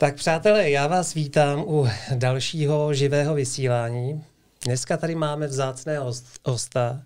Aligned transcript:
Tak 0.00 0.14
přátelé, 0.14 0.70
já 0.70 0.86
vás 0.86 1.14
vítám 1.14 1.60
u 1.66 1.88
dalšího 2.14 2.94
živého 2.94 3.34
vysílání. 3.34 4.24
Dneska 4.64 4.96
tady 4.96 5.14
máme 5.14 5.46
vzácného 5.46 6.12
hosta, 6.46 7.02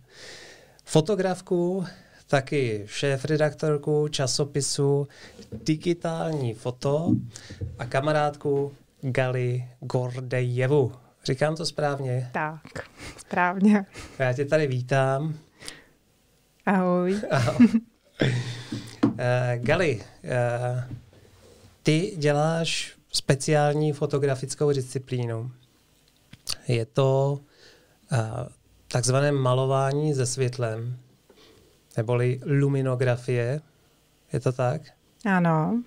fotografku, 0.85 1.85
taky 2.27 2.83
šéf-redaktorku 2.87 4.09
časopisu 4.09 5.09
Digitální 5.53 6.55
foto 6.55 7.11
a 7.79 7.87
kamarádku 7.87 8.73
Gali 9.01 9.69
Gordejevu. 9.81 10.93
Říkám 11.25 11.57
to 11.57 11.67
správně? 11.67 12.31
Tak, 12.33 12.89
správně. 13.17 13.87
Já 14.19 14.33
tě 14.33 14.45
tady 14.45 14.67
vítám. 14.67 15.35
Ahoj. 16.67 17.21
Ahoj. 17.31 17.69
Uh, 19.05 19.19
Gali, 19.57 20.03
uh, 20.25 20.97
ty 21.83 22.15
děláš 22.17 22.97
speciální 23.13 23.93
fotografickou 23.93 24.73
disciplínu. 24.73 25.51
Je 26.69 26.87
to 26.87 27.41
uh, 28.13 28.19
takzvané 28.89 29.33
malování 29.33 30.15
se 30.15 30.27
světlem, 30.27 30.97
neboli 31.97 32.41
luminografie. 32.47 33.61
Je 34.33 34.41
to 34.41 34.53
tak? 34.53 34.83
Ano. 35.25 35.83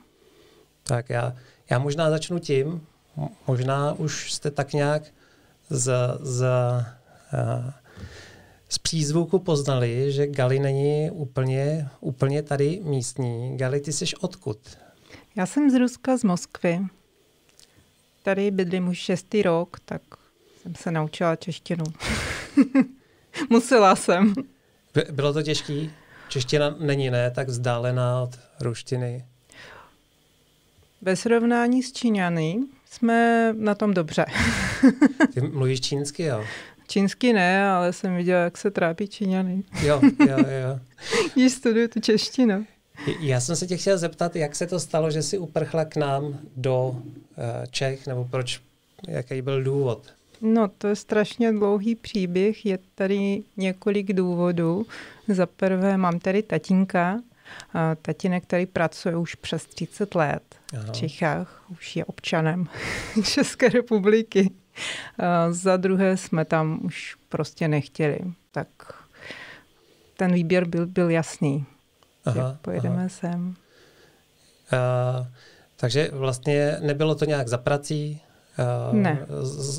Tak 0.83 1.09
já, 1.09 1.35
já 1.69 1.79
možná 1.79 2.09
začnu 2.09 2.39
tím, 2.39 2.87
možná 3.47 3.93
už 3.93 4.33
jste 4.33 4.51
tak 4.51 4.73
nějak 4.73 5.03
z, 5.69 5.93
z, 6.19 6.45
uh, 7.33 7.71
z 8.69 8.77
přízvuku 8.77 9.39
poznali, 9.39 10.11
že 10.11 10.27
Gali 10.27 10.59
není 10.59 11.11
úplně, 11.11 11.89
úplně 11.99 12.41
tady 12.43 12.81
místní. 12.83 13.57
Gali, 13.57 13.79
ty 13.79 13.93
jsi 13.93 14.05
odkud? 14.21 14.57
Já 15.37 15.45
jsem 15.45 15.69
z 15.69 15.73
Ruska, 15.73 16.17
z 16.17 16.23
Moskvy. 16.23 16.79
Tady 18.23 18.51
bydlím 18.51 18.87
už 18.87 18.97
šestý 18.97 19.41
rok, 19.41 19.79
tak 19.85 20.01
jsem 20.61 20.75
se 20.75 20.91
naučila 20.91 21.35
češtinu. 21.35 21.83
Musela 23.49 23.95
jsem. 23.95 24.33
By, 24.93 25.01
bylo 25.11 25.33
to 25.33 25.43
těžký? 25.43 25.91
Čeština 26.29 26.75
není 26.79 27.09
ne 27.09 27.31
tak 27.31 27.47
vzdálená 27.47 28.21
od 28.21 28.39
ruštiny. 28.59 29.25
Ve 31.01 31.15
srovnání 31.15 31.83
s 31.83 31.91
Číňany 31.91 32.59
jsme 32.85 33.49
na 33.53 33.75
tom 33.75 33.93
dobře. 33.93 34.25
Ty 35.33 35.41
mluvíš 35.41 35.81
čínsky, 35.81 36.23
jo? 36.23 36.45
Čínsky 36.87 37.33
ne, 37.33 37.69
ale 37.69 37.93
jsem 37.93 38.15
viděla, 38.15 38.41
jak 38.41 38.57
se 38.57 38.71
trápí 38.71 39.07
Číňany. 39.07 39.63
Jo, 39.81 40.01
jo, 40.19 40.37
jo. 40.37 40.79
Když 41.33 41.53
studuju 41.53 41.87
tu 41.87 41.99
češtinu. 41.99 42.65
Já 43.19 43.39
jsem 43.39 43.55
se 43.55 43.67
tě 43.67 43.77
chtěl 43.77 43.97
zeptat, 43.97 44.35
jak 44.35 44.55
se 44.55 44.67
to 44.67 44.79
stalo, 44.79 45.11
že 45.11 45.23
jsi 45.23 45.37
uprchla 45.37 45.85
k 45.85 45.95
nám 45.95 46.39
do 46.57 46.95
eh, 47.37 47.67
Čech, 47.71 48.07
nebo 48.07 48.25
proč, 48.31 48.61
jaký 49.07 49.41
byl 49.41 49.63
důvod? 49.63 50.13
No, 50.41 50.67
to 50.77 50.87
je 50.87 50.95
strašně 50.95 51.51
dlouhý 51.51 51.95
příběh, 51.95 52.65
je 52.65 52.79
tady 52.95 53.43
několik 53.57 54.13
důvodů. 54.13 54.85
Za 55.27 55.45
prvé 55.45 55.97
mám 55.97 56.19
tady 56.19 56.43
tatínka, 56.43 57.21
tatínek, 58.01 58.43
který 58.43 58.65
pracuje 58.65 59.17
už 59.17 59.35
přes 59.35 59.65
30 59.65 60.15
let 60.15 60.43
Aha. 60.73 60.83
v 60.83 60.91
Čechách, 60.91 61.63
už 61.71 61.95
je 61.95 62.05
občanem 62.05 62.67
České 63.23 63.69
republiky. 63.69 64.51
A 65.19 65.51
za 65.51 65.77
druhé 65.77 66.17
jsme 66.17 66.45
tam 66.45 66.79
už 66.83 67.15
prostě 67.29 67.67
nechtěli, 67.67 68.19
tak 68.51 68.67
ten 70.17 70.33
výběr 70.33 70.65
byl, 70.65 70.87
byl 70.87 71.09
jasný 71.09 71.65
aha, 72.25 72.57
pojedeme 72.61 72.95
aha. 72.95 73.09
sem. 73.09 73.55
Uh, 74.73 75.27
takže 75.75 76.09
vlastně 76.13 76.77
nebylo 76.81 77.15
to 77.15 77.25
nějak 77.25 77.47
za 77.47 77.57
prací? 77.57 78.21
Uh, 78.89 78.95
ne. 78.95 79.25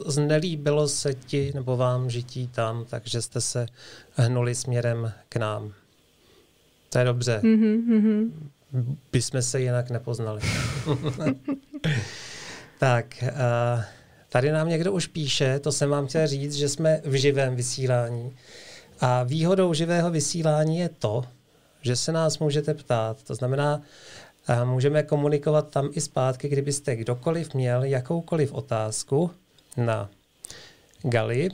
Znelíbilo 0.06 0.88
se 0.88 1.14
ti 1.14 1.53
nebo 1.55 1.77
vám 1.77 2.11
žití 2.11 2.48
tam, 2.48 2.84
takže 2.84 3.22
jste 3.22 3.41
se 3.41 3.66
hnuli 4.14 4.55
směrem 4.55 5.12
k 5.28 5.37
nám. 5.37 5.72
To 6.91 6.98
je 6.98 7.04
dobře. 7.04 7.41
Mm-hmm, 7.43 8.31
By 9.12 9.22
jsme 9.22 9.42
se 9.42 9.60
jinak 9.60 9.91
nepoznali. 9.91 10.41
tak, 12.78 13.06
uh, 13.22 13.82
tady 14.28 14.53
nám 14.53 14.69
někdo 14.69 14.92
už 14.92 15.06
píše, 15.06 15.59
to 15.59 15.72
jsem 15.72 15.91
vám 15.91 16.06
chtěl 16.06 16.26
říct, 16.26 16.54
že 16.54 16.69
jsme 16.69 17.00
v 17.04 17.12
živém 17.12 17.56
vysílání. 17.56 18.32
A 19.00 19.22
výhodou 19.22 19.75
živého 19.75 20.10
vysílání 20.10 20.78
je 20.78 20.88
to, 20.88 21.25
že 21.86 21.97
se 21.97 22.12
nás 22.12 22.38
můžete 22.38 22.74
ptát. 22.74 23.22
To 23.22 23.34
znamená, 23.34 23.80
můžeme 24.64 25.02
komunikovat 25.02 25.70
tam 25.70 25.88
i 25.92 26.00
zpátky, 26.00 26.48
kdybyste 26.48 26.97
kdokoliv 26.97 27.54
měl 27.54 27.84
jakoukoliv 27.84 28.52
otázku 28.52 29.30
na 29.76 30.10
Gali, 31.02 31.48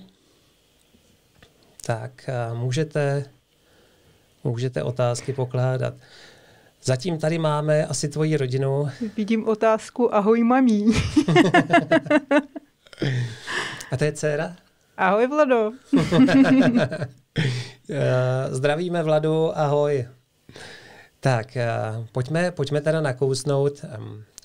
tak 1.87 2.31
můžete, 2.55 3.25
můžete 4.45 4.83
otázky 4.83 5.33
pokládat. 5.33 5.95
Zatím 6.85 7.19
tady 7.19 7.39
máme 7.39 7.87
asi 7.87 8.09
tvoji 8.09 8.37
rodinu. 8.37 8.89
Vidím 9.17 9.49
otázku, 9.49 10.15
ahoj 10.15 10.43
mamí. 10.43 10.87
A 13.93 13.97
to 13.97 14.05
je 14.05 14.13
dcera? 14.13 14.57
Ahoj 14.97 15.27
Vlado. 15.27 15.71
Zdravíme 18.51 19.03
Vladu, 19.03 19.59
ahoj. 19.59 20.07
Tak, 21.25 21.57
uh, 21.57 22.07
pojďme, 22.13 22.51
pojďme 22.51 22.81
teda 22.81 23.01
nakousnout 23.01 23.85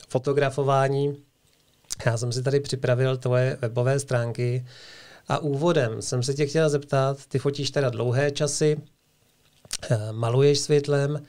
fotografování. 0.09 1.17
Já 2.05 2.17
jsem 2.17 2.31
si 2.31 2.43
tady 2.43 2.59
připravil 2.59 3.17
tvoje 3.17 3.57
webové 3.61 3.99
stránky 3.99 4.65
a 5.27 5.37
úvodem 5.37 6.01
jsem 6.01 6.23
se 6.23 6.33
tě 6.33 6.45
chtěla 6.45 6.69
zeptat, 6.69 7.25
ty 7.25 7.39
fotíš 7.39 7.71
teda 7.71 7.89
dlouhé 7.89 8.31
časy, 8.31 8.77
uh, 9.91 9.97
maluješ 10.11 10.59
světlem, 10.59 11.25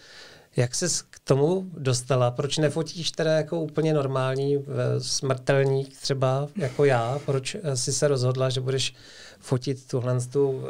jak 0.56 0.74
ses 0.74 1.02
k 1.02 1.18
tomu 1.24 1.70
dostala? 1.78 2.30
Proč 2.30 2.58
nefotíš 2.58 3.10
teda 3.10 3.32
jako 3.32 3.60
úplně 3.60 3.94
normální 3.94 4.56
uh, 4.56 4.64
smrtelník 4.98 5.96
třeba 5.96 6.48
jako 6.56 6.84
já? 6.84 7.20
Proč 7.26 7.56
jsi 7.74 7.92
se 7.92 8.08
rozhodla, 8.08 8.50
že 8.50 8.60
budeš 8.60 8.94
fotit 9.38 9.88
tuhle 9.88 10.20
tu 10.20 10.64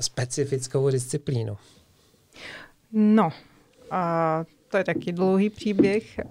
specifickou 0.00 0.90
disciplínu? 0.90 1.58
No, 2.92 3.30
a 3.92 4.44
to 4.68 4.76
je 4.76 4.84
taky 4.84 5.12
dlouhý 5.12 5.50
příběh. 5.50 6.18
Eh, 6.18 6.24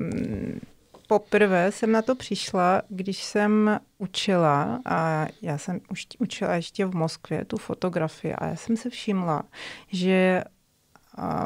mm, 0.00 0.60
poprvé 1.08 1.72
jsem 1.72 1.92
na 1.92 2.02
to 2.02 2.14
přišla, 2.14 2.82
když 2.88 3.22
jsem 3.22 3.80
učila, 3.98 4.80
a 4.84 5.26
já 5.42 5.58
jsem 5.58 5.80
už 5.90 6.06
učila 6.18 6.54
ještě 6.54 6.86
v 6.86 6.94
Moskvě 6.94 7.44
tu 7.44 7.56
fotografii, 7.56 8.34
a 8.34 8.46
já 8.46 8.56
jsem 8.56 8.76
se 8.76 8.90
všimla, 8.90 9.42
že 9.88 10.44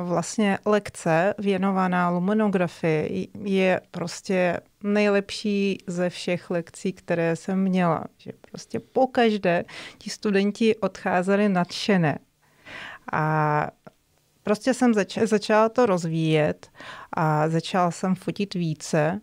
vlastně 0.03 0.59
lekce 0.65 1.35
věnovaná 1.39 2.11
luminografii 2.11 3.29
je 3.45 3.81
prostě 3.91 4.61
nejlepší 4.83 5.79
ze 5.87 6.11
všech 6.11 6.51
lekcí, 6.51 6.93
které 6.93 7.37
jsem 7.37 7.63
měla. 7.63 8.05
Že 8.19 8.33
prostě 8.51 8.81
pokaždé 8.81 9.65
ti 9.99 10.11
studenti 10.11 10.77
odcházeli 10.77 11.49
nadšené. 11.49 12.19
A 13.13 13.67
Prostě 14.47 14.75
jsem 14.75 14.95
zač- 14.95 15.19
začala 15.19 15.69
to 15.69 15.87
rozvíjet 15.87 16.71
a 17.13 17.49
začala 17.49 17.91
jsem 17.91 18.15
fotit 18.15 18.55
více 18.55 19.21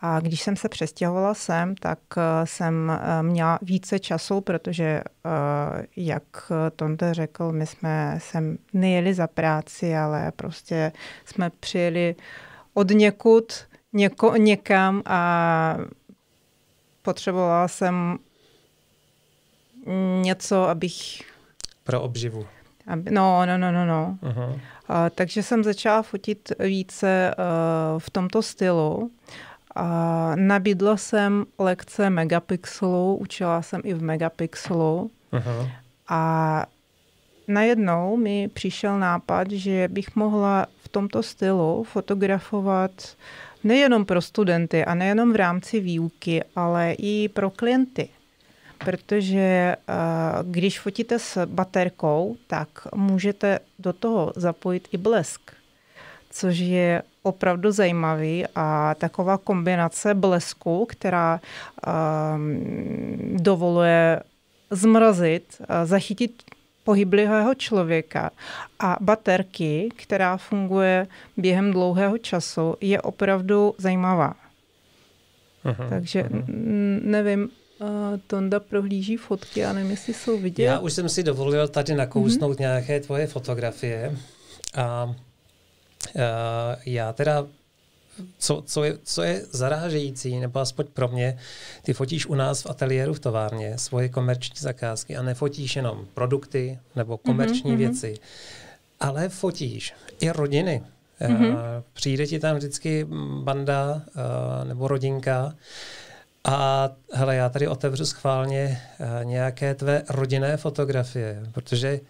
a 0.00 0.20
když 0.20 0.42
jsem 0.42 0.56
se 0.56 0.68
přestěhovala 0.68 1.34
sem, 1.34 1.74
tak 1.74 1.98
uh, 2.16 2.22
jsem 2.44 2.92
uh, 2.92 3.26
měla 3.26 3.58
více 3.62 3.98
času, 3.98 4.40
protože, 4.40 5.02
uh, 5.24 5.82
jak 5.96 6.52
Tonte 6.76 7.14
řekl, 7.14 7.52
my 7.52 7.66
jsme 7.66 8.18
sem 8.22 8.58
nejeli 8.72 9.14
za 9.14 9.26
práci, 9.26 9.96
ale 9.96 10.32
prostě 10.36 10.92
jsme 11.24 11.50
přijeli 11.60 12.14
od 12.74 12.90
někud 12.90 13.52
něko, 13.92 14.36
někam 14.36 15.02
a 15.06 15.76
potřebovala 17.02 17.68
jsem 17.68 18.18
něco, 20.20 20.68
abych... 20.68 21.22
Pro 21.84 22.00
obživu. 22.00 22.46
No, 22.94 23.46
no, 23.46 23.58
no, 23.58 23.72
no, 23.72 23.86
no. 23.86 24.18
Uh-huh. 24.22 24.60
A, 24.88 25.10
takže 25.10 25.42
jsem 25.42 25.64
začala 25.64 26.02
fotit 26.02 26.52
více 26.58 27.34
uh, 27.38 27.98
v 27.98 28.10
tomto 28.10 28.42
stylu. 28.42 29.10
A 29.74 30.32
nabídla 30.34 30.96
jsem 30.96 31.44
lekce 31.58 32.10
megapixelu, 32.10 33.16
učila 33.16 33.62
jsem 33.62 33.80
i 33.84 33.94
v 33.94 34.02
megapixelu. 34.02 35.10
Uh-huh. 35.32 35.70
A 36.08 36.64
najednou 37.48 38.16
mi 38.16 38.48
přišel 38.48 38.98
nápad, 38.98 39.50
že 39.50 39.88
bych 39.88 40.16
mohla 40.16 40.66
v 40.82 40.88
tomto 40.88 41.22
stylu 41.22 41.84
fotografovat 41.84 42.90
nejenom 43.64 44.04
pro 44.04 44.20
studenty 44.20 44.84
a 44.84 44.94
nejenom 44.94 45.32
v 45.32 45.36
rámci 45.36 45.80
výuky, 45.80 46.44
ale 46.56 46.92
i 46.98 47.28
pro 47.28 47.50
klienty 47.50 48.08
protože 48.84 49.40
eh, 49.40 49.76
když 50.42 50.80
fotíte 50.80 51.18
s 51.18 51.46
baterkou, 51.46 52.36
tak 52.46 52.68
můžete 52.94 53.58
do 53.78 53.92
toho 53.92 54.32
zapojit 54.36 54.88
i 54.92 54.96
blesk, 54.96 55.40
což 56.30 56.58
je 56.58 57.02
opravdu 57.22 57.72
zajímavý 57.72 58.44
a 58.54 58.94
taková 58.98 59.38
kombinace 59.38 60.14
blesku, 60.14 60.86
která 60.88 61.40
um, 61.40 63.36
dovoluje 63.36 64.22
zmrazit, 64.70 65.62
zachytit 65.84 66.42
pohyblivého 66.84 67.54
člověka 67.54 68.30
a 68.78 68.96
baterky, 69.00 69.88
která 69.96 70.36
funguje 70.36 71.06
během 71.36 71.72
dlouhého 71.72 72.18
času, 72.18 72.74
je 72.80 73.00
opravdu 73.00 73.74
zajímavá. 73.78 74.34
Aha, 75.64 75.86
Takže 75.88 76.22
aha. 76.22 76.42
nevím, 77.02 77.48
uh, 77.80 77.86
Tonda 78.26 78.60
prohlíží 78.60 79.16
fotky 79.16 79.64
a 79.64 79.72
nevím, 79.72 79.90
jestli 79.90 80.14
jsou 80.14 80.38
vidět. 80.38 80.64
Já 80.64 80.78
už 80.78 80.92
jsem 80.92 81.08
si 81.08 81.22
dovolil 81.22 81.68
tady 81.68 81.94
nakousnout 81.94 82.56
mm-hmm. 82.56 82.60
nějaké 82.60 83.00
tvoje 83.00 83.26
fotografie 83.26 84.16
a 84.74 85.04
uh, 85.04 86.22
já 86.86 87.12
teda 87.12 87.46
co, 88.38 88.62
co, 88.66 88.84
je, 88.84 88.98
co 89.04 89.22
je 89.22 89.46
zarážející, 89.50 90.40
nebo 90.40 90.60
aspoň 90.60 90.86
pro 90.94 91.08
mě, 91.08 91.38
ty 91.82 91.92
fotíš 91.92 92.26
u 92.26 92.34
nás 92.34 92.62
v 92.62 92.70
ateliéru 92.70 93.14
v 93.14 93.20
továrně 93.20 93.78
svoje 93.78 94.08
komerční 94.08 94.56
zakázky 94.58 95.16
a 95.16 95.22
nefotíš 95.22 95.76
jenom 95.76 96.06
produkty 96.14 96.78
nebo 96.96 97.18
komerční 97.18 97.72
mm-hmm. 97.72 97.76
věci, 97.76 98.14
ale 99.00 99.28
fotíš 99.28 99.94
i 100.20 100.30
rodiny. 100.30 100.82
Mm-hmm. 101.20 101.56
Přijde 101.92 102.26
ti 102.26 102.38
tam 102.38 102.56
vždycky 102.56 103.06
banda 103.42 104.02
eh, 104.08 104.64
nebo 104.64 104.88
rodinka 104.88 105.54
a 106.44 106.88
hele, 107.12 107.36
já 107.36 107.48
tady 107.48 107.68
otevřu 107.68 108.06
schválně 108.06 108.82
eh, 109.00 109.24
nějaké 109.24 109.74
tvé 109.74 110.02
rodinné 110.08 110.56
fotografie, 110.56 111.42
protože 111.52 112.00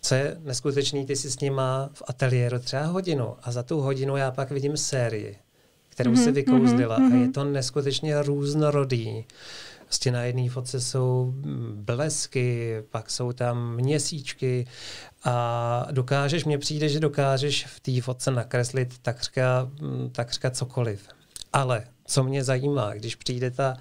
co 0.00 0.14
je 0.14 0.36
neskutečný, 0.40 1.06
ty 1.06 1.16
si 1.16 1.30
s 1.30 1.40
nima 1.40 1.90
v 1.92 2.02
ateliéru 2.06 2.58
třeba 2.58 2.84
hodinu 2.84 3.36
a 3.42 3.52
za 3.52 3.62
tu 3.62 3.80
hodinu 3.80 4.16
já 4.16 4.30
pak 4.30 4.50
vidím 4.50 4.76
sérii 4.76 5.38
kterou 5.98 6.12
mm-hmm, 6.12 6.24
si 6.24 6.32
vykouzlila 6.32 6.98
mm-hmm. 6.98 7.12
a 7.12 7.14
je 7.14 7.22
mhm. 7.22 7.32
to 7.32 7.44
neskutečně 7.44 8.22
různorodý. 8.22 9.24
Vlastně 9.84 10.12
na 10.12 10.22
jedné 10.22 10.50
fotce 10.50 10.80
jsou 10.80 11.34
blesky, 11.74 12.76
pak 12.90 13.10
jsou 13.10 13.32
tam 13.32 13.74
měsíčky 13.74 14.66
a 15.24 15.86
dokážeš, 15.90 16.44
mně 16.44 16.58
přijde, 16.58 16.88
že 16.88 17.00
dokážeš 17.00 17.66
v 17.66 17.80
té 17.80 18.00
fotce 18.00 18.30
nakreslit 18.30 18.98
takřka, 18.98 19.70
takřka 20.12 20.50
cokoliv. 20.50 21.08
Ale 21.52 21.84
co 22.08 22.24
mě 22.24 22.44
zajímá, 22.44 22.94
když 22.94 23.16
přijde 23.16 23.50
ta 23.50 23.76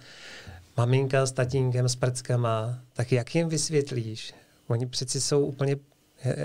maminka 0.77 1.25
s 1.25 1.31
tatínkem 1.31 1.89
s 1.89 1.95
prckama, 1.95 2.79
tak 2.93 3.11
jak 3.11 3.35
jim 3.35 3.49
vysvětlíš? 3.49 4.33
Oni 4.67 4.85
přeci 4.85 5.21
jsou 5.21 5.45
úplně 5.45 5.75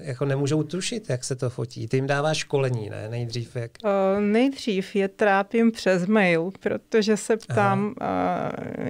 jako 0.02 0.24
nemůžou 0.24 0.62
tušit, 0.62 1.10
jak 1.10 1.24
se 1.24 1.36
to 1.36 1.50
fotí. 1.50 1.88
Ty 1.88 1.96
jim 1.96 2.06
dáváš 2.06 2.36
školení, 2.36 2.90
ne? 2.90 3.08
Nejdřív 3.08 3.56
jak? 3.56 3.70
Uh, 3.84 4.20
nejdřív 4.20 4.96
je 4.96 5.08
trápím 5.08 5.72
přes 5.72 6.06
mail, 6.06 6.50
protože 6.60 7.16
se 7.16 7.36
ptám 7.36 7.94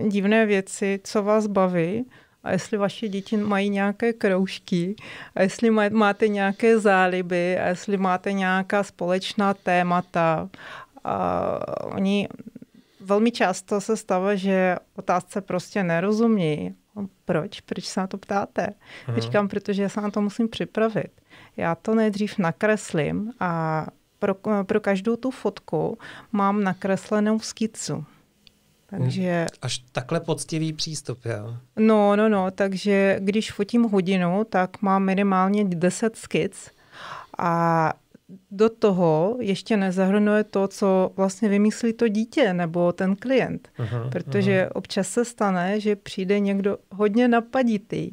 uh, 0.00 0.08
divné 0.08 0.46
věci, 0.46 1.00
co 1.04 1.22
vás 1.22 1.46
baví 1.46 2.04
a 2.42 2.52
jestli 2.52 2.78
vaše 2.78 3.08
děti 3.08 3.36
mají 3.36 3.70
nějaké 3.70 4.12
kroužky 4.12 4.94
a 5.34 5.42
jestli 5.42 5.70
máte 5.90 6.28
nějaké 6.28 6.78
záliby 6.78 7.58
a 7.58 7.68
jestli 7.68 7.96
máte 7.96 8.32
nějaká 8.32 8.82
společná 8.82 9.54
témata. 9.54 10.48
Uh, 11.06 11.96
oni 11.96 12.28
velmi 13.04 13.30
často 13.30 13.80
se 13.80 13.96
stává, 13.96 14.34
že 14.34 14.76
otázce 14.96 15.40
prostě 15.40 15.82
nerozumí 15.82 16.74
proč? 17.24 17.60
Proč 17.60 17.84
se 17.84 18.00
na 18.00 18.06
to 18.06 18.18
ptáte? 18.18 18.66
Aha. 19.06 19.20
Říkám, 19.20 19.48
protože 19.48 19.82
já 19.82 19.88
se 19.88 20.00
na 20.00 20.10
to 20.10 20.20
musím 20.20 20.48
připravit. 20.48 21.10
Já 21.56 21.74
to 21.74 21.94
nejdřív 21.94 22.38
nakreslím 22.38 23.32
a 23.40 23.86
pro, 24.18 24.34
pro 24.62 24.80
každou 24.80 25.16
tu 25.16 25.30
fotku 25.30 25.98
mám 26.32 26.64
nakreslenou 26.64 27.38
skicu. 27.38 28.04
Takže... 28.86 29.46
Až 29.62 29.78
takhle 29.92 30.20
poctivý 30.20 30.72
přístup, 30.72 31.18
jo? 31.24 31.56
No, 31.76 32.16
no, 32.16 32.28
no, 32.28 32.50
takže 32.50 33.16
když 33.20 33.52
fotím 33.52 33.82
hodinu, 33.82 34.44
tak 34.50 34.82
mám 34.82 35.04
minimálně 35.04 35.64
10 35.64 36.16
skic 36.16 36.70
a 37.38 37.92
do 38.50 38.68
toho 38.68 39.36
ještě 39.40 39.76
nezahrnuje 39.76 40.44
to, 40.44 40.68
co 40.68 41.12
vlastně 41.16 41.48
vymyslí 41.48 41.92
to 41.92 42.08
dítě 42.08 42.52
nebo 42.52 42.92
ten 42.92 43.16
klient. 43.16 43.68
Aha, 43.78 44.08
Protože 44.12 44.60
aha. 44.62 44.76
občas 44.76 45.08
se 45.08 45.24
stane, 45.24 45.80
že 45.80 45.96
přijde 45.96 46.40
někdo 46.40 46.78
hodně 46.90 47.28
napaditý 47.28 48.10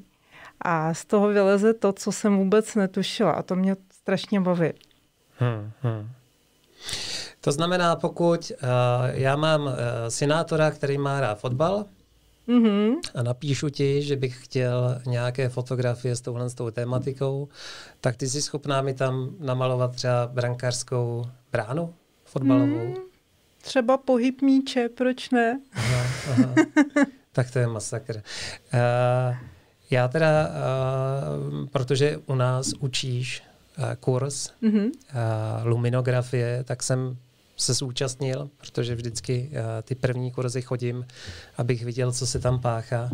a 0.61 0.93
z 0.93 1.05
toho 1.05 1.27
vyleze 1.27 1.73
to, 1.73 1.93
co 1.93 2.11
jsem 2.11 2.37
vůbec 2.37 2.75
netušila 2.75 3.31
a 3.31 3.43
to 3.43 3.55
mě 3.55 3.75
strašně 3.93 4.41
baví. 4.41 4.71
Hmm, 5.37 5.71
hmm. 5.81 6.09
To 7.41 7.51
znamená, 7.51 7.95
pokud 7.95 8.51
uh, 8.51 8.67
já 9.11 9.35
mám 9.35 9.65
uh, 9.65 9.73
synátora, 10.07 10.71
který 10.71 10.97
má 10.97 11.19
rád 11.19 11.39
fotbal, 11.39 11.85
Mm-hmm. 12.49 12.95
A 13.15 13.23
napíšu 13.23 13.69
ti, 13.69 14.01
že 14.01 14.15
bych 14.15 14.45
chtěl 14.45 15.01
nějaké 15.05 15.49
fotografie 15.49 16.15
s 16.15 16.21
touhle 16.21 16.49
s 16.49 16.53
tou 16.53 16.71
tématikou, 16.71 17.47
tak 18.01 18.15
ty 18.15 18.29
jsi 18.29 18.41
schopná 18.41 18.81
mi 18.81 18.93
tam 18.93 19.29
namalovat 19.39 19.95
třeba 19.95 20.27
brankářskou 20.27 21.25
bránu 21.51 21.93
fotbalovou? 22.25 22.87
Mm, 22.87 22.95
třeba 23.61 23.97
pohyb 23.97 24.41
míče, 24.41 24.89
proč 24.89 25.29
ne? 25.29 25.61
Aha, 25.73 26.05
aha. 26.31 26.55
tak 27.31 27.51
to 27.51 27.59
je 27.59 27.67
masakr. 27.67 28.15
Uh, 28.15 29.35
já 29.91 30.07
teda, 30.07 30.47
uh, 30.47 31.67
protože 31.67 32.17
u 32.25 32.35
nás 32.35 32.73
učíš 32.79 33.43
uh, 33.77 33.85
kurz 33.99 34.51
mm-hmm. 34.63 34.85
uh, 34.85 35.67
luminografie, 35.67 36.63
tak 36.63 36.83
jsem 36.83 37.17
se 37.59 37.73
zúčastnil, 37.73 38.49
protože 38.57 38.95
vždycky 38.95 39.49
uh, 39.51 39.57
ty 39.83 39.95
první 39.95 40.31
kurzy 40.31 40.61
chodím, 40.61 41.05
abych 41.57 41.85
viděl, 41.85 42.11
co 42.11 42.27
se 42.27 42.39
tam 42.39 42.59
páchá. 42.61 43.09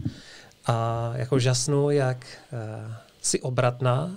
A 0.65 1.11
jako 1.15 1.39
žasnu, 1.39 1.89
jak 1.89 2.17
uh, 2.53 2.91
si 3.21 3.41
obratná 3.41 4.05
uh, 4.05 4.11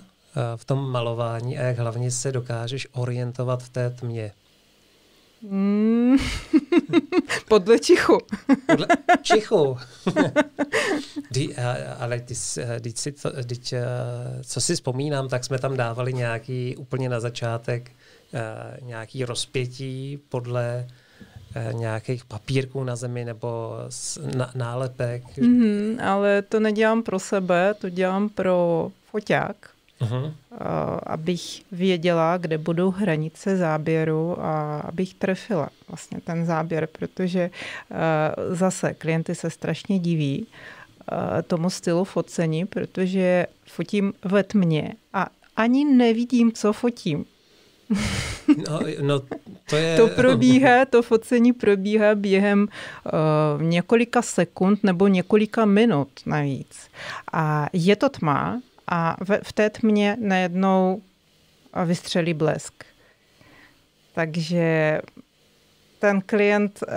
v 0.55 0.65
tom 0.65 0.91
malování 0.91 1.59
a 1.59 1.61
jak 1.61 1.77
hlavně 1.77 2.11
se 2.11 2.31
dokážeš 2.31 2.87
orientovat 2.91 3.63
v 3.63 3.69
té 3.69 3.89
tmě. 3.89 4.31
Mm. 5.41 6.17
Podle 7.47 7.79
Čichu. 7.79 8.17
Podle 8.67 8.87
Čichu. 9.21 9.77
Dí, 11.31 11.55
ale 11.99 12.19
ty, 12.19 12.33
ty 12.81 12.91
si 12.95 13.11
to, 13.11 13.31
co 14.43 14.61
si 14.61 14.75
vzpomínám, 14.75 15.29
tak 15.29 15.45
jsme 15.45 15.59
tam 15.59 15.77
dávali 15.77 16.13
nějaký 16.13 16.77
úplně 16.77 17.09
na 17.09 17.19
začátek 17.19 17.91
Eh, 17.91 18.08
nějaký 18.81 19.25
rozpětí 19.25 20.19
podle 20.29 20.87
eh, 21.55 21.73
nějakých 21.73 22.25
papírků 22.25 22.83
na 22.83 22.95
zemi 22.95 23.25
nebo 23.25 23.73
nálepek. 24.55 25.23
Mm-hmm, 25.37 26.03
ale 26.03 26.41
to 26.41 26.59
nedělám 26.59 27.03
pro 27.03 27.19
sebe, 27.19 27.73
to 27.73 27.89
dělám 27.89 28.29
pro 28.29 28.91
foťák, 29.11 29.69
uh-huh. 30.01 30.33
abych 31.03 31.61
věděla, 31.71 32.37
kde 32.37 32.57
budou 32.57 32.91
hranice 32.91 33.57
záběru 33.57 34.41
a 34.41 34.79
abych 34.79 35.13
trefila 35.13 35.69
vlastně 35.87 36.21
ten 36.21 36.45
záběr, 36.45 36.87
protože 36.87 37.49
zase 38.51 38.93
klienty 38.93 39.35
se 39.35 39.49
strašně 39.49 39.99
diví 39.99 40.47
tomu 41.47 41.69
stylu 41.69 42.03
focení, 42.03 42.65
protože 42.65 43.47
fotím 43.65 44.13
ve 44.25 44.43
tmě 44.43 44.93
a 45.13 45.27
ani 45.55 45.85
nevidím, 45.85 46.51
co 46.51 46.73
fotím. 46.73 47.25
No, 48.67 48.79
no, 49.01 49.19
to, 49.69 49.75
je... 49.75 49.97
to 49.97 50.07
probíhá, 50.07 50.85
to 50.85 51.01
focení 51.01 51.53
probíhá 51.53 52.15
během 52.15 52.67
uh, 52.67 53.61
několika 53.61 54.21
sekund 54.21 54.83
nebo 54.83 55.07
několika 55.07 55.65
minut 55.65 56.09
navíc. 56.25 56.89
A 57.33 57.67
je 57.73 57.95
to 57.95 58.09
tma 58.09 58.61
a 58.87 59.17
v, 59.23 59.39
v 59.43 59.53
té 59.53 59.69
tmě 59.69 60.17
najednou 60.19 61.01
vystřelí 61.85 62.33
blesk. 62.33 62.73
Takže 64.13 65.01
ten 65.99 66.21
klient 66.21 66.79
uh, 66.87 66.93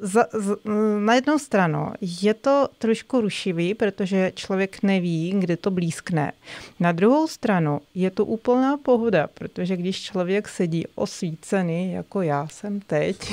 za, 0.00 0.24
z, 0.32 0.56
na 0.98 1.14
jednu 1.14 1.38
stranu 1.38 1.92
je 2.00 2.34
to 2.34 2.68
trošku 2.78 3.20
rušivý, 3.20 3.74
protože 3.74 4.32
člověk 4.34 4.82
neví, 4.82 5.34
kde 5.38 5.56
to 5.56 5.70
blízkne. 5.70 6.32
Na 6.80 6.92
druhou 6.92 7.28
stranu 7.28 7.80
je 7.94 8.10
to 8.10 8.24
úplná 8.24 8.76
pohoda, 8.76 9.26
protože 9.34 9.76
když 9.76 10.02
člověk 10.02 10.48
sedí 10.48 10.84
osvícený, 10.94 11.92
jako 11.92 12.22
já 12.22 12.48
jsem 12.48 12.80
teď, 12.80 13.32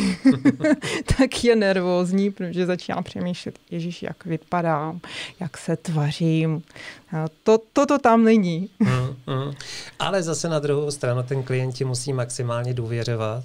tak 1.18 1.44
je 1.44 1.56
nervózní, 1.56 2.32
protože 2.32 2.66
začíná 2.66 3.02
přemýšlet, 3.02 3.60
ježíš, 3.72 4.04
jak 4.04 4.26
vypadám, 4.26 5.00
jak 5.40 5.58
se 5.58 5.78
tvařím. 5.78 6.64
To, 7.44 7.60
toto 7.74 7.98
tam 7.98 8.24
není. 8.24 8.70
mm, 8.80 8.90
mm. 9.36 9.54
Ale 10.00 10.24
zase 10.24 10.50
na 10.50 10.60
druhou 10.60 10.92
stranu 10.92 11.24
ten 11.24 11.44
klient 11.44 11.82
musí 11.82 12.14
maximálně 12.14 12.74
důvěřovat, 12.74 13.44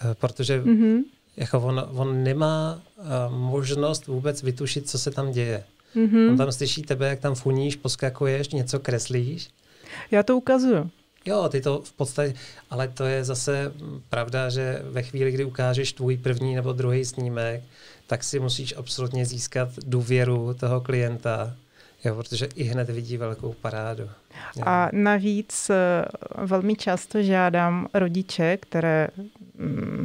eh, 0.00 0.14
protože 0.14 0.60
mm-hmm 0.60 1.02
jako 1.36 1.60
on, 1.60 1.88
on 1.94 2.22
nemá 2.22 2.80
uh, 2.96 3.04
možnost 3.34 4.06
vůbec 4.06 4.42
vytušit, 4.42 4.88
co 4.88 4.98
se 4.98 5.10
tam 5.10 5.32
děje. 5.32 5.64
Mm-hmm. 5.96 6.30
On 6.30 6.36
tam 6.36 6.52
slyší 6.52 6.82
tebe, 6.82 7.08
jak 7.08 7.20
tam 7.20 7.34
funíš, 7.34 7.76
poskakuješ, 7.76 8.48
něco 8.48 8.78
kreslíš. 8.78 9.48
Já 10.10 10.22
to 10.22 10.36
ukazuju. 10.36 10.90
Jo, 11.26 11.48
ty 11.48 11.60
to 11.60 11.82
v 11.84 11.92
podstatě, 11.92 12.34
ale 12.70 12.88
to 12.88 13.04
je 13.04 13.24
zase 13.24 13.72
pravda, 14.08 14.50
že 14.50 14.82
ve 14.90 15.02
chvíli, 15.02 15.32
kdy 15.32 15.44
ukážeš 15.44 15.92
tvůj 15.92 16.16
první 16.16 16.54
nebo 16.54 16.72
druhý 16.72 17.04
snímek, 17.04 17.62
tak 18.06 18.24
si 18.24 18.40
musíš 18.40 18.74
absolutně 18.76 19.26
získat 19.26 19.68
důvěru 19.86 20.54
toho 20.60 20.80
klienta, 20.80 21.54
jo, 22.04 22.14
protože 22.14 22.48
i 22.54 22.64
hned 22.64 22.90
vidí 22.90 23.16
velkou 23.16 23.52
parádu. 23.52 24.02
Jo. 24.56 24.62
A 24.66 24.88
navíc 24.92 25.70
eh, 25.70 26.04
velmi 26.44 26.74
často 26.74 27.22
žádám 27.22 27.88
rodiče, 27.94 28.56
které 28.56 29.08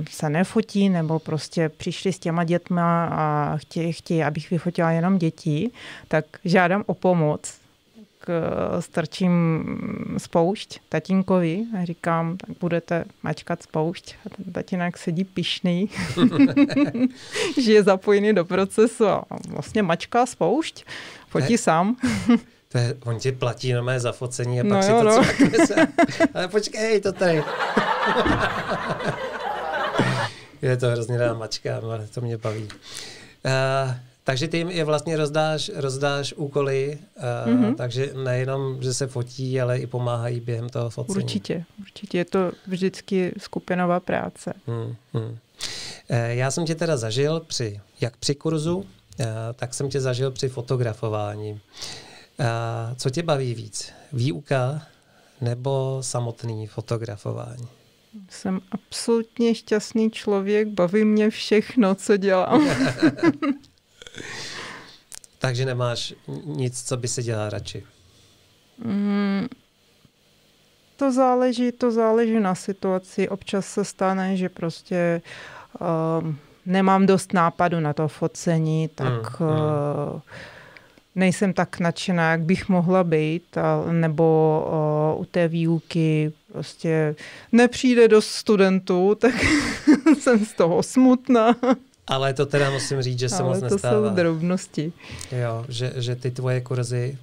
se 0.10 0.30
nefotí 0.30 0.90
nebo 0.90 1.20
prostě 1.20 1.70
přišli 1.70 2.14
s 2.14 2.20
těma 2.20 2.44
dětma 2.44 3.06
a 3.06 3.58
chtějí, 3.58 3.94
chtějí, 3.94 4.24
abych 4.24 4.52
vyfotila 4.52 4.92
jenom 4.92 5.18
děti, 5.18 5.72
tak 6.08 6.26
žádám 6.46 6.84
o 6.86 6.94
pomoc 6.94 7.62
strčím 8.80 9.34
spoušť 10.18 10.80
tatínkovi 10.90 11.66
a 11.78 11.86
říkám, 11.86 12.38
tak 12.38 12.50
budete 12.60 13.06
mačkat 13.24 13.64
spoušť. 13.64 14.16
A 14.26 14.30
ten 14.30 14.54
tatínek 14.54 14.98
sedí 14.98 15.24
pišný, 15.24 15.90
že 17.62 17.74
je 17.74 17.84
zapojený 17.84 18.34
do 18.34 18.46
procesu 18.46 19.08
a 19.08 19.26
vlastně 19.48 19.84
mačká 19.84 20.26
spoušť, 20.26 20.86
fotí 21.28 21.54
ne. 21.54 21.58
sám. 21.58 21.96
To 22.72 22.78
je, 22.78 22.98
on 23.04 23.20
ti 23.20 23.32
platí 23.32 23.74
na 23.74 23.82
mé 23.82 24.00
zafocení 24.00 24.62
a 24.62 24.64
pak 24.64 24.72
no 24.72 24.84
si 24.84 24.92
jo, 24.92 24.98
to 24.98 25.04
no. 25.04 25.24
se, 25.66 25.88
Ale 26.34 26.48
počkej, 26.48 27.02
to 27.02 27.12
tady. 27.12 27.44
je 30.62 30.78
to 30.78 30.88
hrozně 30.88 31.18
rád 31.18 31.38
mačka, 31.38 31.78
ale 31.84 32.08
to 32.14 32.22
mě 32.22 32.38
baví. 32.38 32.64
Uh, 32.64 33.94
takže 34.24 34.48
ty 34.48 34.58
jim 34.58 34.70
je 34.70 34.84
vlastně 34.84 35.18
rozdáš, 35.18 35.72
rozdáš 35.76 36.34
úkoly, 36.34 36.98
uh, 37.18 37.54
mm-hmm. 37.54 37.76
takže 37.76 38.14
nejenom, 38.24 38.84
že 38.84 38.94
se 38.94 39.08
fotí, 39.08 39.62
ale 39.62 39.80
i 39.80 39.88
pomáhají 39.88 40.40
během 40.40 40.70
toho 40.70 40.90
focení. 40.90 41.24
Určitě, 41.24 41.64
určitě 41.80 42.18
je 42.18 42.26
to 42.26 42.52
vždycky 42.68 43.34
skupinová 43.38 44.00
práce. 44.00 44.54
Mm, 44.68 44.96
mm. 45.14 45.38
Já 46.28 46.52
jsem 46.52 46.66
tě 46.66 46.76
teda 46.76 46.98
zažil 46.98 47.40
při, 47.40 47.80
jak 48.02 48.18
při 48.18 48.36
kurzu, 48.36 48.78
uh, 48.78 48.86
tak 49.56 49.74
jsem 49.74 49.90
tě 49.90 50.02
zažil 50.02 50.32
při 50.32 50.50
fotografování. 50.50 51.52
Uh, 51.52 51.58
co 52.96 53.10
tě 53.10 53.24
baví 53.24 53.56
víc? 53.56 53.92
Výuka 54.14 54.82
nebo 55.42 55.98
samotný 56.02 56.68
fotografování? 56.68 57.68
Jsem 58.30 58.62
absolutně 58.72 59.56
šťastný 59.56 60.12
člověk, 60.12 60.68
baví 60.68 61.06
mě 61.06 61.30
všechno, 61.30 61.96
co 61.96 62.18
dělám. 62.18 62.68
Takže 65.40 65.66
nemáš 65.66 66.14
nic, 66.46 66.84
co 66.84 66.98
by 66.98 67.08
se 67.08 67.24
dělala 67.24 67.50
radši? 67.50 67.84
Mm, 68.78 69.48
to 70.96 71.12
záleží, 71.12 71.72
to 71.72 71.92
záleží 71.92 72.40
na 72.40 72.56
situaci. 72.56 73.30
Občas 73.30 73.66
se 73.66 73.86
stane, 73.86 74.38
že 74.38 74.50
prostě 74.50 75.22
uh, 75.80 76.34
nemám 76.66 77.06
dost 77.06 77.34
nápadu 77.34 77.80
na 77.80 77.94
to 77.94 78.08
focení, 78.08 78.88
tak 78.88 79.40
mm, 79.40 79.48
uh, 79.48 80.22
nejsem 81.16 81.54
tak 81.54 81.80
nadšená, 81.80 82.32
jak 82.32 82.42
bych 82.42 82.70
mohla 82.70 83.04
být, 83.04 83.58
a, 83.58 83.92
nebo 83.92 84.66
u 85.18 85.26
té 85.26 85.48
výuky 85.48 86.34
prostě 86.52 87.16
nepřijde 87.52 88.08
dost 88.08 88.28
studentů, 88.28 89.16
tak 89.22 89.34
jsem 90.20 90.46
z 90.46 90.54
toho 90.54 90.84
smutná. 90.84 91.56
Ale 92.08 92.34
to 92.34 92.46
teda 92.46 92.70
musím 92.70 93.02
říct, 93.02 93.20
že 93.20 93.30
se 93.30 93.44
moc 93.44 93.62
nestává. 93.62 93.98
Ale 93.98 94.02
to 94.02 94.10
jsou 94.10 94.16
drobnosti. 94.16 94.94
Jo, 95.32 95.66
že, 95.70 95.94
že 95.96 96.16
ty 96.16 96.32
tvoje 96.32 96.62
kurzy 96.62 97.18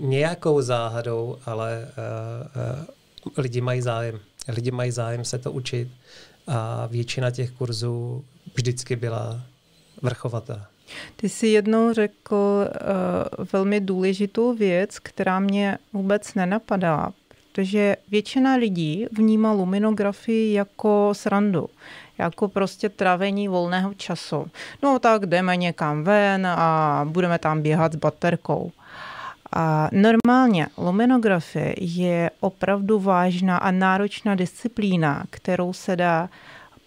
nějakou 0.00 0.60
záhadou, 0.60 1.38
ale 1.46 1.88
uh, 1.88 3.26
uh, 3.26 3.32
lidi 3.36 3.60
mají 3.60 3.82
zájem. 3.82 4.20
Lidi 4.48 4.70
mají 4.70 4.90
zájem 4.90 5.24
se 5.24 5.38
to 5.38 5.52
učit 5.52 5.88
a 6.46 6.86
většina 6.86 7.30
těch 7.30 7.50
kurzů 7.50 8.24
vždycky 8.54 8.96
byla 8.96 9.42
vrchovatá. 10.02 10.66
Ty 11.16 11.28
jsi 11.28 11.46
jednou 11.46 11.92
řekl 11.92 12.36
uh, 12.36 13.44
velmi 13.52 13.80
důležitou 13.80 14.54
věc, 14.54 14.98
která 14.98 15.40
mě 15.40 15.78
vůbec 15.92 16.34
nenapadala, 16.34 17.12
protože 17.52 17.96
většina 18.10 18.54
lidí 18.54 19.06
vnímá 19.12 19.52
luminografii 19.52 20.52
jako 20.52 21.10
srandu 21.12 21.68
jako 22.18 22.48
prostě 22.48 22.88
travení 22.88 23.48
volného 23.48 23.94
času. 23.94 24.46
No 24.82 24.98
tak 24.98 25.26
jdeme 25.26 25.56
někam 25.56 26.04
ven 26.04 26.46
a 26.46 27.00
budeme 27.08 27.38
tam 27.38 27.62
běhat 27.62 27.92
s 27.92 27.96
baterkou. 27.96 28.72
A 29.56 29.88
normálně 29.92 30.66
luminografie 30.78 31.74
je 31.80 32.30
opravdu 32.40 32.98
vážná 32.98 33.58
a 33.58 33.70
náročná 33.70 34.34
disciplína, 34.34 35.24
kterou 35.30 35.72
se 35.72 35.96
dá 35.96 36.28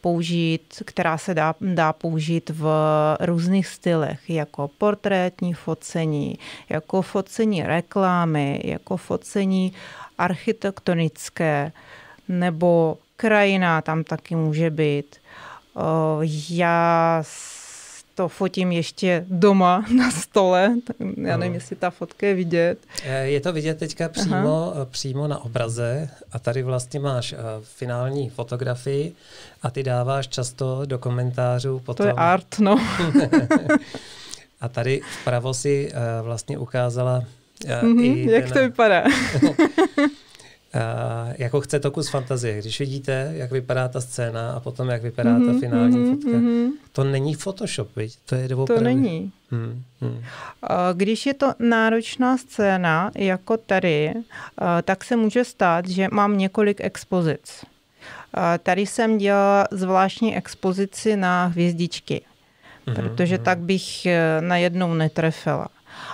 použít, 0.01 0.83
která 0.85 1.17
se 1.17 1.33
dá, 1.33 1.55
dá 1.61 1.93
použít 1.93 2.49
v 2.49 2.67
různých 3.19 3.67
stylech, 3.67 4.29
jako 4.29 4.69
portrétní 4.77 5.53
focení, 5.53 6.39
jako 6.69 7.01
focení 7.01 7.63
reklamy, 7.63 8.61
jako 8.63 8.97
focení 8.97 9.73
architektonické, 10.17 11.71
nebo 12.27 12.97
krajina 13.15 13.81
tam 13.81 14.03
taky 14.03 14.35
může 14.35 14.69
být. 14.69 15.15
Já 16.49 17.23
to 18.17 18.27
fotím 18.27 18.71
ještě 18.71 19.25
doma 19.29 19.85
na 19.97 20.11
stole, 20.11 20.75
já 21.23 21.37
nevím, 21.37 21.53
jestli 21.53 21.75
ta 21.75 21.89
fotka 21.89 22.27
je 22.27 22.33
vidět. 22.33 22.79
Eh, 23.03 23.23
je 23.23 23.41
to 23.41 23.53
vidět 23.53 23.77
teďka 23.77 24.09
přímo, 24.09 24.73
eh, 24.81 24.85
přímo 24.85 25.27
na 25.27 25.43
obraze 25.43 26.09
a 26.31 26.39
tady 26.39 26.63
vlastně 26.63 26.99
máš 26.99 27.33
uh, 27.33 27.39
finální 27.63 28.29
fotografii 28.29 29.13
a 29.63 29.71
ty 29.71 29.83
dáváš 29.83 30.27
často 30.27 30.81
do 30.85 30.99
komentářů 30.99 31.79
potom... 31.79 32.03
To 32.03 32.07
je 32.07 32.13
art, 32.13 32.59
no. 32.59 32.75
a 34.61 34.69
tady 34.69 35.01
vpravo 35.21 35.53
si 35.53 35.91
vlastně 36.21 36.57
ukázala 36.57 37.23
mm-hmm, 37.59 38.01
i 38.01 38.31
Jak 38.31 38.43
ten, 38.43 38.53
to 38.53 38.59
vypadá? 38.59 39.03
Uh, 40.75 41.33
jako 41.37 41.61
chce 41.61 41.79
to 41.79 41.91
kus 41.91 42.09
fantazie. 42.09 42.59
Když 42.59 42.79
vidíte, 42.79 43.31
jak 43.33 43.51
vypadá 43.51 43.87
ta 43.87 44.01
scéna 44.01 44.51
a 44.51 44.59
potom, 44.59 44.89
jak 44.89 45.01
vypadá 45.01 45.29
mm-hmm, 45.29 45.45
ta 45.45 45.51
mhm, 45.51 45.59
finální 45.59 45.97
mm-hmm, 45.97 46.15
fotka, 46.15 46.37
mm-hmm. 46.37 46.69
to 46.91 47.03
není 47.03 47.35
Photoshop, 47.35 47.95
viď? 47.95 48.17
to 48.25 48.35
je 48.35 48.47
doopravdy. 48.47 48.83
To 48.83 48.85
není. 48.85 49.31
Mm, 49.51 49.83
mm. 50.01 50.23
Když 50.93 51.25
je 51.25 51.33
to 51.33 51.53
náročná 51.59 52.37
scéna, 52.37 53.11
jako 53.15 53.57
tady, 53.57 54.13
tak 54.83 55.03
se 55.03 55.15
může 55.15 55.43
stát, 55.43 55.87
že 55.87 56.07
mám 56.11 56.37
několik 56.37 56.81
expozic. 56.81 57.65
Tady 58.63 58.81
jsem 58.81 59.17
dělala 59.17 59.67
zvláštní 59.71 60.37
expozici 60.37 61.15
na 61.17 61.45
hvězdičky, 61.45 62.21
mm-hmm, 62.87 62.93
protože 62.93 63.37
mm. 63.37 63.43
tak 63.43 63.59
bych 63.59 64.07
najednou 64.39 64.93
netrefila 64.93 65.67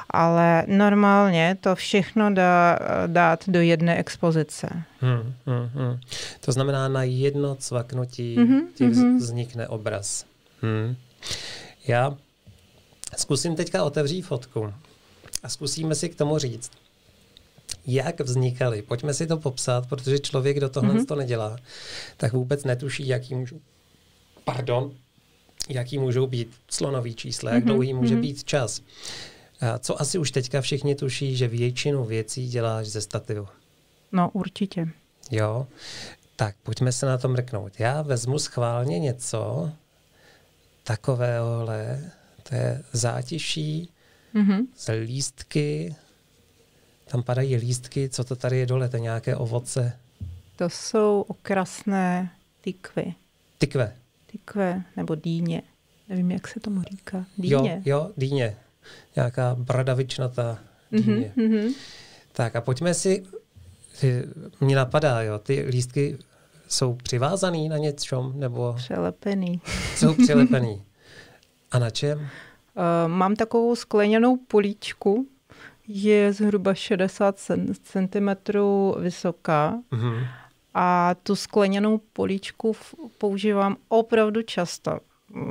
ale 0.09 0.63
normálně 0.67 1.57
to 1.61 1.75
všechno 1.75 2.33
dá 2.33 2.79
dát 3.07 3.49
do 3.49 3.61
jedné 3.61 3.97
expozice. 3.97 4.67
Hmm, 4.99 5.33
hmm, 5.45 5.69
hmm. 5.73 5.99
To 6.45 6.51
znamená, 6.51 6.87
na 6.87 7.03
jedno 7.03 7.55
cvaknutí 7.55 8.37
mm-hmm, 8.37 8.61
ti 8.75 8.87
mm-hmm. 8.87 9.17
vznikne 9.17 9.67
obraz. 9.67 10.25
Hmm. 10.61 10.95
Já 11.87 12.17
zkusím 13.17 13.55
teďka 13.55 13.83
otevřít 13.83 14.21
fotku 14.21 14.73
a 15.43 15.49
zkusíme 15.49 15.95
si 15.95 16.09
k 16.09 16.15
tomu 16.15 16.37
říct, 16.37 16.71
jak 17.87 18.19
vznikaly. 18.19 18.81
Pojďme 18.81 19.13
si 19.13 19.27
to 19.27 19.37
popsat, 19.37 19.87
protože 19.87 20.19
člověk, 20.19 20.57
kdo 20.57 20.69
tohle 20.69 20.93
mm-hmm. 20.93 21.05
to 21.05 21.15
nedělá, 21.15 21.57
tak 22.17 22.33
vůbec 22.33 22.63
netuší, 22.63 23.07
jaký 23.07 23.35
můžou, 23.35 23.59
pardon, 24.43 24.91
jaký 25.69 25.97
můžou 25.97 26.27
být 26.27 26.55
slonový 26.71 27.15
čísla, 27.15 27.51
jak 27.51 27.63
mm-hmm. 27.63 27.67
dlouhý 27.67 27.93
může 27.93 28.15
mm-hmm. 28.15 28.21
být 28.21 28.43
čas. 28.43 28.81
Co 29.79 30.01
asi 30.01 30.17
už 30.17 30.31
teďka 30.31 30.61
všichni 30.61 30.95
tuší, 30.95 31.35
že 31.35 31.47
většinu 31.47 32.05
věcí 32.05 32.49
děláš 32.49 32.87
ze 32.87 33.01
stativu. 33.01 33.47
No 34.11 34.29
určitě. 34.33 34.89
Jo, 35.31 35.67
tak 36.35 36.55
pojďme 36.63 36.91
se 36.91 37.05
na 37.05 37.17
to 37.17 37.27
mrknout. 37.27 37.79
Já 37.79 38.01
vezmu 38.01 38.39
schválně 38.39 38.99
něco 38.99 39.71
takovéhohle, 40.83 42.11
to 42.49 42.55
je 42.55 42.83
zátiší 42.91 43.89
mm-hmm. 44.35 44.65
z 44.75 44.89
lístky, 44.93 45.95
tam 47.05 47.23
padají 47.23 47.55
lístky, 47.55 48.09
co 48.09 48.23
to 48.23 48.35
tady 48.35 48.57
je 48.57 48.65
dole, 48.65 48.89
to 48.89 48.97
nějaké 48.97 49.35
ovoce. 49.35 49.99
To 50.55 50.69
jsou 50.69 51.25
okrasné 51.27 52.31
tykvy. 52.61 53.13
Tykve. 53.57 53.95
Tykve, 54.31 54.83
nebo 54.97 55.15
dýně. 55.15 55.61
Nevím, 56.09 56.31
jak 56.31 56.47
se 56.47 56.59
tomu 56.59 56.81
říká. 56.81 57.25
Dýně. 57.37 57.81
Jo, 57.85 57.99
jo, 57.99 58.11
dýně 58.17 58.55
nějaká 59.15 59.55
bradavičnatá 59.59 60.57
dýně. 60.91 61.33
Mm-hmm. 61.37 61.73
Tak 62.31 62.55
a 62.55 62.61
pojďme 62.61 62.93
si, 62.93 63.23
mě 64.61 64.75
napadá, 64.75 65.21
jo, 65.21 65.39
ty 65.39 65.65
lístky 65.69 66.17
jsou 66.67 66.93
přivázaný 66.95 67.69
na 67.69 67.77
něčem, 67.77 68.33
nebo... 68.35 68.73
Přelepený. 68.73 69.61
Jsou 69.95 70.13
přelepený. 70.13 70.83
A 71.71 71.79
na 71.79 71.89
čem? 71.89 72.19
Uh, 72.19 72.25
mám 73.07 73.35
takovou 73.35 73.75
skleněnou 73.75 74.37
políčku, 74.37 75.27
je 75.87 76.33
zhruba 76.33 76.73
60 76.73 77.39
cm 77.83 78.29
vysoká 78.99 79.73
Mhm. 79.91 80.25
a 80.73 81.15
tu 81.23 81.35
skleněnou 81.35 81.97
políčku 82.13 82.75
používám 83.17 83.77
opravdu 83.87 84.41
často. 84.41 84.99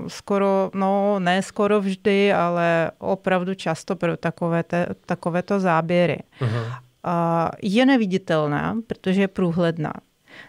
Skoro, 0.08 0.70
no 0.74 1.18
ne 1.18 1.42
skoro 1.42 1.80
vždy, 1.80 2.32
ale 2.32 2.90
opravdu 2.98 3.54
často 3.54 3.96
pro 3.96 4.16
takové 4.16 4.62
te, 4.62 4.86
takovéto 5.06 5.60
záběry. 5.60 6.18
Mhm. 6.40 6.64
A 7.04 7.50
je 7.62 7.86
neviditelná, 7.86 8.76
protože 8.86 9.20
je 9.20 9.28
průhledná. 9.28 9.92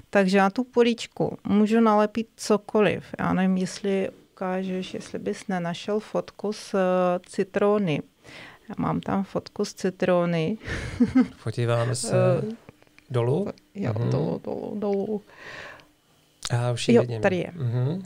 Takže 0.09 0.37
na 0.37 0.49
tu 0.49 0.63
políčku 0.63 1.37
můžu 1.47 1.79
nalepit 1.79 2.27
cokoliv. 2.35 3.03
Já 3.19 3.33
nevím, 3.33 3.57
jestli 3.57 4.09
ukážeš, 4.33 4.93
jestli 4.93 5.19
bys 5.19 5.47
nenašel 5.47 5.99
fotku 5.99 6.53
z 6.53 6.73
eh, 6.73 6.79
citrony. 7.25 8.01
Já 8.69 8.75
mám 8.77 8.99
tam 8.99 9.23
fotku 9.23 9.65
z 9.65 9.73
citrony. 9.73 10.57
Podíváme 11.43 11.95
se 11.95 12.15
Eh, 12.17 12.55
dolů. 13.09 13.47
Jo, 13.75 13.93
Mhm. 13.97 14.09
dolů, 14.09 14.41
dolů, 14.43 14.75
dolů. 14.79 15.21
A 16.59 16.71
už 16.71 16.87
ji 16.89 16.95
Jo, 16.95 17.01
vidím. 17.01 17.21
tady 17.21 17.35
je. 17.37 17.51
Mhm. 17.55 18.03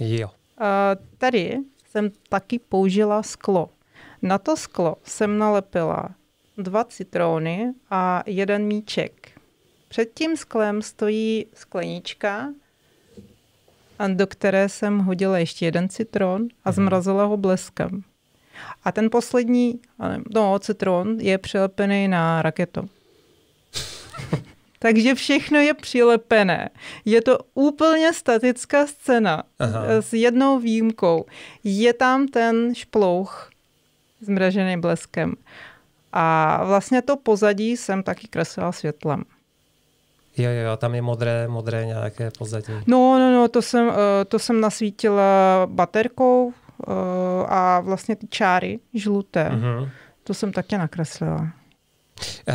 Jo. 0.00 0.30
A 0.58 0.90
tady 1.18 1.58
jsem 1.90 2.10
taky 2.28 2.58
použila 2.58 3.22
sklo. 3.22 3.70
Na 4.22 4.38
to 4.38 4.56
sklo 4.56 4.96
jsem 5.04 5.38
nalepila 5.38 6.08
dva 6.58 6.84
citrony 6.84 7.72
a 7.90 8.22
jeden 8.26 8.64
míček. 8.64 9.40
Před 9.88 10.14
tím 10.14 10.36
sklem 10.36 10.82
stojí 10.82 11.46
sklenička, 11.54 12.48
do 14.14 14.26
které 14.26 14.68
jsem 14.68 14.98
hodila 14.98 15.38
ještě 15.38 15.64
jeden 15.64 15.88
citron 15.88 16.48
a 16.64 16.72
zmrazila 16.72 17.24
ho 17.24 17.36
bleskem. 17.36 18.02
A 18.84 18.92
ten 18.92 19.10
poslední, 19.10 19.80
no, 20.34 20.58
citron 20.58 21.20
je 21.20 21.38
přilepený 21.38 22.08
na 22.08 22.42
raketu. 22.42 22.88
Takže 24.82 25.14
všechno 25.14 25.58
je 25.58 25.74
přilepené. 25.74 26.70
Je 27.04 27.22
to 27.22 27.38
úplně 27.54 28.12
statická 28.12 28.86
scéna 28.86 29.42
Aha. 29.58 29.82
eh, 29.86 30.02
s 30.02 30.12
jednou 30.12 30.58
výjimkou. 30.58 31.24
Je 31.64 31.92
tam 31.92 32.28
ten 32.28 32.74
šplouch 32.74 33.50
zmražený 34.20 34.80
bleskem. 34.80 35.34
A 36.12 36.64
vlastně 36.64 37.02
to 37.02 37.16
pozadí 37.16 37.76
jsem 37.76 38.02
taky 38.02 38.28
kreslila 38.28 38.72
světlem. 38.72 39.24
Jo, 40.36 40.50
jo, 40.50 40.62
jo, 40.70 40.76
tam 40.76 40.94
je 40.94 41.02
modré, 41.02 41.48
modré 41.48 41.86
nějaké 41.86 42.30
pozadí. 42.38 42.72
No, 42.86 43.18
no, 43.18 43.32
no, 43.32 43.48
to 43.48 43.62
jsem, 43.62 43.90
eh, 43.90 44.24
to 44.24 44.38
jsem 44.38 44.60
nasvítila 44.60 45.22
baterkou 45.66 46.52
eh, 46.52 46.92
a 47.48 47.80
vlastně 47.80 48.16
ty 48.16 48.26
čáry 48.26 48.78
žluté, 48.94 49.48
Mhm. 49.50 49.88
to 50.24 50.34
jsem 50.34 50.52
taky 50.52 50.78
nakreslila. 50.78 51.40
Uh, 51.40 52.54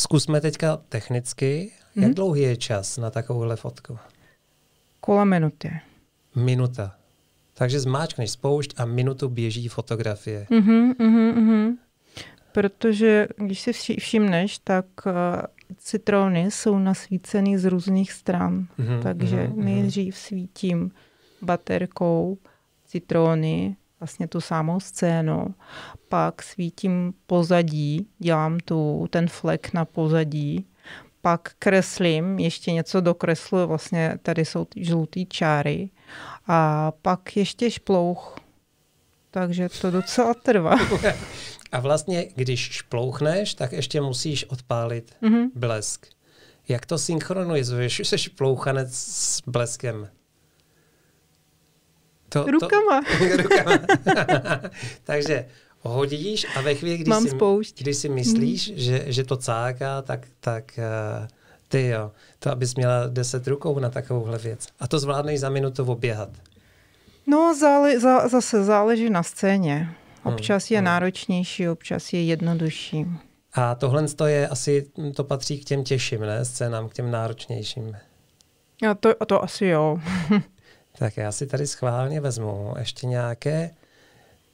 zkusme 0.00 0.40
teďka 0.40 0.76
technicky, 0.88 1.72
jak 1.96 2.04
Mhm. 2.06 2.14
dlouhý 2.14 2.42
je 2.42 2.56
čas 2.56 2.96
na 2.98 3.10
takovouhle 3.10 3.56
fotku? 3.56 3.98
Kolem 5.00 5.28
minuty. 5.28 5.70
Minuta. 6.36 6.96
Takže 7.54 7.80
zmáčkneš 7.80 8.30
spoušť 8.30 8.70
a 8.76 8.84
minutu 8.84 9.28
běží 9.28 9.68
fotografie. 9.68 10.46
Mhm, 10.50 10.92
mhm, 10.98 11.28
mhm. 11.28 11.76
Protože 12.52 13.28
když 13.36 13.60
si 13.60 13.72
vši- 13.72 13.96
všimneš, 14.00 14.58
tak 14.58 14.86
uh, 15.06 15.12
citrony 15.78 16.50
jsou 16.50 16.78
nasvíceny 16.78 17.58
z 17.58 17.64
různých 17.64 18.12
stran. 18.12 18.66
Mhm, 18.78 19.02
Takže 19.02 19.36
mhm, 19.36 19.52
mhm. 19.56 19.64
nejdřív 19.64 20.16
svítím 20.16 20.90
baterkou 21.42 22.38
citrony, 22.86 23.76
vlastně 24.00 24.28
tu 24.28 24.40
samou 24.40 24.80
scénu, 24.80 25.54
pak 26.08 26.42
svítím 26.42 27.12
pozadí, 27.26 28.06
dělám 28.18 28.58
tu, 28.60 29.06
ten 29.10 29.28
flek 29.28 29.72
na 29.72 29.84
pozadí, 29.84 30.66
pak 31.20 31.52
kreslím, 31.58 32.38
ještě 32.38 32.72
něco 32.72 33.00
dokresluji, 33.00 33.66
vlastně 33.66 34.18
tady 34.22 34.44
jsou 34.44 34.64
ty 34.64 34.84
žlutý 34.84 35.26
čáry 35.26 35.90
a 36.46 36.92
pak 37.02 37.36
ještě 37.36 37.70
šplouch. 37.70 38.36
Takže 39.30 39.68
to 39.80 39.90
docela 39.90 40.34
trvá. 40.34 40.76
A 41.72 41.80
vlastně, 41.80 42.26
když 42.34 42.60
šplouchneš, 42.60 43.54
tak 43.54 43.72
ještě 43.72 44.00
musíš 44.00 44.44
odpálit 44.44 45.14
Mhm. 45.20 45.50
blesk. 45.54 46.06
Jak 46.68 46.86
to 46.86 46.98
synchronizuješ? 46.98 47.98
Jsi 48.04 48.18
šplouchanec 48.18 48.94
s 48.94 49.40
bleskem. 49.46 50.08
To, 52.32 52.46
Rukama. 52.50 53.00
To, 53.18 53.36
rukama. 53.42 53.78
Takže 55.04 55.46
hodíš 55.80 56.46
a 56.56 56.60
ve 56.60 56.74
chvíli, 56.74 56.98
kdy 56.98 57.10
Mám 57.10 57.22
si, 57.22 57.30
spoušť. 57.30 57.82
když 57.82 57.96
si 57.96 58.08
myslíš, 58.08 58.72
že, 58.76 59.04
že 59.06 59.24
to 59.24 59.36
cáká, 59.36 60.02
tak, 60.02 60.26
tak 60.40 60.78
uh, 60.78 61.26
ty 61.68 61.86
jo, 61.86 62.12
to 62.38 62.50
abys 62.50 62.74
měla 62.74 63.06
10 63.06 63.46
rukou 63.46 63.78
na 63.78 63.90
takovouhle 63.90 64.38
věc. 64.38 64.66
A 64.80 64.88
to 64.88 64.98
zvládneš 64.98 65.40
za 65.40 65.48
minutu 65.48 65.84
oběhat. 65.84 66.28
No, 67.26 67.54
zále, 67.54 68.00
za, 68.00 68.28
zase 68.28 68.64
záleží 68.64 69.10
na 69.10 69.22
scéně. 69.22 69.74
Hmm, 70.24 70.34
Občas 70.34 70.70
je 70.70 70.78
hmm. 70.78 70.84
náročnější, 70.84 71.68
občas 71.68 72.12
je 72.12 72.24
jednodušší. 72.24 73.06
A 73.54 73.74
tohle 73.74 74.08
to 74.08 74.26
je 74.26 74.48
asi, 74.48 74.90
to 75.14 75.24
patří 75.24 75.60
k 75.60 75.64
těm 75.64 75.84
těžším, 75.84 76.20
ne? 76.20 76.44
Scénám, 76.44 76.88
k 76.88 76.94
těm 76.94 77.10
náročnějším. 77.10 77.96
A 78.90 78.94
to, 78.94 79.14
a 79.20 79.24
to 79.24 79.44
asi 79.44 79.66
jo. 79.66 79.98
Tak 81.00 81.16
já 81.16 81.32
si 81.32 81.46
tady 81.46 81.66
schválně 81.66 82.20
vezmu 82.20 82.74
ještě 82.78 83.06
nějaké. 83.06 83.70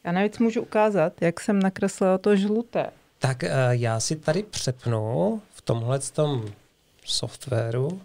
Já 0.04 0.12
navíc 0.12 0.38
můžu 0.38 0.62
ukázat, 0.62 1.22
jak 1.22 1.40
jsem 1.40 1.61
nakreslila 1.61 2.18
to 2.18 2.37
žluté. 2.37 2.90
Tak 3.18 3.42
uh, 3.42 3.48
já 3.70 4.00
si 4.00 4.16
tady 4.16 4.42
přepnu 4.42 5.42
v 5.54 5.62
tomhle 5.62 5.98
tom 5.98 6.44
softwaru, 7.04 8.00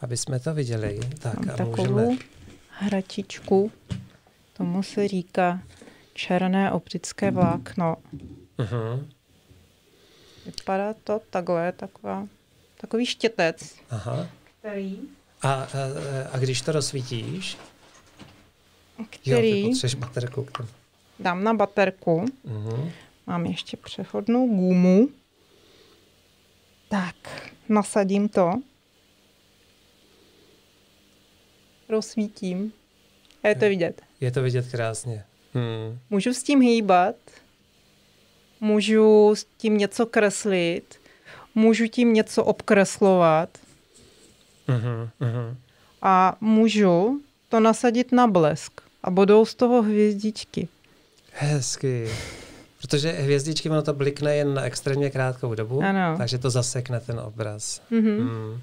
aby 0.00 0.16
jsme 0.16 0.40
to 0.40 0.54
viděli. 0.54 1.00
Tak 1.18 1.34
Mám 1.46 1.54
a 1.54 1.56
takovou 1.56 1.92
můžeme... 1.92 2.16
hračičku, 2.68 3.72
tomu 4.52 4.82
se 4.82 5.08
říká 5.08 5.60
černé 6.14 6.72
optické 6.72 7.30
vlákno. 7.30 7.96
Uh-huh. 8.58 9.06
Vypadá 10.46 10.94
to 11.04 11.20
takhle, 11.30 11.72
taková, 11.72 12.26
takový 12.80 13.06
štětec, 13.06 13.74
Aha. 13.90 14.28
který, 14.60 15.00
A, 15.42 15.52
a, 15.52 15.66
a 16.32 16.38
když 16.38 16.60
to 16.60 16.72
rozsvítíš, 16.72 17.56
jo, 18.98 19.04
ty 19.10 19.18
který 19.18 19.64
potřebuješ 19.68 19.94
baterku 19.94 20.44
k 20.44 20.50
tomu. 20.50 20.68
dám 21.18 21.44
na 21.44 21.54
baterku. 21.54 22.24
Uh-huh. 22.48 22.90
Mám 23.26 23.46
ještě 23.46 23.76
přechodnou 23.76 24.46
gumu. 24.48 25.08
Tak, 26.88 27.14
nasadím 27.68 28.28
to. 28.28 28.52
Rozsvítím. 31.88 32.72
A 33.42 33.48
je 33.48 33.54
to 33.54 33.68
vidět. 33.68 34.02
Je 34.20 34.30
to 34.30 34.42
vidět 34.42 34.66
krásně. 34.70 35.24
Hmm. 35.54 35.98
Můžu 36.10 36.34
s 36.34 36.42
tím 36.42 36.60
hýbat, 36.60 37.16
můžu 38.60 39.34
s 39.34 39.46
tím 39.56 39.78
něco 39.78 40.06
kreslit, 40.06 41.00
můžu 41.54 41.86
tím 41.86 42.12
něco 42.12 42.44
obkreslovat 42.44 43.58
Uh-huh. 44.68 45.08
Uh-huh. 45.20 45.56
a 46.02 46.36
můžu 46.40 47.20
to 47.48 47.60
nasadit 47.60 48.12
na 48.12 48.26
blesk 48.26 48.80
a 49.02 49.10
budou 49.10 49.44
z 49.46 49.54
toho 49.54 49.82
hvězdičky. 49.82 50.68
Hezky. 51.32 52.08
Protože 52.80 53.12
hvězdičky, 53.12 53.70
ono 53.70 53.82
to 53.82 53.92
blikne 53.94 54.36
jen 54.36 54.54
na 54.54 54.62
extrémně 54.62 55.10
krátkou 55.10 55.54
dobu, 55.54 55.82
Ano. 55.82 56.14
takže 56.18 56.38
to 56.38 56.50
zasekne 56.50 57.00
ten 57.00 57.20
obraz. 57.20 57.82
Mhm. 57.90 58.18
Hmm. 58.18 58.60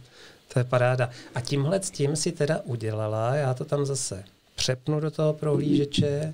To 0.53 0.59
je 0.59 0.63
paráda. 0.63 1.09
A 1.35 1.41
tímhle 1.41 1.81
s 1.83 1.91
tím 1.91 2.15
si 2.15 2.31
teda 2.31 2.59
udělala, 2.63 3.35
já 3.35 3.53
to 3.53 3.65
tam 3.65 3.85
zase 3.85 4.23
přepnu 4.55 4.99
do 4.99 5.11
toho 5.11 5.33
prohlížeče 5.33 6.33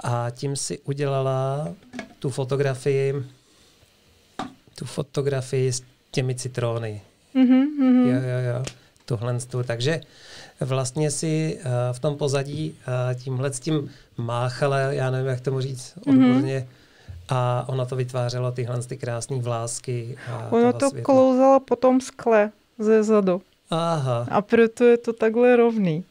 a 0.00 0.26
tím 0.30 0.56
si 0.56 0.78
udělala 0.78 1.68
tu 2.18 2.30
fotografii 2.30 3.14
tu 4.74 4.84
fotografii 4.84 5.72
s 5.72 5.82
těmi 6.10 6.34
citrony. 6.34 7.00
Mhm, 7.34 7.56
mhm. 7.78 8.06
Jo, 8.06 8.14
jo, 8.14 8.54
jo. 8.56 8.64
Tuhle 9.04 9.38
tu. 9.50 9.62
Takže 9.62 10.00
vlastně 10.60 11.10
si 11.10 11.58
uh, 11.58 11.70
v 11.92 11.98
tom 12.00 12.16
pozadí 12.16 12.78
uh, 12.88 13.22
tímhle 13.22 13.52
s 13.52 13.60
tím 13.60 13.90
máchala, 14.16 14.78
já 14.78 15.10
nevím, 15.10 15.26
jak 15.26 15.40
tomu 15.40 15.60
říct 15.60 15.94
odborně, 16.06 16.58
mm-hmm. 16.60 17.34
a 17.36 17.64
ona 17.68 17.84
to 17.84 17.96
vytvářelo 17.96 18.52
tyhle 18.52 18.82
ty 18.82 18.96
krásné 18.96 19.38
vlásky. 19.38 20.16
A 20.32 20.48
Ono 20.52 20.60
toho 20.60 20.72
to 20.72 20.90
světla. 20.90 21.04
klouzalo 21.14 21.60
po 21.60 21.76
tom 21.76 22.00
skle 22.00 22.50
ze 22.78 23.02
zadu. 23.04 23.42
Aha, 23.70 24.26
A 24.30 24.42
proto 24.42 24.84
je 24.84 24.98
to 24.98 25.12
takhle 25.12 25.56
rovný. 25.56 26.04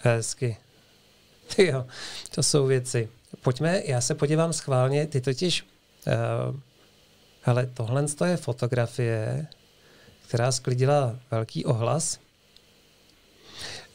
hezky. 0.00 0.56
Ty 1.56 1.66
jo, 1.66 1.86
to 2.34 2.42
jsou 2.42 2.66
věci. 2.66 3.08
Pojďme, 3.42 3.82
já 3.84 4.00
se 4.00 4.14
podívám 4.14 4.52
schválně, 4.52 5.06
ty 5.06 5.20
totiž, 5.20 5.66
uh, 6.06 6.56
hele, 7.42 7.66
tohle 7.74 8.04
je 8.26 8.36
fotografie, 8.36 9.46
která 10.28 10.52
sklidila 10.52 11.16
velký 11.30 11.64
ohlas. 11.64 12.18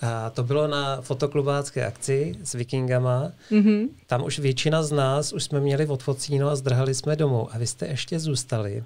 A 0.01 0.29
to 0.29 0.43
bylo 0.43 0.67
na 0.67 1.01
fotoklubácké 1.01 1.85
akci 1.85 2.35
s 2.43 2.53
vikingama. 2.53 3.31
Mm-hmm. 3.51 3.89
Tam 4.07 4.23
už 4.23 4.39
většina 4.39 4.83
z 4.83 4.91
nás 4.91 5.33
už 5.33 5.43
jsme 5.43 5.59
měli 5.59 5.85
odfocíno 5.85 6.49
a 6.49 6.55
zdrhali 6.55 6.93
jsme 6.93 7.15
domů. 7.15 7.53
A 7.55 7.57
vy 7.57 7.67
jste 7.67 7.87
ještě 7.87 8.19
zůstali. 8.19 8.83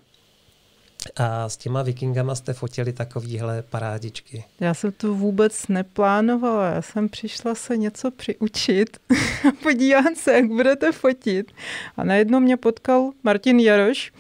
A 1.16 1.50
s 1.50 1.58
těma 1.58 1.84
vikingama 1.84 2.36
jste 2.36 2.54
fotili 2.54 2.94
takovýhle 2.94 3.62
parádičky. 3.62 4.44
Já 4.60 4.74
jsem 4.74 4.92
to 4.92 5.14
vůbec 5.14 5.68
neplánovala. 5.68 6.70
Já 6.70 6.82
jsem 6.82 7.10
přišla 7.10 7.56
se 7.56 7.78
něco 7.78 8.12
přiučit 8.12 8.98
a 9.50 9.52
podívat 9.64 10.18
se, 10.18 10.34
jak 10.34 10.48
budete 10.48 10.92
fotit. 10.92 11.52
A 11.98 12.04
najednou 12.04 12.40
mě 12.40 12.58
potkal 12.58 13.12
Martin 13.24 13.60
Jaroš 13.60 14.14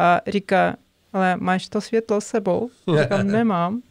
a 0.00 0.20
říká, 0.26 0.76
ale 1.12 1.36
máš 1.36 1.68
to 1.68 1.80
světlo 1.80 2.20
s 2.20 2.26
sebou? 2.26 2.70
Říkám, 3.02 3.26
nemám. 3.26 3.82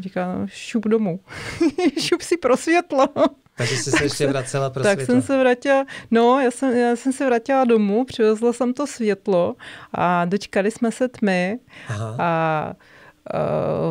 Říká, 0.00 0.34
no, 0.34 0.46
šup 0.48 0.86
domů. 0.86 1.20
šup 2.00 2.22
si 2.22 2.36
pro 2.36 2.56
světlo. 2.56 3.08
Takže 3.56 3.76
jsi 3.76 3.90
se 3.90 4.04
ještě 4.04 4.26
vracela 4.26 4.70
pro 4.70 4.82
tak 4.82 4.92
světlo. 4.92 5.14
jsem 5.14 5.22
se 5.22 5.38
vrátila, 5.38 5.84
no, 6.10 6.40
já 6.40 6.50
jsem, 6.50 6.76
já 6.76 6.96
jsem 6.96 7.12
se 7.12 7.26
vrátila 7.26 7.64
domů, 7.64 8.04
přivezla 8.04 8.52
jsem 8.52 8.74
to 8.74 8.86
světlo 8.86 9.56
a 9.92 10.24
dočkali 10.24 10.70
jsme 10.70 10.92
se 10.92 11.08
tmy 11.08 11.58
Aha. 11.88 12.16
a 12.18 12.72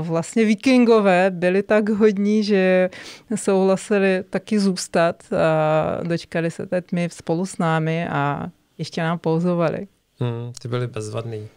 vlastně 0.02 0.46
vikingové 0.46 1.32
byli 1.32 1.64
tak 1.64 1.90
hodní, 1.90 2.44
že 2.44 2.90
souhlasili 3.36 4.24
taky 4.30 4.60
zůstat 4.60 5.24
a 5.34 6.04
dočkali 6.04 6.52
se 6.52 6.66
té 6.66 6.82
tmy 6.82 7.10
spolu 7.12 7.46
s 7.46 7.58
námi 7.58 8.08
a 8.08 8.48
ještě 8.78 9.02
nám 9.02 9.20
pouzovali. 9.20 9.88
Hmm, 10.20 10.54
ty 10.62 10.68
byli 10.68 10.88
bezvadný. 10.88 11.40
Uh, 11.40 11.48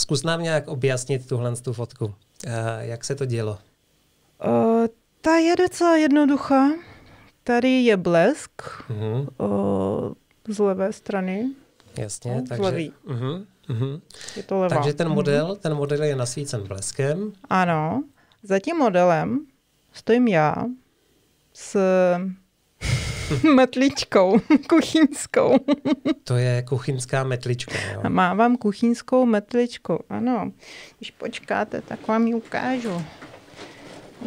zkus 0.00 0.22
nám 0.22 0.42
nějak 0.42 0.68
objasnit 0.68 1.28
tuhle 1.28 1.56
tu 1.56 1.72
fotku. 1.72 2.04
Uh, 2.04 2.12
jak 2.78 3.04
se 3.04 3.14
to 3.14 3.24
dělo? 3.24 3.58
Uh, 4.46 4.86
ta 5.20 5.36
je 5.36 5.56
docela 5.56 5.96
jednoduchá. 5.96 6.68
Tady 7.44 7.68
je 7.68 7.96
blesk 7.96 8.62
mm-hmm. 8.62 9.28
o, 9.38 10.14
z 10.48 10.58
levé 10.58 10.92
strany. 10.92 11.50
Jasně, 11.98 12.34
no, 12.34 12.42
takže... 12.48 12.62
Levý. 12.62 12.92
Uh-huh, 13.06 13.46
uh-huh. 13.68 14.00
Je 14.36 14.42
to 14.42 14.60
levá. 14.60 14.76
Takže 14.76 14.92
ten 14.92 15.08
model, 15.08 15.46
uh-huh. 15.46 15.58
ten 15.58 15.74
model 15.74 16.02
je 16.02 16.16
nasvícen 16.16 16.66
bleskem. 16.66 17.32
Ano. 17.50 18.04
Za 18.42 18.58
tím 18.58 18.76
modelem 18.76 19.46
stojím 19.92 20.28
já 20.28 20.54
s 21.52 21.78
metličkou 23.54 24.40
kuchyňskou. 24.68 25.56
to 26.24 26.36
je 26.36 26.62
kuchyňská 26.62 27.24
metlička, 27.24 27.78
jo? 27.92 28.00
Mávám 28.08 28.56
kuchyňskou 28.56 29.26
metličku, 29.26 30.04
ano. 30.08 30.50
Když 30.98 31.10
počkáte, 31.10 31.80
tak 31.80 32.08
vám 32.08 32.26
ji 32.26 32.34
ukážu. 32.34 33.02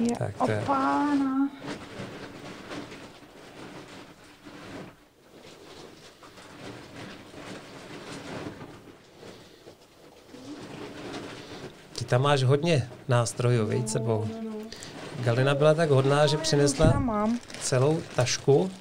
Je 0.01 0.15
tak 0.17 0.37
to 0.37 0.51
je. 0.51 0.61
Opána. 0.61 1.49
Ty 11.97 12.05
tam 12.05 12.21
máš 12.21 12.43
hodně 12.43 12.89
nástrojů, 13.07 13.61
no, 13.61 13.67
víc 13.67 13.91
sebou. 13.91 14.25
No, 14.33 14.41
no. 14.41 14.57
Galina 15.23 15.55
byla 15.55 15.73
tak 15.73 15.89
hodná, 15.89 16.27
že 16.27 16.37
přinesla 16.37 17.03
celou 17.61 18.01
tašku. 18.15 18.71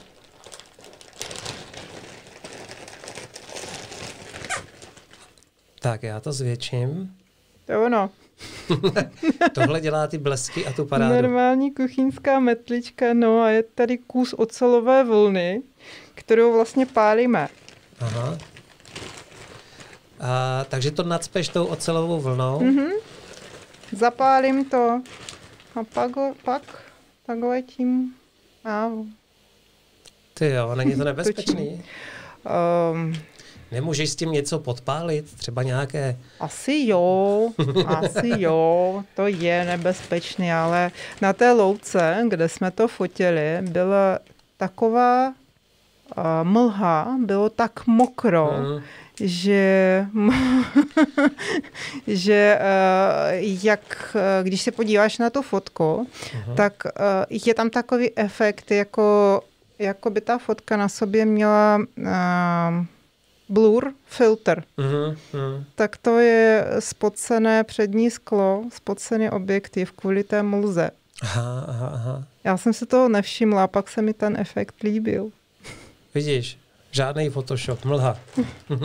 Tak, 5.86 6.02
já 6.02 6.20
to 6.20 6.32
zvětším. 6.32 7.16
To 7.66 7.72
je 7.72 7.78
ono. 7.78 8.10
Tohle 9.54 9.80
dělá 9.80 10.06
ty 10.06 10.18
blesky 10.18 10.66
a 10.66 10.72
tu 10.72 10.84
parádu. 10.84 11.14
Normální 11.14 11.74
kuchyňská 11.74 12.40
metlička, 12.40 13.14
no 13.14 13.40
a 13.40 13.50
je 13.50 13.62
tady 13.62 13.98
kus 13.98 14.34
ocelové 14.38 15.04
vlny, 15.04 15.62
kterou 16.14 16.52
vlastně 16.52 16.86
pálíme. 16.86 17.48
Aha. 18.00 18.38
A, 20.20 20.64
takže 20.68 20.90
to 20.90 21.02
nadspeš 21.02 21.48
tou 21.48 21.64
ocelovou 21.64 22.20
vlnou? 22.20 22.60
Mm-hmm. 22.60 22.92
Zapálím 23.92 24.64
to 24.64 25.02
a 25.74 25.84
pak, 25.94 26.10
pak 26.44 26.62
takhle 27.26 27.62
tím 27.62 28.14
a... 28.64 28.88
Ty 30.34 30.50
jo, 30.50 30.74
není 30.74 30.96
to 30.96 31.04
nebezpečný? 31.14 31.82
um, 32.92 33.14
Nemůžeš 33.72 34.10
s 34.10 34.16
tím 34.16 34.32
něco 34.32 34.58
podpálit? 34.58 35.34
Třeba 35.34 35.62
nějaké... 35.62 36.16
Asi 36.40 36.84
jo, 36.86 37.50
asi 37.86 38.32
jo, 38.38 39.04
to 39.16 39.26
je 39.26 39.64
nebezpečné, 39.64 40.54
ale 40.54 40.90
na 41.22 41.32
té 41.32 41.52
louce, 41.52 42.24
kde 42.28 42.48
jsme 42.48 42.70
to 42.70 42.88
fotili, 42.88 43.58
byla 43.60 44.18
taková 44.56 45.28
uh, 45.28 45.34
mlha, 46.42 47.16
bylo 47.24 47.50
tak 47.50 47.86
mokro, 47.86 48.46
hmm. 48.46 48.82
že, 49.20 50.06
že 52.06 52.58
uh, 52.60 53.58
jak, 53.62 54.16
když 54.42 54.62
se 54.62 54.70
podíváš 54.70 55.18
na 55.18 55.30
tu 55.30 55.42
fotku, 55.42 56.06
uh-huh. 56.10 56.54
tak 56.54 56.72
uh, 56.84 56.90
je 57.46 57.54
tam 57.54 57.70
takový 57.70 58.18
efekt, 58.18 58.70
jako, 58.70 59.40
jako 59.78 60.10
by 60.10 60.20
ta 60.20 60.38
fotka 60.38 60.76
na 60.76 60.88
sobě 60.88 61.24
měla 61.24 61.80
uh, 61.98 62.86
blur 63.48 63.92
filter. 64.06 64.64
Mm-hmm. 64.78 65.64
Tak 65.74 65.96
to 65.96 66.18
je 66.18 66.66
spocené 66.78 67.64
přední 67.64 68.10
sklo, 68.10 68.64
spocený 68.72 69.30
objektiv 69.30 69.92
kvůli 69.92 70.24
té 70.24 70.42
mlze. 70.42 70.90
Aha, 71.22 71.64
aha, 71.68 71.90
aha. 71.94 72.24
Já 72.44 72.56
jsem 72.56 72.72
si 72.72 72.86
toho 72.86 73.08
nevšimla 73.08 73.64
a 73.64 73.66
pak 73.66 73.88
se 73.88 74.02
mi 74.02 74.12
ten 74.12 74.36
efekt 74.36 74.82
líbil. 74.82 75.30
Vidíš, 76.14 76.58
žádný 76.90 77.30
Photoshop, 77.30 77.84
mlha. 77.84 78.18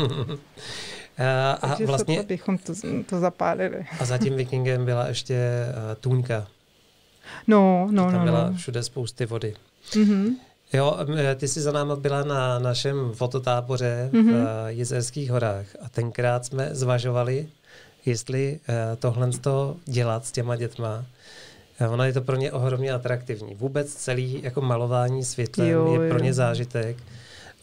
a, 1.17 1.51
a 1.51 1.67
Takže 1.67 1.85
vlastně, 1.85 2.17
to 2.17 2.23
bychom 2.23 2.57
to, 2.57 2.73
to 3.09 3.19
zapálili. 3.19 3.85
a 3.99 4.05
za 4.05 4.17
tím 4.17 4.35
vikingem 4.37 4.85
byla 4.85 5.07
ještě 5.07 5.35
uh, 5.35 5.95
tůňka. 5.99 6.47
No, 7.47 7.87
no, 7.91 8.11
Tam 8.11 8.19
no. 8.19 8.23
byla 8.25 8.49
no. 8.49 8.57
všude 8.57 8.83
spousty 8.83 9.25
vody. 9.25 9.53
Mm-hmm. 9.91 10.35
Jo, 10.73 10.97
ty 11.35 11.47
jsi 11.47 11.61
za 11.61 11.71
náma 11.71 11.95
byla 11.95 12.23
na 12.23 12.59
našem 12.59 13.11
fototáboře 13.13 14.09
mm-hmm. 14.13 14.31
v 14.31 14.67
eh, 14.67 14.71
Jizerských 14.71 15.31
horách 15.31 15.65
a 15.81 15.89
tenkrát 15.89 16.45
jsme 16.45 16.69
zvažovali, 16.71 17.47
jestli 18.05 18.59
eh, 18.69 18.95
tohle 18.95 19.31
to 19.31 19.75
dělat 19.85 20.25
s 20.25 20.31
těma 20.31 20.55
dětma. 20.55 21.05
Eh, 21.79 21.87
ono 21.87 22.03
je 22.03 22.13
to 22.13 22.21
pro 22.21 22.35
ně 22.35 22.51
ohromně 22.51 22.91
atraktivní. 22.91 23.55
Vůbec 23.55 23.93
celý 23.93 24.39
jako 24.43 24.61
malování 24.61 25.25
světlem 25.25 25.67
jo, 25.67 26.01
je 26.01 26.09
pro 26.09 26.19
ně 26.19 26.33
zážitek. 26.33 26.97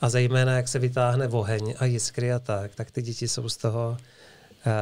A 0.00 0.08
zejména, 0.08 0.56
jak 0.56 0.68
se 0.68 0.78
vytáhne 0.78 1.28
oheň 1.28 1.74
a 1.78 1.84
jiskry 1.84 2.32
a 2.32 2.38
tak, 2.38 2.74
tak 2.74 2.90
ty 2.90 3.02
děti 3.02 3.28
jsou 3.28 3.48
z 3.48 3.56
toho 3.56 3.96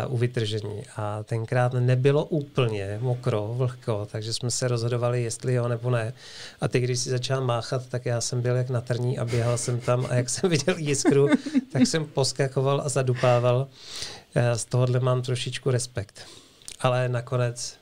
u 0.08 0.16
vytržení. 0.16 0.82
A 0.96 1.22
tenkrát 1.22 1.72
nebylo 1.72 2.24
úplně 2.24 2.98
mokro, 3.00 3.54
vlhko, 3.56 4.08
takže 4.12 4.32
jsme 4.32 4.50
se 4.50 4.68
rozhodovali, 4.68 5.22
jestli 5.22 5.54
jo 5.54 5.68
nebo 5.68 5.90
ne. 5.90 6.12
A 6.60 6.68
ty, 6.68 6.80
když 6.80 6.98
si 6.98 7.10
začal 7.10 7.44
máchat, 7.44 7.86
tak 7.86 8.06
já 8.06 8.20
jsem 8.20 8.42
byl 8.42 8.56
jak 8.56 8.70
na 8.70 8.80
trní 8.80 9.18
a 9.18 9.24
běhal 9.24 9.58
jsem 9.58 9.80
tam 9.80 10.06
a 10.10 10.14
jak 10.14 10.28
jsem 10.30 10.50
viděl 10.50 10.76
jiskru, 10.76 11.28
tak 11.72 11.86
jsem 11.86 12.04
poskakoval 12.04 12.82
a 12.84 12.88
zadupával. 12.88 13.56
Uh, 14.36 14.42
z 14.54 14.64
tohohle 14.64 15.00
mám 15.00 15.22
trošičku 15.22 15.70
respekt. 15.70 16.26
Ale 16.80 17.08
nakonec 17.08 17.76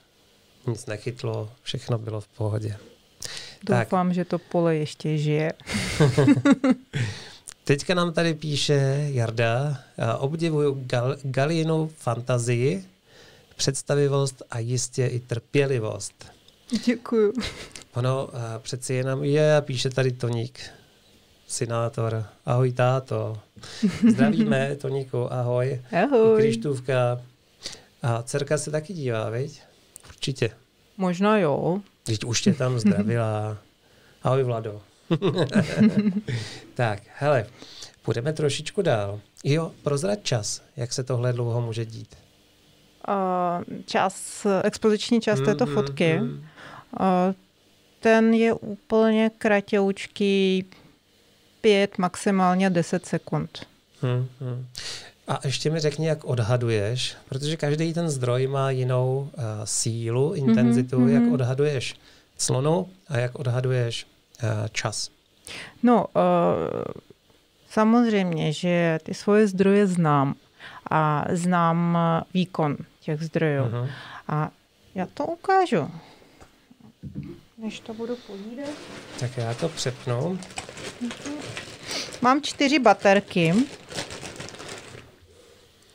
nic 0.66 0.86
nechytlo, 0.86 1.50
všechno 1.62 1.98
bylo 1.98 2.20
v 2.20 2.28
pohodě. 2.28 2.76
Doufám, 3.62 4.08
tak. 4.08 4.14
že 4.14 4.24
to 4.24 4.38
pole 4.38 4.76
ještě 4.76 5.18
žije. 5.18 5.52
Teďka 7.64 7.94
nám 7.94 8.12
tady 8.12 8.34
píše 8.34 9.08
Jarda, 9.12 9.78
obdivuju 10.18 10.82
gal, 10.86 11.16
Galinu 11.22 11.90
fantazii, 11.96 12.84
představivost 13.56 14.42
a 14.50 14.58
jistě 14.58 15.06
i 15.06 15.20
trpělivost. 15.20 16.26
Děkuju. 16.84 17.32
Ono 17.94 18.28
přeci 18.58 18.94
jenom 18.94 19.24
je, 19.24 19.56
píše 19.60 19.90
tady 19.90 20.12
Toník, 20.12 20.60
synátor. 21.48 22.26
Ahoj 22.46 22.72
táto. 22.72 23.38
Zdravíme 24.10 24.76
Toníku, 24.80 25.32
ahoj. 25.32 25.82
Ahoj. 26.04 26.36
Krištůvka. 26.36 27.20
A 28.02 28.22
dcerka 28.22 28.58
se 28.58 28.70
taky 28.70 28.92
dívá, 28.92 29.30
viď? 29.30 29.62
Určitě. 30.08 30.50
Možná 30.96 31.38
jo. 31.38 31.80
Teď 32.02 32.24
už 32.24 32.42
tě 32.42 32.54
tam 32.54 32.78
zdravila. 32.78 33.58
Ahoj 34.22 34.42
Vlado. 34.42 34.82
tak, 36.74 37.02
hele, 37.18 37.46
půjdeme 38.02 38.32
trošičku 38.32 38.82
dál. 38.82 39.20
Jo, 39.44 39.72
prozrať 39.82 40.22
čas. 40.22 40.62
Jak 40.76 40.92
se 40.92 41.04
tohle 41.04 41.32
dlouho 41.32 41.60
může 41.60 41.84
dít? 41.84 42.16
Uh, 43.08 43.76
čas, 43.86 44.46
expoziční 44.64 45.20
čas 45.20 45.38
mm, 45.38 45.44
této 45.44 45.66
fotky. 45.66 46.18
Mm, 46.18 46.26
mm. 46.26 46.38
Uh, 47.00 47.34
ten 48.00 48.34
je 48.34 48.52
úplně 48.52 49.30
kratoučký, 49.38 50.64
pět, 51.60 51.98
maximálně 51.98 52.70
deset 52.70 53.06
sekund. 53.06 53.66
Hmm, 54.00 54.26
hmm. 54.40 54.66
A 55.28 55.40
ještě 55.44 55.70
mi 55.70 55.80
řekni, 55.80 56.06
jak 56.06 56.24
odhaduješ, 56.24 57.16
protože 57.28 57.56
každý 57.56 57.94
ten 57.94 58.10
zdroj 58.10 58.46
má 58.46 58.70
jinou 58.70 59.30
uh, 59.32 59.42
sílu, 59.64 60.32
intenzitu, 60.32 60.98
mm-hmm. 60.98 61.22
jak 61.22 61.32
odhaduješ 61.32 61.94
slonu 62.38 62.88
a 63.08 63.18
jak 63.18 63.38
odhaduješ 63.38 64.06
čas? 64.72 65.10
No, 65.82 66.06
uh, 66.06 66.22
samozřejmě, 67.70 68.52
že 68.52 68.98
ty 69.02 69.14
svoje 69.14 69.46
zdroje 69.46 69.86
znám 69.86 70.34
a 70.90 71.24
znám 71.32 71.98
výkon 72.34 72.76
těch 73.00 73.22
zdrojů. 73.22 73.64
Uh-huh. 73.64 73.90
A 74.28 74.50
já 74.94 75.06
to 75.14 75.26
ukážu. 75.26 75.90
Než 77.58 77.80
to 77.80 77.94
budu 77.94 78.16
povídat. 78.16 78.74
Tak 79.20 79.36
já 79.36 79.54
to 79.54 79.68
přepnu. 79.68 80.38
Mám 82.22 82.42
čtyři 82.42 82.78
baterky. 82.78 83.54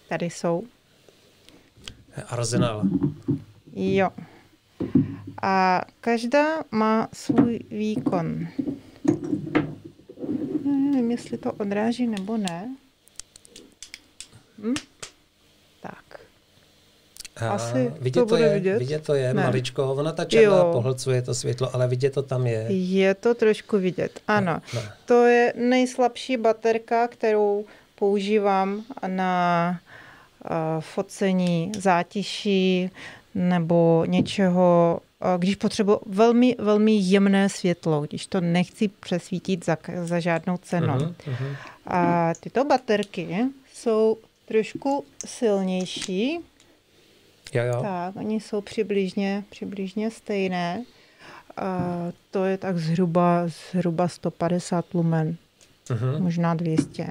Tady 0.09 0.25
jsou. 0.25 0.63
Arsenal. 2.27 2.83
Jo. 3.73 4.09
A 5.41 5.81
každá 6.01 6.63
má 6.71 7.07
svůj 7.13 7.59
výkon. 7.71 8.47
Nevím, 10.65 11.11
jestli 11.11 11.37
to 11.37 11.51
odráží 11.51 12.07
nebo 12.07 12.37
ne. 12.37 12.75
Hm? 14.57 14.73
Tak. 15.81 16.19
Asi 17.47 17.93
vidět 18.01 18.19
to, 18.19 18.25
to 18.25 18.37
je, 18.37 18.53
vidět? 18.53 18.79
vidět 18.79 19.05
to 19.05 19.13
je, 19.13 19.33
ne. 19.33 19.43
maličko. 19.43 19.93
Ona 19.93 20.11
ta 20.11 20.25
černá 20.25 20.57
jo. 20.57 20.69
pohlcuje 20.71 21.21
to 21.21 21.33
světlo, 21.33 21.75
ale 21.75 21.87
vidět 21.87 22.13
to 22.13 22.23
tam 22.23 22.47
je. 22.47 22.65
Je 22.69 23.13
to 23.15 23.35
trošku 23.35 23.77
vidět, 23.77 24.19
ano. 24.27 24.61
Ne. 24.73 24.81
To 25.05 25.25
je 25.25 25.53
nejslabší 25.57 26.37
baterka, 26.37 27.07
kterou 27.07 27.65
používám 27.95 28.83
na 29.07 29.79
uh, 30.45 30.81
focení 30.81 31.71
zátiší 31.77 32.91
nebo 33.39 34.05
něčeho, 34.07 34.99
když 35.37 35.55
potřebuji 35.55 35.99
velmi, 36.05 36.55
velmi 36.59 36.91
jemné 36.91 37.49
světlo, 37.49 38.01
když 38.01 38.27
to 38.27 38.41
nechci 38.41 38.87
přesvítit 38.87 39.65
za, 39.65 39.77
za 40.03 40.19
žádnou 40.19 40.57
cenu. 40.57 40.87
Uh-huh, 40.87 41.13
uh-huh. 41.25 41.55
A 41.87 42.33
tyto 42.39 42.65
baterky 42.65 43.45
jsou 43.73 44.17
trošku 44.47 45.05
silnější, 45.25 46.39
Jo, 47.53 47.63
jo. 47.63 47.81
Tak, 47.81 48.15
oni 48.15 48.39
jsou 48.39 48.61
přibližně, 48.61 49.43
přibližně 49.49 50.11
stejné. 50.11 50.83
A 51.57 51.95
to 52.31 52.45
je 52.45 52.57
tak 52.57 52.77
zhruba, 52.77 53.43
zhruba 53.73 54.07
150 54.07 54.93
lumen, 54.93 55.35
uh-huh. 55.87 56.21
možná 56.21 56.53
200. 56.53 57.07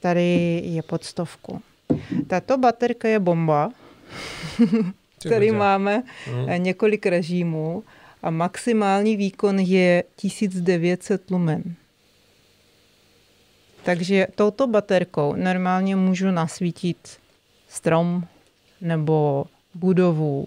Tady 0.00 0.62
je 0.64 0.82
pod 0.82 1.04
stovku. 1.04 1.62
Tato 2.26 2.58
baterka 2.58 3.08
je 3.08 3.18
bomba. 3.18 3.70
Tady 5.28 5.52
máme 5.52 6.02
uh-huh. 6.26 6.60
několik 6.60 7.06
režimů 7.06 7.84
a 8.22 8.30
maximální 8.30 9.16
výkon 9.16 9.58
je 9.58 10.04
1900 10.16 11.30
lumen. 11.30 11.74
Takže 13.84 14.26
touto 14.34 14.66
baterkou 14.66 15.34
normálně 15.34 15.96
můžu 15.96 16.30
nasvítit 16.30 17.18
strom, 17.68 18.24
nebo 18.80 19.44
budovu. 19.74 20.46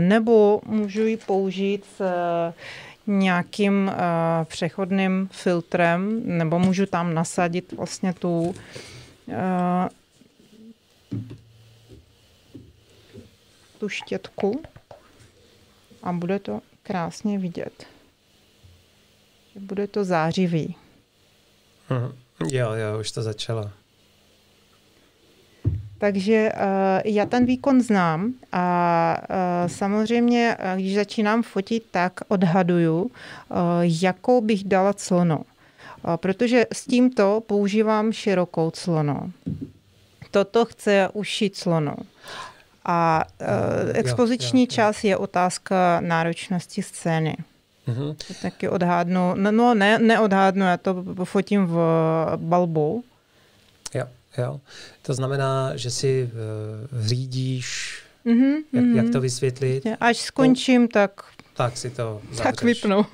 Nebo 0.00 0.60
můžu 0.66 1.06
ji 1.06 1.16
použít 1.16 1.84
s 1.96 2.00
eh, 2.00 2.52
nějakým 3.06 3.88
eh, 3.88 3.94
přechodným 4.44 5.28
filtrem, 5.32 6.22
nebo 6.24 6.58
můžu 6.58 6.86
tam 6.86 7.14
nasadit 7.14 7.72
vlastně 7.72 8.12
tu 8.12 8.54
tu 13.78 13.88
štětku 13.88 14.62
a 16.02 16.12
bude 16.12 16.38
to 16.38 16.60
krásně 16.82 17.38
vidět. 17.38 17.86
Bude 19.54 19.86
to 19.86 20.04
zářivý. 20.04 20.76
Mhm. 21.90 22.12
Jo, 22.52 22.72
jo, 22.72 23.00
už 23.00 23.10
to 23.10 23.22
začalo. 23.22 23.70
Takže 25.98 26.52
uh, 26.54 26.60
já 27.04 27.26
ten 27.26 27.46
výkon 27.46 27.80
znám 27.80 28.34
a 28.52 29.16
uh, 29.30 29.68
samozřejmě, 29.68 30.56
když 30.76 30.94
začínám 30.94 31.42
fotit, 31.42 31.84
tak 31.90 32.12
odhaduju, 32.28 33.02
uh, 33.02 33.10
jakou 33.82 34.40
bych 34.40 34.64
dala 34.64 34.92
clono. 34.92 35.38
Uh, 35.38 36.16
protože 36.16 36.66
s 36.72 36.86
tímto 36.86 37.42
používám 37.46 38.12
širokou 38.12 38.70
clono. 38.70 39.30
Toto 40.30 40.64
chce 40.64 41.08
ušít 41.12 41.56
clono. 41.56 41.96
A 42.90 43.24
uh, 43.40 43.46
expoziční 43.94 44.60
jo, 44.60 44.66
jo, 44.70 44.74
čas 44.74 45.04
jo. 45.04 45.10
je 45.10 45.16
otázka 45.16 46.00
náročnosti 46.00 46.82
scény. 46.82 47.36
Mm-hmm. 47.88 48.16
To 48.28 48.34
taky 48.42 48.68
odhadnu, 48.68 49.34
no, 49.34 49.52
no 49.52 49.74
ne, 49.74 49.98
neodhadnu, 49.98 50.64
já 50.64 50.76
to 50.76 51.04
fotím 51.24 51.66
v 51.66 51.76
balbu. 52.36 53.04
Jo. 53.94 54.06
Jo? 54.38 54.60
To 55.02 55.14
znamená, 55.14 55.76
že 55.76 55.90
si 55.90 56.30
uh, 56.32 57.06
řídíš, 57.06 57.98
mm-hmm, 58.26 58.54
jak, 58.72 58.84
mm-hmm. 58.84 58.96
jak 58.96 59.10
to 59.10 59.20
vysvětlit. 59.20 59.86
Až 60.00 60.16
skončím, 60.16 60.82
no, 60.82 60.88
tak... 60.88 61.20
Tak 61.56 61.76
si 61.76 61.90
to 61.90 62.20
zavřeš. 62.22 62.42
Tak 62.42 62.62
vypnu. 62.62 62.96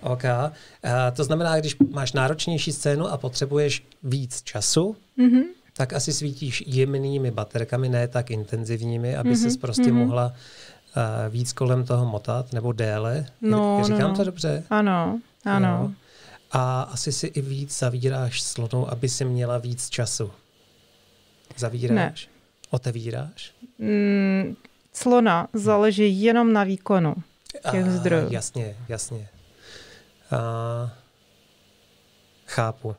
OK. 0.00 0.24
Uh, 0.24 0.90
to 1.16 1.24
znamená, 1.24 1.60
když 1.60 1.76
máš 1.90 2.12
náročnější 2.12 2.72
scénu 2.72 3.06
a 3.06 3.16
potřebuješ 3.16 3.84
víc 4.02 4.42
času, 4.42 4.96
mm-hmm. 5.18 5.44
Tak 5.76 5.92
asi 5.92 6.12
svítíš 6.12 6.64
jemnými 6.66 7.30
baterkami, 7.30 7.88
ne 7.88 8.08
tak 8.08 8.30
intenzivními, 8.30 9.16
aby 9.16 9.30
mm-hmm. 9.30 9.42
ses 9.42 9.56
prostě 9.56 9.82
mm-hmm. 9.82 9.92
mohla 9.92 10.26
uh, 10.26 11.32
víc 11.32 11.52
kolem 11.52 11.84
toho 11.84 12.06
motat, 12.06 12.52
nebo 12.52 12.72
déle. 12.72 13.26
No, 13.40 13.82
Říkám 13.84 14.10
no. 14.10 14.16
to 14.16 14.24
dobře? 14.24 14.64
Ano, 14.70 15.20
ano. 15.44 15.78
Jo 15.82 15.90
a 16.54 16.82
asi 16.82 17.12
si 17.12 17.26
i 17.26 17.40
víc 17.40 17.78
zavíráš 17.78 18.42
slonou, 18.42 18.90
aby 18.90 19.08
si 19.08 19.24
měla 19.24 19.58
víc 19.58 19.88
času. 19.88 20.30
Zavíráš? 21.56 22.26
Ne. 22.26 22.32
Otevíráš? 22.70 23.54
Mm, 23.78 24.56
clona 24.92 25.48
záleží 25.52 26.22
jenom 26.22 26.52
na 26.52 26.64
výkonu 26.64 27.14
těch 27.70 27.86
a, 27.86 27.90
zdrojů. 27.90 28.28
Jasně, 28.30 28.76
jasně. 28.88 29.28
A, 30.30 30.92
chápu. 32.46 32.96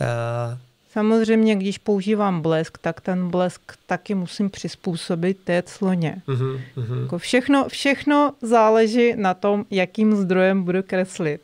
A, 0.00 0.58
Samozřejmě, 0.96 1.56
když 1.56 1.78
používám 1.78 2.40
blesk, 2.40 2.78
tak 2.78 3.00
ten 3.00 3.28
blesk 3.28 3.60
taky 3.86 4.14
musím 4.14 4.50
přizpůsobit 4.50 5.38
té 5.44 5.62
cloně. 5.62 6.22
Uh-huh, 6.28 6.60
uh-huh. 6.76 7.02
Jako 7.02 7.18
všechno, 7.18 7.68
všechno 7.68 8.32
záleží 8.42 9.12
na 9.16 9.34
tom, 9.34 9.64
jakým 9.70 10.16
zdrojem 10.16 10.62
budu 10.62 10.82
kreslit. 10.82 11.40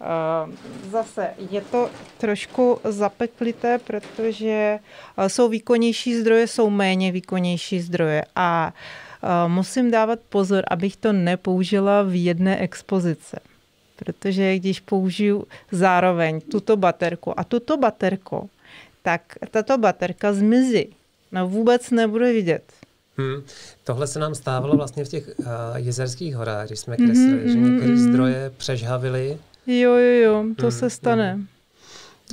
Eh, 0.00 0.06
zase 0.90 1.28
je 1.50 1.60
to 1.60 1.90
trošku 2.18 2.78
zapeklité, 2.84 3.78
protože 3.78 4.78
eh, 5.18 5.28
jsou 5.28 5.48
výkonnější 5.48 6.14
zdroje, 6.14 6.46
jsou 6.46 6.70
méně 6.70 7.12
výkonnější 7.12 7.80
zdroje 7.80 8.24
a 8.36 8.74
eh, 9.22 9.48
musím 9.48 9.90
dávat 9.90 10.18
pozor, 10.28 10.64
abych 10.70 10.96
to 10.96 11.12
nepoužila 11.12 12.02
v 12.02 12.24
jedné 12.24 12.58
expozici. 12.58 13.36
Protože 13.96 14.58
když 14.58 14.80
použiju 14.80 15.46
zároveň 15.70 16.40
tuto 16.40 16.76
baterku 16.76 17.40
a 17.40 17.44
tuto 17.44 17.76
baterku, 17.76 18.50
tak 19.04 19.22
tato 19.50 19.78
baterka 19.78 20.32
zmizí. 20.32 20.96
No 21.32 21.48
vůbec 21.48 21.90
nebude 21.90 22.32
vidět. 22.32 22.62
Hmm. 23.16 23.42
Tohle 23.84 24.06
se 24.06 24.18
nám 24.18 24.34
stávalo 24.34 24.76
vlastně 24.76 25.04
v 25.04 25.08
těch 25.08 25.28
uh, 25.36 25.44
jezerských 25.76 26.36
horách, 26.36 26.66
když 26.66 26.78
jsme 26.80 26.96
kreslili, 26.96 27.46
mm-hmm, 27.46 27.52
že 27.52 27.58
některé 27.58 27.92
mm-hmm. 27.92 28.10
zdroje 28.10 28.52
přežhavily 28.56 29.38
Jo, 29.66 29.90
jo, 29.90 30.22
jo, 30.22 30.44
to 30.56 30.66
mm, 30.66 30.72
se 30.72 30.90
stane. 30.90 31.34
Mm. 31.34 31.46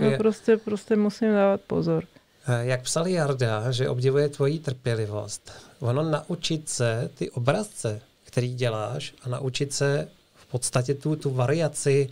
Já 0.02 0.18
prostě, 0.18 0.58
prostě 0.58 0.96
musím 0.96 1.34
dávat 1.34 1.62
pozor. 1.62 2.04
Eh, 2.48 2.66
jak 2.66 2.82
psal 2.82 3.08
Jarda, 3.08 3.72
že 3.72 3.90
obdivuje 3.90 4.30
tvoji 4.30 4.60
trpělivost, 4.60 5.52
ono 5.80 6.04
naučit 6.04 6.70
se 6.70 7.10
ty 7.16 7.32
obrazce, 7.32 8.02
který 8.24 8.54
děláš 8.54 9.14
a 9.24 9.30
naučit 9.30 9.74
se 9.74 10.08
v 10.36 10.46
podstatě 10.46 10.94
tu, 10.94 11.16
tu 11.16 11.30
variaci, 11.30 12.10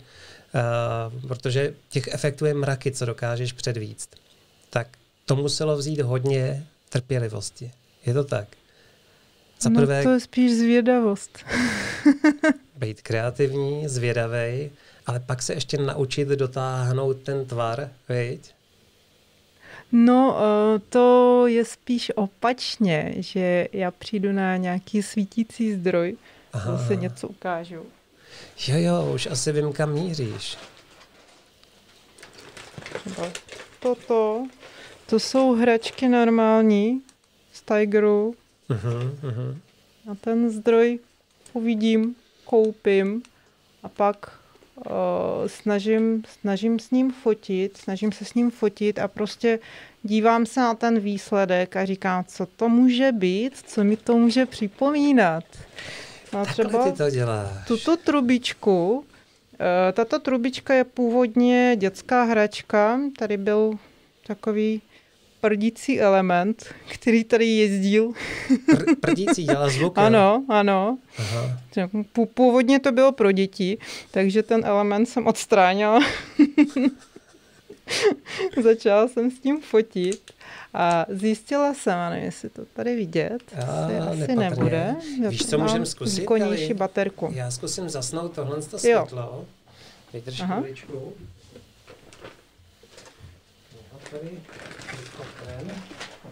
uh, 1.18 1.28
protože 1.28 1.74
těch 1.88 2.08
efektů 2.08 2.46
je 2.46 2.54
mraky, 2.54 2.92
co 2.92 3.06
dokážeš 3.06 3.52
předvíct, 3.52 4.08
tak 4.70 4.88
to 5.24 5.36
muselo 5.36 5.76
vzít 5.76 6.00
hodně 6.00 6.66
trpělivosti. 6.88 7.70
Je 8.06 8.14
to 8.14 8.24
tak? 8.24 8.48
Za 9.60 9.70
prvé, 9.70 9.98
no 9.98 10.04
to 10.04 10.10
je 10.10 10.20
spíš 10.20 10.52
zvědavost. 10.52 11.38
být 12.76 13.02
kreativní, 13.02 13.88
zvědavý 13.88 14.70
ale 15.10 15.20
pak 15.20 15.42
se 15.42 15.54
ještě 15.54 15.78
naučit 15.78 16.28
dotáhnout 16.28 17.16
ten 17.22 17.46
tvar, 17.46 17.90
viď? 18.08 18.54
No, 19.92 20.38
eh, 20.38 20.78
to 20.78 21.46
je 21.46 21.64
spíš 21.64 22.12
opačně, 22.14 23.14
že 23.16 23.68
já 23.72 23.90
přijdu 23.90 24.32
na 24.32 24.56
nějaký 24.56 25.02
svítící 25.02 25.74
zdroj, 25.74 26.16
Aha. 26.52 26.86
se 26.86 26.96
něco 26.96 27.28
ukážu. 27.28 27.86
Jo, 28.66 28.76
jo, 28.78 29.12
už 29.14 29.26
asi 29.26 29.52
vím, 29.52 29.72
kam 29.72 29.92
míříš. 29.92 30.58
Třeba 33.00 33.28
toto, 33.80 34.46
to 35.06 35.20
jsou 35.20 35.54
hračky 35.54 36.08
normální 36.08 37.02
z 37.52 37.62
Tigeru. 37.62 38.34
Uh-huh, 38.70 39.10
uh-huh. 39.22 39.56
A 40.12 40.14
ten 40.14 40.50
zdroj 40.50 40.98
uvidím, 41.52 42.14
koupím 42.44 43.22
a 43.82 43.88
pak 43.88 44.32
uh, 44.76 44.84
snažím, 45.46 46.22
snažím 46.40 46.78
s 46.78 46.90
ním 46.90 47.12
fotit, 47.12 47.76
snažím 47.76 48.12
se 48.12 48.24
s 48.24 48.34
ním 48.34 48.50
fotit 48.50 48.98
a 48.98 49.08
prostě 49.08 49.58
dívám 50.02 50.46
se 50.46 50.60
na 50.60 50.74
ten 50.74 51.00
výsledek 51.00 51.76
a 51.76 51.84
říkám, 51.84 52.24
co 52.24 52.46
to 52.46 52.68
může 52.68 53.12
být, 53.12 53.56
co 53.66 53.84
mi 53.84 53.96
to 53.96 54.16
může 54.16 54.46
připomínat. 54.46 55.44
No 56.32 56.46
třeba 56.46 56.84
ty 56.84 56.96
to 56.96 57.10
děláš. 57.10 57.66
tuto 57.66 57.96
trubičku, 57.96 59.04
tato 59.92 60.18
trubička 60.18 60.74
je 60.74 60.84
původně 60.84 61.76
dětská 61.76 62.24
hračka, 62.24 63.00
tady 63.18 63.36
byl 63.36 63.78
takový 64.26 64.82
prdící 65.40 66.00
element, 66.00 66.74
který 66.88 67.24
tady 67.24 67.46
jezdil. 67.46 68.12
Pr- 68.68 68.96
prdící 69.00 69.44
dělá 69.44 69.68
zvuk, 69.68 69.98
Ano, 69.98 70.44
ano. 70.48 70.98
Aha. 71.18 71.58
Původně 72.34 72.80
to 72.80 72.92
bylo 72.92 73.12
pro 73.12 73.32
děti, 73.32 73.78
takže 74.10 74.42
ten 74.42 74.60
element 74.64 75.08
jsem 75.08 75.26
odstránila. 75.26 76.00
Začala 78.62 79.08
jsem 79.08 79.30
s 79.30 79.40
tím 79.40 79.60
fotit 79.60 80.30
a 80.74 81.06
zjistila 81.08 81.74
jsem, 81.74 82.10
nevím, 82.10 82.24
jestli 82.24 82.48
to 82.48 82.64
tady 82.64 82.96
vidět, 82.96 83.42
asi, 83.58 83.98
asi 83.98 84.36
nebude. 84.36 84.96
Víš, 85.28 85.46
co 85.46 85.58
můžeme 85.58 85.86
zkusit? 85.86 86.20
Výkonnější 86.20 86.74
baterku. 86.74 87.30
Já 87.34 87.50
zkusím 87.50 87.88
zasnout 87.88 88.32
tohle 88.32 88.62
světlo. 88.62 89.44
Vydrž 90.12 90.42
chvíličku. 90.42 91.12
Tady 94.10 94.30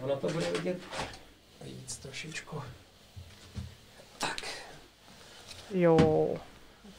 ono 0.01 0.15
to 0.15 0.27
bude 0.27 0.51
vidět 0.51 0.77
víc 1.61 1.97
trošičku. 1.97 2.61
Tak. 4.17 4.41
Jo. 5.73 5.97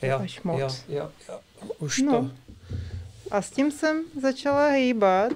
Jo, 0.02 0.20
jo, 0.44 0.70
jo, 0.88 1.10
jo. 1.28 1.40
Už 1.78 1.98
no. 1.98 2.12
to. 2.12 2.49
A 3.30 3.42
s 3.42 3.50
tím 3.50 3.70
jsem 3.70 4.04
začala 4.20 4.68
hýbat 4.68 5.32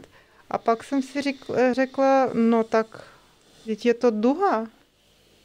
a 0.51 0.59
pak 0.59 0.85
jsem 0.85 1.03
si 1.03 1.23
řekla, 1.23 1.73
řekla 1.73 2.31
no 2.33 2.65
tak, 2.65 3.05
teď 3.65 3.87
je 3.87 3.95
to 3.95 4.11
duha. 4.11 4.67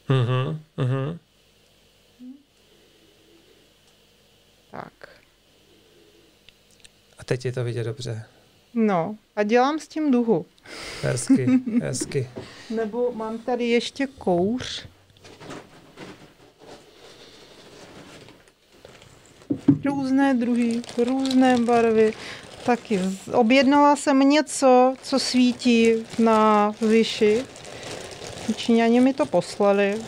Mhm, 0.09 0.59
mhm. 0.77 1.19
Tak. 4.71 5.09
A 7.17 7.23
teď 7.23 7.45
je 7.45 7.51
to 7.51 7.63
vidět 7.63 7.83
dobře. 7.83 8.25
No, 8.73 9.17
a 9.35 9.43
dělám 9.43 9.79
s 9.79 9.87
tím 9.87 10.11
duhu. 10.11 10.45
Hezky, 11.01 11.47
hezky. 11.81 12.29
Nebo 12.69 13.11
mám 13.11 13.37
tady 13.37 13.69
ještě 13.69 14.07
kouř. 14.07 14.87
Různé 19.85 20.33
druhy, 20.33 20.81
různé 20.97 21.57
barvy. 21.57 22.13
Taky 22.65 22.99
objednala 23.33 23.95
jsem 23.95 24.19
něco, 24.19 24.95
co 25.03 25.19
svítí 25.19 25.93
na 26.19 26.71
vyši. 26.81 27.43
Číňani 28.55 28.99
mi 28.99 29.13
to 29.13 29.25
poslali. 29.25 30.01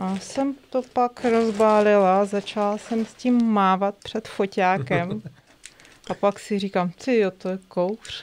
A 0.00 0.18
jsem 0.18 0.54
to 0.70 0.82
pak 0.92 1.24
rozbálila, 1.24 2.24
začala 2.24 2.78
jsem 2.78 3.06
s 3.06 3.14
tím 3.14 3.44
mávat 3.44 3.94
před 4.04 4.28
foťákem. 4.28 5.22
A 6.10 6.14
pak 6.14 6.38
si 6.38 6.58
říkám, 6.58 6.90
ty 7.04 7.18
jo, 7.18 7.30
to 7.30 7.48
je 7.48 7.58
kouř. 7.68 8.22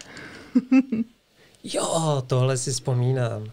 jo, 1.63 2.23
tohle 2.27 2.57
si 2.57 2.71
vzpomínám. 2.71 3.51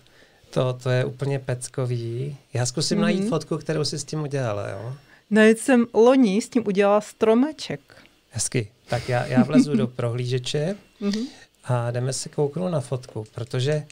To, 0.51 0.73
to 0.73 0.91
je 0.91 1.05
úplně 1.05 1.39
peckový. 1.39 2.37
Já 2.53 2.67
zkusím 2.67 2.99
mm-hmm. 2.99 3.03
najít 3.03 3.29
fotku, 3.29 3.59
kterou 3.59 3.85
si 3.85 3.99
s 3.99 4.05
tím 4.05 4.23
udělala, 4.23 4.69
jo? 4.69 4.95
Najít 5.33 5.59
jsem 5.59 5.87
loni 5.95 6.43
s 6.43 6.49
tím 6.49 6.63
udělala 6.67 7.01
stromeček. 7.01 7.97
Hezky. 8.31 8.69
Tak 8.89 9.09
já, 9.09 9.27
já 9.27 9.43
vlezu 9.43 9.77
do 9.77 9.87
prohlížeče 9.87 10.77
mm-hmm. 11.01 11.27
a 11.65 11.91
jdeme 11.91 12.13
si 12.13 12.29
kouknout 12.29 12.73
na 12.73 12.81
fotku, 12.81 13.25
protože 13.35 13.87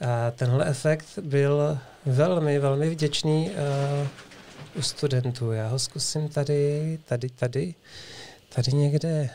a, 0.00 0.30
tenhle 0.30 0.66
efekt 0.66 1.18
byl 1.18 1.78
velmi, 2.06 2.58
velmi 2.58 2.90
vděčný 2.90 3.50
a, 3.50 4.08
u 4.78 4.82
studentů. 4.82 5.52
Já 5.52 5.68
ho 5.68 5.78
zkusím 5.78 6.28
tady, 6.28 6.98
tady, 7.04 7.28
tady, 7.28 7.74
tady 8.54 8.72
někde 8.72 9.30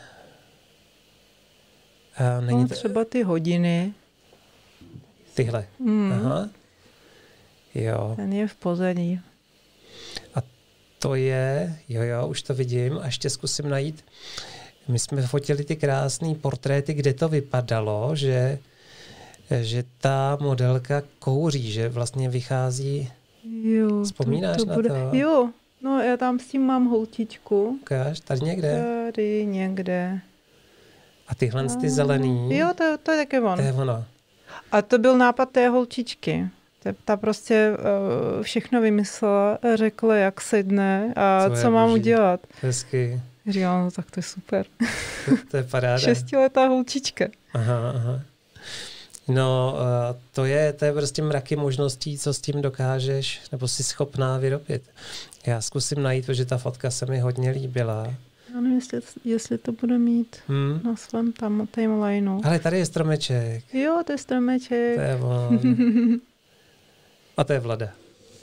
a 2.16 2.40
není 2.40 2.62
no, 2.62 2.68
třeba 2.68 3.04
ty 3.04 3.22
hodiny. 3.22 3.94
Tyhle. 5.34 5.66
Mm. 5.78 6.12
Aha. 6.12 6.48
Jo. 7.74 8.12
Ten 8.16 8.32
je 8.32 8.48
v 8.48 8.54
pozadí. 8.54 9.20
A 11.04 11.06
to 11.06 11.14
je, 11.14 11.76
jo, 11.88 12.02
jo, 12.02 12.26
už 12.26 12.42
to 12.42 12.54
vidím 12.54 12.98
a 13.02 13.06
ještě 13.06 13.30
zkusím 13.30 13.68
najít. 13.68 14.04
My 14.88 14.98
jsme 14.98 15.22
fotili 15.22 15.64
ty 15.64 15.76
krásné 15.76 16.34
portréty, 16.34 16.94
kde 16.94 17.14
to 17.14 17.28
vypadalo, 17.28 18.16
že, 18.16 18.58
že 19.60 19.84
ta 20.00 20.38
modelka 20.40 21.02
kouří, 21.18 21.72
že 21.72 21.88
vlastně 21.88 22.28
vychází. 22.28 23.12
Jo, 23.62 24.04
Vzpomínáš 24.04 24.56
to, 24.56 24.62
to 24.62 24.68
na 24.68 24.74
bude, 24.74 24.88
to? 24.88 25.10
Jo, 25.12 25.50
no 25.82 26.02
já 26.02 26.16
tam 26.16 26.38
s 26.38 26.46
tím 26.46 26.62
mám 26.62 26.86
holtičku. 26.86 27.78
Ukáž, 27.82 28.20
tady 28.20 28.40
někde? 28.40 28.84
Tady 29.14 29.46
někde. 29.46 30.20
A 31.28 31.34
tyhle 31.34 31.68
ty 31.80 31.90
zelený? 31.90 32.56
Jo, 32.58 32.72
to, 32.76 32.98
to 33.02 33.12
je 33.12 33.18
taky 33.18 33.40
on. 33.40 33.56
To 33.56 33.62
je 33.62 33.72
ono. 33.72 34.04
A 34.72 34.82
to 34.82 34.98
byl 34.98 35.18
nápad 35.18 35.50
té 35.50 35.68
holčičky. 35.68 36.48
Ta 37.04 37.16
prostě 37.16 37.76
uh, 37.78 38.42
všechno 38.42 38.80
vymyslela, 38.80 39.58
řekla, 39.74 40.16
jak 40.16 40.40
sedne 40.40 41.12
a 41.16 41.50
co, 41.50 41.62
co 41.62 41.70
mám 41.70 41.88
boží. 41.88 42.00
udělat. 42.00 42.40
Hezky. 42.62 43.20
Říkala, 43.48 43.84
no 43.84 43.90
tak 43.90 44.10
to 44.10 44.18
je 44.18 44.24
super. 44.24 44.66
To, 45.24 45.36
to 45.50 45.56
je 45.56 45.62
paráda. 45.62 45.98
Šestiletá 46.04 46.66
holčička. 46.66 47.24
Aha, 47.54 47.92
aha. 47.94 48.20
No, 49.28 49.76
uh, 49.76 50.20
to 50.32 50.44
je, 50.44 50.72
to 50.72 50.84
je 50.84 50.92
prostě 50.92 51.22
mraky 51.22 51.56
možností, 51.56 52.18
co 52.18 52.34
s 52.34 52.40
tím 52.40 52.62
dokážeš, 52.62 53.40
nebo 53.52 53.68
jsi 53.68 53.82
schopná 53.82 54.38
vyrobit. 54.38 54.82
Já 55.46 55.60
zkusím 55.60 56.02
najít, 56.02 56.26
protože 56.26 56.44
ta 56.44 56.58
fotka 56.58 56.90
se 56.90 57.06
mi 57.06 57.18
hodně 57.18 57.50
líbila. 57.50 58.06
Já 58.54 58.60
nevím, 58.60 58.76
jestli, 58.76 59.00
jestli 59.24 59.58
to 59.58 59.72
bude 59.72 59.98
mít 59.98 60.36
hmm. 60.48 60.80
na 60.84 60.96
svém 60.96 61.32
tam 61.32 61.68
timelineu. 61.70 62.40
Ale 62.44 62.58
tady 62.58 62.78
je 62.78 62.86
stromeček. 62.86 63.74
Jo, 63.74 64.02
to 64.06 64.12
je 64.12 64.18
stromeček. 64.18 64.94
To 64.94 65.00
je 65.00 65.16
on. 65.22 66.20
A 67.36 67.44
to 67.44 67.52
je 67.52 67.60
Vlada. 67.60 67.88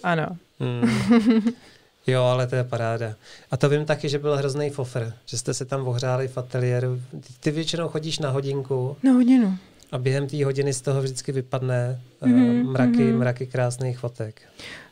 Ano. 0.03 0.37
Hmm. 0.59 1.51
Jo, 2.07 2.23
ale 2.23 2.47
to 2.47 2.55
je 2.55 2.63
paráda. 2.63 3.15
A 3.51 3.57
to 3.57 3.69
vím 3.69 3.85
taky, 3.85 4.09
že 4.09 4.19
byl 4.19 4.37
hrozný 4.37 4.69
fofr, 4.69 5.13
že 5.25 5.37
jste 5.37 5.53
se 5.53 5.65
tam 5.65 5.87
ohřáli 5.87 6.27
v 6.27 6.37
ateliéru. 6.37 7.01
Ty 7.39 7.51
většinou 7.51 7.87
chodíš 7.87 8.19
na 8.19 8.29
hodinku. 8.29 8.97
Na 9.03 9.11
hodinu. 9.11 9.57
A 9.91 9.97
během 9.97 10.27
té 10.27 10.45
hodiny 10.45 10.73
z 10.73 10.81
toho 10.81 11.01
vždycky 11.01 11.31
vypadne 11.31 12.01
mm-hmm, 12.21 12.63
mraky, 12.63 12.97
mm-hmm. 12.97 13.17
mraky 13.17 13.47
krásných 13.47 13.99
fotek. 13.99 14.41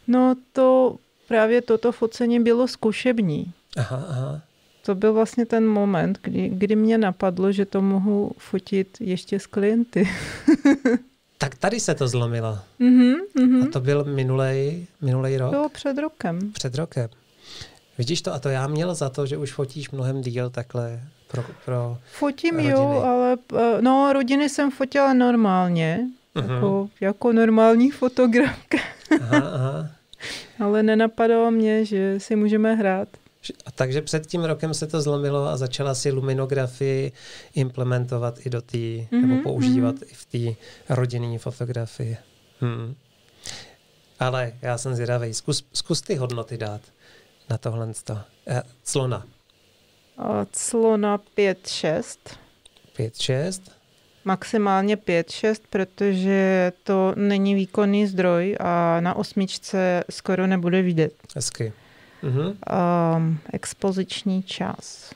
No 0.07 0.35
to 0.53 0.95
právě 1.27 1.61
toto 1.61 1.91
focení 1.91 2.39
bylo 2.39 2.67
zkušební. 2.67 3.53
Aha, 3.77 4.05
aha 4.09 4.41
to 4.89 4.95
byl 4.95 5.13
vlastně 5.13 5.45
ten 5.45 5.67
moment, 5.67 6.19
kdy, 6.21 6.49
kdy 6.49 6.75
mě 6.75 6.97
napadlo, 6.97 7.51
že 7.51 7.65
to 7.65 7.81
mohu 7.81 8.31
fotit 8.37 8.97
ještě 8.99 9.39
s 9.39 9.47
klienty. 9.47 10.09
tak 11.41 11.55
tady 11.55 11.79
se 11.79 11.95
to 11.95 12.07
zlomilo. 12.07 12.59
Mm-hmm, 12.79 13.15
mm-hmm. 13.35 13.63
A 13.63 13.71
to 13.71 13.79
byl 13.79 14.03
minulej, 14.03 14.87
minulej 15.01 15.37
rok? 15.37 15.49
Bylo 15.49 15.69
před 15.69 15.97
rokem. 15.97 16.51
Před 16.51 16.75
rokem. 16.75 17.09
Vidíš 17.97 18.21
to? 18.21 18.33
A 18.33 18.39
to 18.39 18.49
já 18.49 18.67
měl 18.67 18.95
za 18.95 19.09
to, 19.09 19.25
že 19.25 19.37
už 19.37 19.53
fotíš 19.53 19.91
mnohem 19.91 20.21
díl 20.21 20.49
takhle 20.49 20.99
pro, 21.31 21.43
pro 21.65 21.97
Fotím, 22.13 22.55
rodiny. 22.55 22.71
jo, 22.71 23.03
ale 23.05 23.37
eh, 23.57 23.81
no, 23.81 24.13
rodiny 24.13 24.49
jsem 24.49 24.71
fotila 24.71 25.13
normálně, 25.13 26.07
uh-huh. 26.35 26.55
jako, 26.55 26.89
jako 27.01 27.31
normální 27.33 27.91
fotografka. 27.91 28.77
aha, 29.21 29.49
aha. 29.53 29.89
ale 30.59 30.83
nenapadalo 30.83 31.51
mě, 31.51 31.85
že 31.85 32.19
si 32.19 32.35
můžeme 32.35 32.75
hrát. 32.75 33.07
A 33.65 33.71
takže 33.71 34.01
před 34.01 34.27
tím 34.27 34.43
rokem 34.43 34.73
se 34.73 34.87
to 34.87 35.01
zlomilo 35.01 35.47
a 35.47 35.57
začala 35.57 35.95
si 35.95 36.11
luminografii 36.11 37.11
implementovat 37.55 38.45
i 38.45 38.49
do 38.49 38.61
té, 38.61 38.77
mm-hmm, 38.77 39.21
nebo 39.21 39.33
mhm, 39.33 39.43
používat 39.43 39.95
mm-hmm. 39.95 40.11
i 40.11 40.13
v 40.13 40.25
té 40.25 40.61
rodinné 40.95 41.37
fotografii. 41.37 42.17
Hmm. 42.59 42.95
Ale 44.19 44.53
já 44.61 44.77
jsem 44.77 44.95
zvědavý. 44.95 45.33
Zkus, 45.33 45.65
zkus 45.73 46.01
ty 46.01 46.15
hodnoty 46.15 46.57
dát 46.57 46.81
na 47.49 47.57
tohle. 47.57 47.91
Eh, 48.47 48.61
clona. 48.83 49.25
Clona 50.51 51.17
5-6. 51.37 52.03
5-6. 52.97 53.61
Maximálně 54.25 54.95
5-6, 54.95 55.55
protože 55.69 56.71
to 56.83 57.13
není 57.15 57.55
výkonný 57.55 58.07
zdroj 58.07 58.55
a 58.59 58.99
na 58.99 59.13
osmičce 59.13 60.03
skoro 60.09 60.47
nebude 60.47 60.81
vidět. 60.81 61.13
Hezky 61.35 61.73
mm-hmm. 62.23 62.55
um, 63.17 63.39
expoziční 63.53 64.43
čas. 64.43 65.13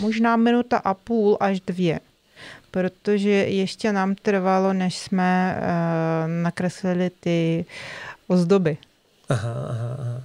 Možná 0.00 0.36
minuta 0.36 0.78
a 0.78 0.94
půl 0.94 1.36
až 1.40 1.60
dvě, 1.60 2.00
protože 2.70 3.30
ještě 3.30 3.92
nám 3.92 4.14
trvalo, 4.14 4.72
než 4.72 4.98
jsme 4.98 5.56
uh, 5.58 6.42
nakreslili 6.42 7.10
ty 7.20 7.64
ozdoby. 8.26 8.76
Aha, 9.28 9.66
aha, 9.68 9.96
aha. 9.98 10.22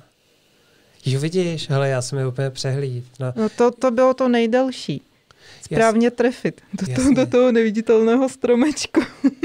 Jo, 1.05 1.20
vidíš, 1.20 1.70
hele, 1.70 1.89
já 1.89 2.01
jsem 2.01 2.20
je 2.20 2.28
úplně 2.28 2.49
přehlíd. 2.49 3.05
No. 3.20 3.34
No 3.36 3.49
to, 3.49 3.72
to 3.72 3.91
bylo 3.91 4.14
to 4.14 4.28
nejdelší. 4.28 5.01
Správně 5.62 6.12
trefit 6.12 6.62
do, 6.74 6.95
to, 6.95 7.14
do 7.14 7.26
toho 7.26 7.51
neviditelného 7.51 8.30
stromečku. 8.30 9.01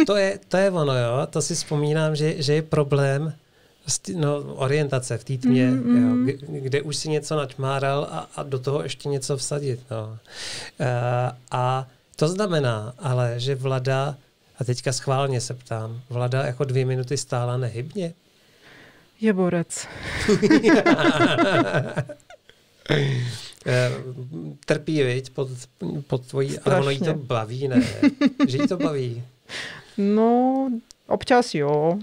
to, 0.06 0.16
je, 0.16 0.38
to 0.48 0.56
je 0.56 0.70
ono, 0.70 0.96
jo. 0.98 1.26
To 1.30 1.42
si 1.42 1.54
vzpomínám, 1.54 2.16
že, 2.16 2.42
že 2.42 2.54
je 2.54 2.62
problém 2.62 3.34
no, 4.14 4.42
orientace 4.42 5.18
v 5.18 5.24
té 5.24 5.36
tmě, 5.38 5.70
mm, 5.70 5.82
mm. 5.84 6.28
Jo, 6.28 6.36
kde 6.48 6.82
už 6.82 6.96
si 6.96 7.08
něco 7.08 7.36
načmáral 7.36 8.08
a, 8.10 8.28
a 8.36 8.42
do 8.42 8.58
toho 8.58 8.82
ještě 8.82 9.08
něco 9.08 9.36
vsadit. 9.36 9.80
No. 9.90 10.06
Uh, 10.06 10.16
a 11.50 11.88
to 12.16 12.28
znamená 12.28 12.94
ale, 12.98 13.34
že 13.36 13.54
vlada, 13.54 14.16
a 14.58 14.64
teďka 14.64 14.92
schválně 14.92 15.40
se 15.40 15.54
ptám, 15.54 16.00
vlada 16.10 16.46
jako 16.46 16.64
dvě 16.64 16.84
minuty 16.84 17.16
stála 17.16 17.56
nehybně? 17.56 18.14
Je 19.20 19.32
borec. 19.32 19.86
Eh, 23.66 23.90
trpí, 24.66 25.02
viď, 25.02 25.30
pod, 25.30 25.48
pod 26.06 26.26
tvojí, 26.26 26.50
Strašně. 26.50 26.72
ale 26.72 26.80
ono 26.80 26.90
jí 26.90 26.98
to 26.98 27.14
baví, 27.14 27.68
ne? 27.68 27.82
Že 28.48 28.58
jí 28.58 28.68
to 28.68 28.76
baví? 28.76 29.22
No, 29.98 30.70
občas 31.06 31.54
jo. 31.54 31.98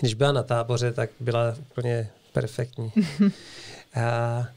Když 0.00 0.14
byla 0.14 0.32
na 0.32 0.42
táboře, 0.42 0.92
tak 0.92 1.10
byla 1.20 1.54
úplně 1.70 2.08
perfektní. 2.32 2.92
a, 3.94 4.48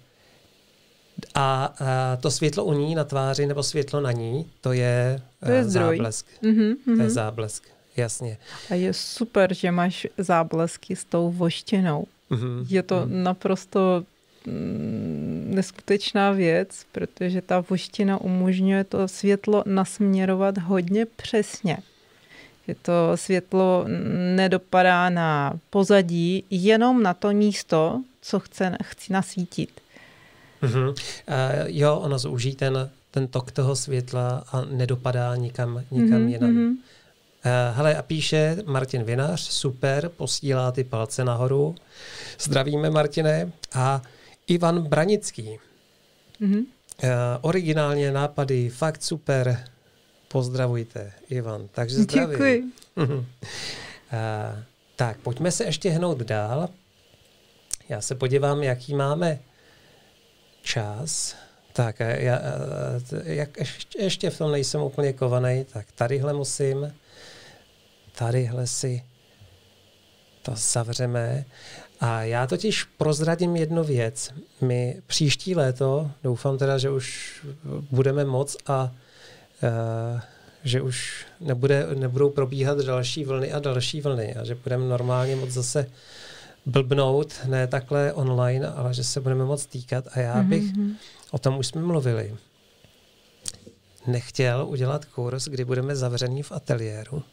a, 1.35 1.65
a 1.65 2.15
to 2.21 2.31
světlo 2.31 2.65
u 2.65 2.73
ní 2.73 2.95
na 2.95 3.03
tváři 3.03 3.45
nebo 3.45 3.63
světlo 3.63 4.01
na 4.01 4.11
ní, 4.11 4.45
to 4.61 4.73
je, 4.73 5.21
to 5.45 5.51
je 5.51 5.63
záblesk. 5.63 6.25
Mm-hmm, 6.43 6.75
mm-hmm. 6.87 6.97
To 6.97 7.03
je 7.03 7.09
záblesk, 7.09 7.63
jasně. 7.97 8.37
A 8.69 8.73
je 8.73 8.93
super, 8.93 9.53
že 9.53 9.71
máš 9.71 10.07
záblesky 10.17 10.95
s 10.95 11.05
tou 11.05 11.31
voštěnou. 11.31 12.05
Mm-hmm. 12.31 12.65
Je 12.69 12.83
to 12.83 12.95
mm-hmm. 12.95 13.23
naprosto 13.23 14.03
mm, 14.45 15.51
neskutečná 15.55 16.31
věc, 16.31 16.85
protože 16.91 17.41
ta 17.41 17.63
voština 17.69 18.21
umožňuje 18.21 18.83
to 18.83 19.07
světlo 19.07 19.63
nasměrovat 19.65 20.57
hodně 20.57 21.05
přesně. 21.05 21.77
To 22.81 23.11
světlo 23.15 23.85
nedopadá 24.35 25.09
na 25.09 25.53
pozadí, 25.69 26.43
jenom 26.49 27.03
na 27.03 27.13
to 27.13 27.31
místo, 27.31 28.01
co 28.21 28.39
chce, 28.39 28.77
chci 28.83 29.13
nasvítit. 29.13 29.81
Mm-hmm. 30.61 30.87
Uh, 30.89 30.95
jo, 31.65 31.95
ono 31.95 32.19
zúží 32.19 32.55
ten, 32.55 32.89
ten 33.11 33.27
tok 33.27 33.51
toho 33.51 33.75
světla 33.75 34.43
a 34.51 34.65
nedopadá 34.65 35.35
nikam, 35.35 35.83
nikam 35.91 36.19
mm-hmm. 36.19 36.27
jinam. 36.27 36.51
Mm-hmm. 36.51 36.69
Uh, 36.69 37.77
hele, 37.77 37.95
a 37.95 38.01
píše 38.01 38.57
Martin 38.65 39.03
Vinař, 39.03 39.41
super, 39.41 40.09
posílá 40.09 40.71
ty 40.71 40.83
palce 40.83 41.23
nahoru. 41.23 41.75
Zdravíme, 42.39 42.89
Martine. 42.89 43.51
A 43.73 44.01
Ivan 44.47 44.81
Branický. 44.81 45.59
Mm-hmm. 46.41 46.59
Uh, 47.03 47.09
originálně 47.41 48.11
nápady, 48.11 48.69
fakt 48.69 49.03
super. 49.03 49.63
Pozdravujte, 50.31 51.11
Ivan. 51.29 51.67
Takže 51.71 51.95
zdravím. 51.95 52.29
Děkuji. 52.31 52.63
uh, 52.97 53.13
tak, 54.95 55.17
pojďme 55.17 55.51
se 55.51 55.63
ještě 55.63 55.89
hnout 55.89 56.17
dál. 56.17 56.69
Já 57.89 58.01
se 58.01 58.15
podívám, 58.15 58.63
jaký 58.63 58.93
máme 58.95 59.39
čas. 60.61 61.35
Tak, 61.73 61.99
já, 61.99 62.41
jak, 63.23 63.57
ještě, 63.57 64.01
ještě 64.01 64.29
v 64.29 64.37
tom 64.37 64.51
nejsem 64.51 64.81
úplně 64.81 65.13
kovaný, 65.13 65.65
tak 65.73 65.85
tadyhle 65.95 66.33
musím, 66.33 66.93
tadyhle 68.15 68.67
si 68.67 69.03
to 70.41 70.53
zavřeme. 70.55 71.45
A 71.99 72.23
já 72.23 72.47
totiž 72.47 72.83
prozradím 72.83 73.55
jednu 73.55 73.83
věc. 73.83 74.33
My 74.61 75.01
příští 75.07 75.55
léto, 75.55 76.11
doufám 76.23 76.57
teda, 76.57 76.77
že 76.77 76.89
už 76.89 77.39
budeme 77.91 78.25
moc 78.25 78.57
a 78.67 78.91
že 80.63 80.81
už 80.81 81.25
nebude, 81.39 81.87
nebudou 81.95 82.29
probíhat 82.29 82.77
další 82.77 83.25
vlny 83.25 83.51
a 83.51 83.59
další 83.59 84.01
vlny 84.01 84.35
a 84.35 84.45
že 84.45 84.55
budeme 84.55 84.85
normálně 84.85 85.35
moc 85.35 85.49
zase 85.49 85.91
blbnout, 86.65 87.33
ne 87.45 87.67
takhle 87.67 88.13
online, 88.13 88.67
ale 88.67 88.93
že 88.93 89.03
se 89.03 89.21
budeme 89.21 89.45
moc 89.45 89.65
týkat. 89.65 90.05
A 90.11 90.19
já 90.19 90.43
bych, 90.43 90.63
mm-hmm. 90.63 90.95
o 91.31 91.37
tom 91.39 91.57
už 91.57 91.67
jsme 91.67 91.81
mluvili, 91.81 92.35
nechtěl 94.07 94.65
udělat 94.69 95.05
kurz, 95.05 95.47
kdy 95.47 95.65
budeme 95.65 95.95
zavření 95.95 96.43
v 96.43 96.51
ateliéru, 96.51 97.23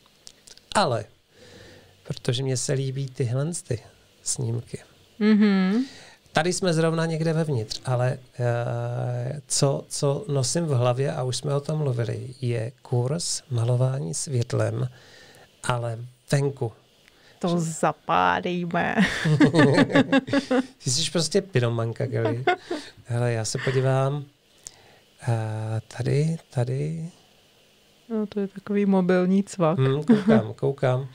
ale 0.75 1.05
protože 2.07 2.43
mě 2.43 2.57
se 2.57 2.73
líbí 2.73 3.09
tyhle 3.09 3.53
ty 3.69 3.79
snímky. 4.23 4.79
Mm-hmm. 5.21 5.83
Tady 6.37 6.53
jsme 6.53 6.73
zrovna 6.73 7.07
někde 7.07 7.33
vevnitř, 7.33 7.81
ale 7.85 8.19
uh, 8.39 8.47
co, 9.47 9.85
co 9.89 10.25
nosím 10.29 10.65
v 10.65 10.71
hlavě, 10.71 11.13
a 11.13 11.23
už 11.23 11.37
jsme 11.37 11.55
o 11.55 11.61
tom 11.61 11.79
mluvili, 11.79 12.35
je 12.41 12.73
kurz 12.83 13.43
malování 13.51 14.15
světlem, 14.15 14.89
ale 15.65 15.99
venku. 16.33 16.73
To 17.39 17.59
zapálíme. 17.59 18.97
Ty 20.85 20.91
jsi 20.91 21.11
prostě 21.11 21.43
pyromanka, 21.43 22.07
Geli. 22.07 22.45
Hele, 23.05 23.33
já 23.33 23.45
se 23.45 23.59
podívám. 23.65 24.15
Uh, 24.17 24.25
tady, 25.97 26.37
tady. 26.51 27.11
No, 28.09 28.27
to 28.27 28.41
je 28.41 28.49
takový 28.49 28.87
mobilní 28.87 29.45
cvak. 29.45 29.79
Hmm, 29.79 30.05
koukám, 30.05 30.55
koukám 30.55 31.09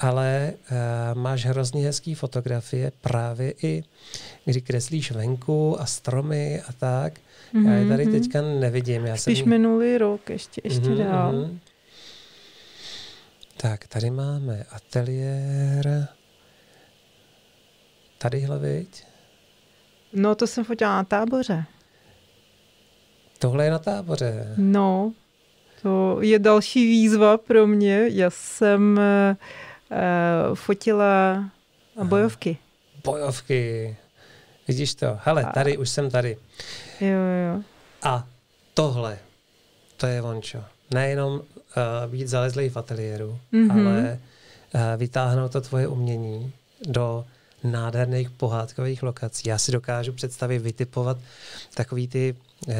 ale 0.00 0.52
uh, 0.54 1.20
máš 1.20 1.44
hrozně 1.44 1.84
hezký 1.84 2.14
fotografie 2.14 2.92
právě 3.00 3.54
i, 3.62 3.84
kdy 4.44 4.60
kreslíš 4.60 5.12
venku 5.12 5.80
a 5.80 5.86
stromy 5.86 6.62
a 6.68 6.72
tak. 6.72 7.12
Mm-hmm. 7.54 7.68
Já 7.68 7.74
je 7.74 7.88
tady 7.88 8.04
mhm. 8.04 8.12
teďka 8.12 8.42
nevidím. 8.42 9.06
Já 9.06 9.16
Spíš 9.16 9.38
jsem... 9.38 9.48
minulý 9.48 9.98
rok, 9.98 10.30
ještě, 10.30 10.60
ještě 10.64 10.88
mm-hmm, 10.88 11.10
dál. 11.10 11.32
Mm-hmm. 11.32 11.58
Tak, 13.56 13.86
tady 13.86 14.10
máme 14.10 14.64
ateliér. 14.70 16.08
Tadyhle, 18.18 18.58
viď? 18.58 19.04
No, 20.12 20.34
to 20.34 20.46
jsem 20.46 20.64
fotila 20.64 20.96
na 20.96 21.04
táboře. 21.04 21.64
Tohle 23.38 23.64
je 23.64 23.70
na 23.70 23.78
táboře. 23.78 24.54
No, 24.56 25.12
to 25.82 26.18
je 26.20 26.38
další 26.38 26.86
výzva 26.86 27.38
pro 27.38 27.66
mě. 27.66 28.08
Já 28.08 28.30
jsem 28.30 29.00
uh, 29.30 29.36
fotila 30.54 31.44
bojovky. 32.02 32.58
Bojovky. 33.04 33.96
Vidíš 34.68 34.94
to? 34.94 35.18
Hele, 35.24 35.50
tady 35.54 35.78
už 35.78 35.88
jsem 35.90 36.10
tady. 36.10 36.36
Jo, 37.00 37.08
jo. 37.08 37.62
A 38.02 38.26
tohle, 38.74 39.18
to 39.96 40.06
je 40.06 40.20
vončo. 40.20 40.64
Nejenom 40.94 41.32
uh, 41.32 41.42
být 42.06 42.28
zalezlý 42.28 42.68
v 42.68 42.76
ateliéru, 42.76 43.38
mm-hmm. 43.52 43.88
ale 43.88 44.20
uh, 44.74 44.80
vytáhnout 44.96 45.52
to 45.52 45.60
tvoje 45.60 45.88
umění 45.88 46.52
do 46.86 47.24
nádherných 47.64 48.30
pohádkových 48.30 49.02
lokací. 49.02 49.48
Já 49.48 49.58
si 49.58 49.72
dokážu 49.72 50.12
představit, 50.12 50.58
vytipovat 50.58 51.18
takový 51.74 52.08
ty 52.08 52.34
uh, 52.66 52.74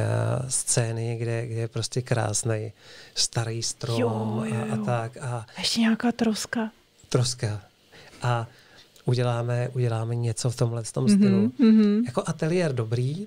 scény, 0.49 1.17
kde, 1.17 1.47
kde 1.47 1.61
je 1.61 1.69
prostě 1.69 2.03
krásný 2.03 2.73
starý 3.15 3.63
strom 3.63 4.01
jo, 4.01 4.45
jo, 4.45 4.55
jo. 4.55 4.67
A, 4.71 4.75
a 4.75 4.85
tak. 4.85 5.17
A 5.21 5.47
ještě 5.59 5.81
nějaká 5.81 6.13
troska 6.13 6.71
troska 7.15 7.61
a 8.23 8.47
uděláme, 9.05 9.69
uděláme 9.75 10.15
něco 10.15 10.51
v 10.51 10.57
tomhle 10.57 10.83
tom 10.83 11.07
mm-hmm, 11.07 11.17
stylu. 11.17 11.49
Mm-hmm. 11.49 12.05
Jako 12.07 12.23
ateliér 12.27 12.73
dobrý, 12.73 13.27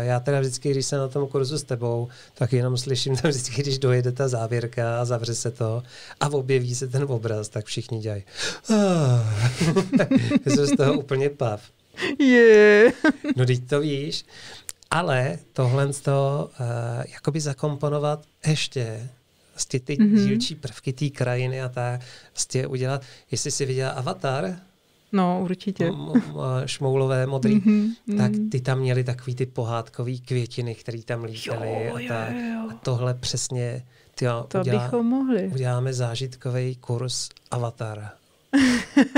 já 0.00 0.20
teda 0.20 0.40
vždycky, 0.40 0.70
když 0.70 0.86
jsem 0.86 0.98
na 0.98 1.08
tom 1.08 1.28
kurzu 1.28 1.58
s 1.58 1.62
tebou, 1.62 2.08
tak 2.34 2.52
jenom 2.52 2.76
slyším 2.76 3.16
tam 3.22 3.30
vždycky, 3.30 3.62
když 3.62 3.78
dojede 3.78 4.12
ta 4.12 4.28
závěrka 4.28 5.00
a 5.00 5.04
zavře 5.04 5.34
se 5.34 5.50
to 5.50 5.82
a 6.20 6.28
objeví 6.28 6.74
se 6.74 6.88
ten 6.88 7.02
obraz, 7.08 7.48
tak 7.48 7.64
všichni 7.64 7.98
dělají. 7.98 8.24
Ah. 8.70 9.50
jsem 10.46 10.66
z 10.66 10.76
toho 10.76 10.92
úplně 10.92 11.30
pav. 11.30 11.62
Je. 12.18 12.92
no 13.36 13.46
teď 13.46 13.68
to 13.68 13.80
víš. 13.80 14.24
Ale 14.90 15.38
tohle 15.52 15.92
z 15.92 16.00
toho 16.00 16.50
uh, 16.60 16.66
jakoby 17.12 17.40
zakomponovat 17.40 18.24
ještě 18.46 19.08
vlastně 19.54 19.80
ty 19.80 19.94
mm-hmm. 19.96 20.24
dílčí 20.26 20.54
prvky 20.54 20.92
té 20.92 21.10
krajiny 21.10 21.62
a 21.62 21.68
tak 21.68 22.00
vlastně 22.34 22.66
udělat. 22.66 23.02
Jestli 23.30 23.50
si 23.50 23.66
viděla 23.66 23.90
Avatar, 23.90 24.56
No, 25.12 25.40
určitě. 25.42 25.92
šmoulové, 26.66 27.26
modrý. 27.26 27.60
Mm-hmm, 27.60 28.16
tak 28.16 28.32
ty 28.50 28.60
tam 28.60 28.78
měli 28.78 29.04
takový 29.04 29.34
ty 29.34 29.46
pohádkový 29.46 30.20
květiny, 30.20 30.74
které 30.74 31.02
tam 31.02 31.24
lítaly. 31.24 31.88
A, 31.90 32.08
tak. 32.08 32.30
Jo, 32.34 32.40
jo. 32.40 32.68
a 32.70 32.74
tohle 32.74 33.14
přesně 33.14 33.84
tyjo, 34.14 34.44
to 34.48 34.60
udělá, 34.60 34.84
bychom 34.84 35.06
mohli. 35.06 35.50
uděláme 35.54 35.92
zážitkový 35.94 36.76
kurz 36.76 37.28
Avatara. 37.50 38.12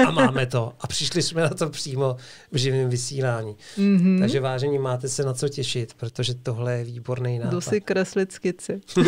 A 0.07 0.11
máme 0.11 0.47
to. 0.47 0.73
A 0.81 0.87
přišli 0.87 1.23
jsme 1.23 1.43
na 1.43 1.49
to 1.49 1.71
přímo 1.71 2.17
v 2.53 2.57
živém 2.57 2.89
vysílání. 2.89 3.57
Mm-hmm. 3.79 4.19
Takže 4.19 4.41
vážení, 4.41 4.79
máte 4.79 5.09
se 5.09 5.23
na 5.23 5.35
co 5.35 5.49
těšit, 5.49 5.95
protože 5.95 6.35
tohle 6.35 6.79
je 6.79 6.85
výborný 6.85 7.39
nápad. 7.39 7.51
Jdu 7.51 7.61
si 7.61 7.81
kreslit 7.81 8.33
skici. 8.33 8.81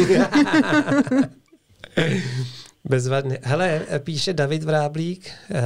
Bezvadně. 2.85 3.39
Hele, 3.43 3.83
píše 3.99 4.33
David 4.33 4.63
Vráblík, 4.63 5.31
uh, 5.51 5.57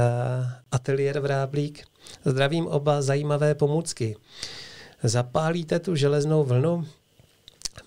ateliér 0.71 1.19
Vráblík. 1.19 1.83
Zdravím 2.25 2.67
oba 2.67 3.01
zajímavé 3.01 3.55
pomůcky. 3.55 4.15
Zapálíte 5.03 5.79
tu 5.79 5.95
železnou 5.95 6.43
vlnu? 6.43 6.87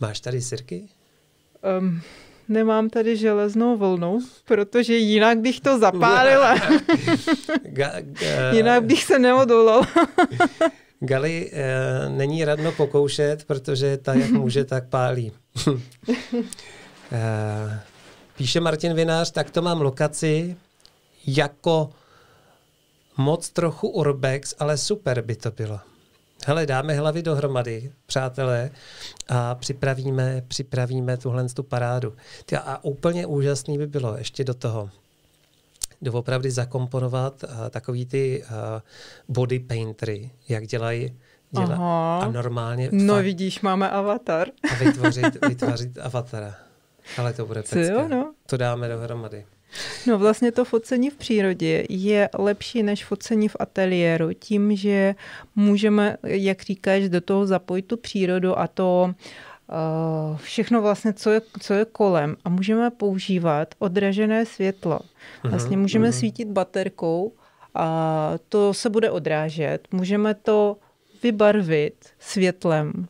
Máš 0.01 0.21
tady 0.21 0.43
sirky? 0.43 0.89
Um, 1.79 2.03
nemám 2.49 2.91
tady 2.91 3.17
železnou 3.17 3.77
vlnu, 3.77 4.19
protože 4.45 4.97
jinak 4.97 5.39
bych 5.39 5.61
to 5.61 5.79
zapálila. 5.79 6.55
jinak 8.53 8.85
bych 8.85 9.05
se 9.05 9.19
neodolala. 9.19 9.89
Gali 11.01 11.51
e, 11.53 12.09
není 12.09 12.45
radno 12.45 12.73
pokoušet, 12.73 13.45
protože 13.45 13.97
ta, 13.97 14.15
jak 14.15 14.31
může, 14.31 14.65
tak 14.65 14.89
pálí. 14.89 15.33
e, 17.13 17.81
píše 18.37 18.61
Martin 18.61 18.95
Vinář, 18.95 19.31
tak 19.31 19.51
to 19.51 19.63
mám 19.63 19.81
lokaci 19.81 20.57
jako 21.27 21.91
moc 23.17 23.51
trochu 23.51 23.89
urbex, 23.89 24.55
ale 24.59 24.77
super 24.77 25.23
by 25.23 25.37
to 25.37 25.51
bylo. 25.51 25.81
Hele, 26.47 26.67
dáme 26.67 26.95
hlavy 26.95 27.23
dohromady, 27.23 27.93
přátelé, 28.07 28.71
a 29.29 29.55
připravíme, 29.55 30.43
připravíme 30.49 31.17
tuhle 31.17 31.49
tu 31.49 31.63
parádu. 31.63 32.17
A 32.65 32.85
úplně 32.85 33.27
úžasný 33.27 33.79
by 33.79 33.87
bylo 33.87 34.17
ještě 34.19 34.45
do 34.45 34.55
toho, 34.55 34.91
doopravdy 36.03 36.51
zakomponovat 36.51 37.43
uh, 37.43 37.51
takový 37.71 38.07
ty 38.07 38.45
uh, 38.45 38.57
body 39.29 39.59
paintery, 39.59 40.31
jak 40.49 40.67
dělají 40.67 41.17
děla, 41.51 42.19
a 42.21 42.31
normálně... 42.31 42.89
No 42.93 43.15
fakt, 43.15 43.25
vidíš, 43.25 43.61
máme 43.61 43.91
avatar. 43.91 44.49
A 44.73 44.75
vytvořit, 44.85 45.47
vytvořit 45.49 45.99
avatara. 45.99 46.55
Ale 47.19 47.33
to 47.33 47.47
bude 47.47 47.63
pecka. 47.63 48.09
no? 48.09 48.35
To 48.47 48.57
dáme 48.57 48.89
dohromady. 48.89 49.45
No 50.07 50.19
vlastně 50.19 50.53
to 50.53 50.65
focení 50.65 51.11
v 51.11 51.17
přírodě 51.17 51.87
je 51.89 52.29
lepší 52.39 52.83
než 52.83 53.05
focení 53.05 53.49
v 53.49 53.57
ateliéru 53.61 54.33
tím, 54.33 54.77
že 54.77 55.15
můžeme, 55.57 56.17
jak 56.23 56.63
říkáš, 56.63 57.09
do 57.09 57.21
toho 57.21 57.47
zapojit 57.47 57.83
tu 57.83 57.97
přírodu 57.97 58.59
a 58.59 58.67
to 58.67 59.15
uh, 59.15 60.37
všechno 60.37 60.83
vlastně, 60.83 61.13
co 61.13 61.31
je, 61.31 61.41
co 61.61 61.75
je 61.75 61.85
kolem 61.85 62.37
a 62.45 62.49
můžeme 62.49 62.91
používat 62.91 63.75
odražené 63.79 64.47
světlo. 64.47 65.01
Mhm, 65.45 65.51
vlastně 65.51 65.77
můžeme 65.77 66.09
uh-huh. 66.09 66.19
svítit 66.19 66.49
baterkou 66.49 67.33
a 67.75 68.33
to 68.49 68.75
se 68.75 68.91
bude 68.91 69.11
odrážet. 69.11 69.89
Můžeme 69.93 70.35
to 70.35 70.77
vybarvit 71.23 71.95
světlem. 72.19 73.07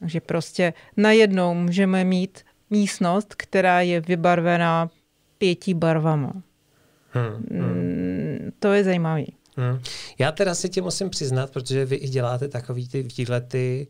Takže 0.00 0.20
prostě 0.20 0.72
najednou 0.96 1.54
můžeme 1.54 2.04
mít 2.04 2.40
místnost, 2.70 3.34
která 3.34 3.80
je 3.80 4.00
vybarvená 4.00 4.90
pěti 5.40 5.74
barvama. 5.74 6.32
Hmm, 7.10 7.46
hmm. 7.50 7.72
Mm, 7.72 8.52
to 8.58 8.72
je 8.72 8.84
zajímavé. 8.84 9.24
Hmm. 9.56 9.80
Já 10.18 10.32
teda 10.32 10.54
si 10.54 10.68
tě 10.68 10.82
musím 10.82 11.10
přiznat, 11.10 11.50
protože 11.50 11.84
vy 11.84 11.96
i 11.96 12.08
děláte 12.08 12.48
takový 12.48 12.88
ty 12.88 13.02
výlety, 13.02 13.86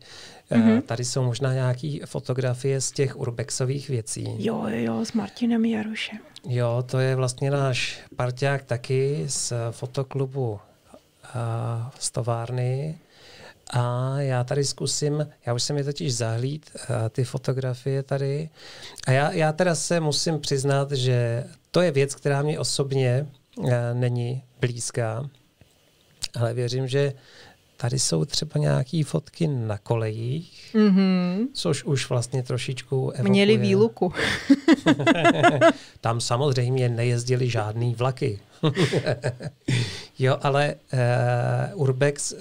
mm-hmm. 0.51 0.81
tady 0.81 1.05
jsou 1.05 1.23
možná 1.23 1.53
nějaké 1.53 1.97
fotografie 2.05 2.81
z 2.81 2.91
těch 2.91 3.19
urbexových 3.19 3.89
věcí. 3.89 4.25
Jo, 4.37 4.63
jo, 4.67 5.05
s 5.05 5.13
Martinem 5.13 5.65
Jarušem. 5.65 6.17
Jo, 6.47 6.83
to 6.85 6.99
je 6.99 7.15
vlastně 7.15 7.51
náš 7.51 7.99
parťák 8.15 8.63
taky 8.63 9.23
z 9.27 9.53
fotoklubu 9.71 10.51
uh, 10.51 10.59
z 11.99 12.11
továrny. 12.11 12.99
A 13.71 14.15
já 14.19 14.43
tady 14.43 14.63
zkusím, 14.65 15.27
já 15.45 15.53
už 15.53 15.63
jsem 15.63 15.77
je 15.77 15.83
totiž 15.83 16.15
zahlíd, 16.15 16.71
uh, 16.75 17.09
ty 17.09 17.23
fotografie 17.23 18.03
tady. 18.03 18.49
A 19.07 19.11
já, 19.11 19.31
já 19.31 19.51
teda 19.51 19.75
se 19.75 19.99
musím 19.99 20.39
přiznat, 20.39 20.91
že 20.91 21.43
to 21.71 21.81
je 21.81 21.91
věc, 21.91 22.15
která 22.15 22.41
mě 22.41 22.59
osobně 22.59 23.27
uh, 23.57 23.71
není 23.93 24.43
blízká, 24.59 25.29
ale 26.35 26.53
věřím, 26.53 26.87
že 26.87 27.13
tady 27.77 27.99
jsou 27.99 28.25
třeba 28.25 28.59
nějaké 28.59 29.03
fotky 29.03 29.47
na 29.47 29.77
kolejích, 29.77 30.75
mm-hmm. 30.75 31.47
což 31.53 31.83
už 31.83 32.09
vlastně 32.09 32.43
trošičku 32.43 33.09
evokuje. 33.09 33.29
Měli 33.29 33.57
výluku. 33.57 34.13
Tam 36.01 36.21
samozřejmě 36.21 36.89
nejezdili 36.89 37.49
žádný 37.49 37.95
vlaky. 37.95 38.39
jo, 40.19 40.37
ale 40.41 40.75
uh, 41.73 41.81
Urbex, 41.81 42.31
uh, 42.31 42.37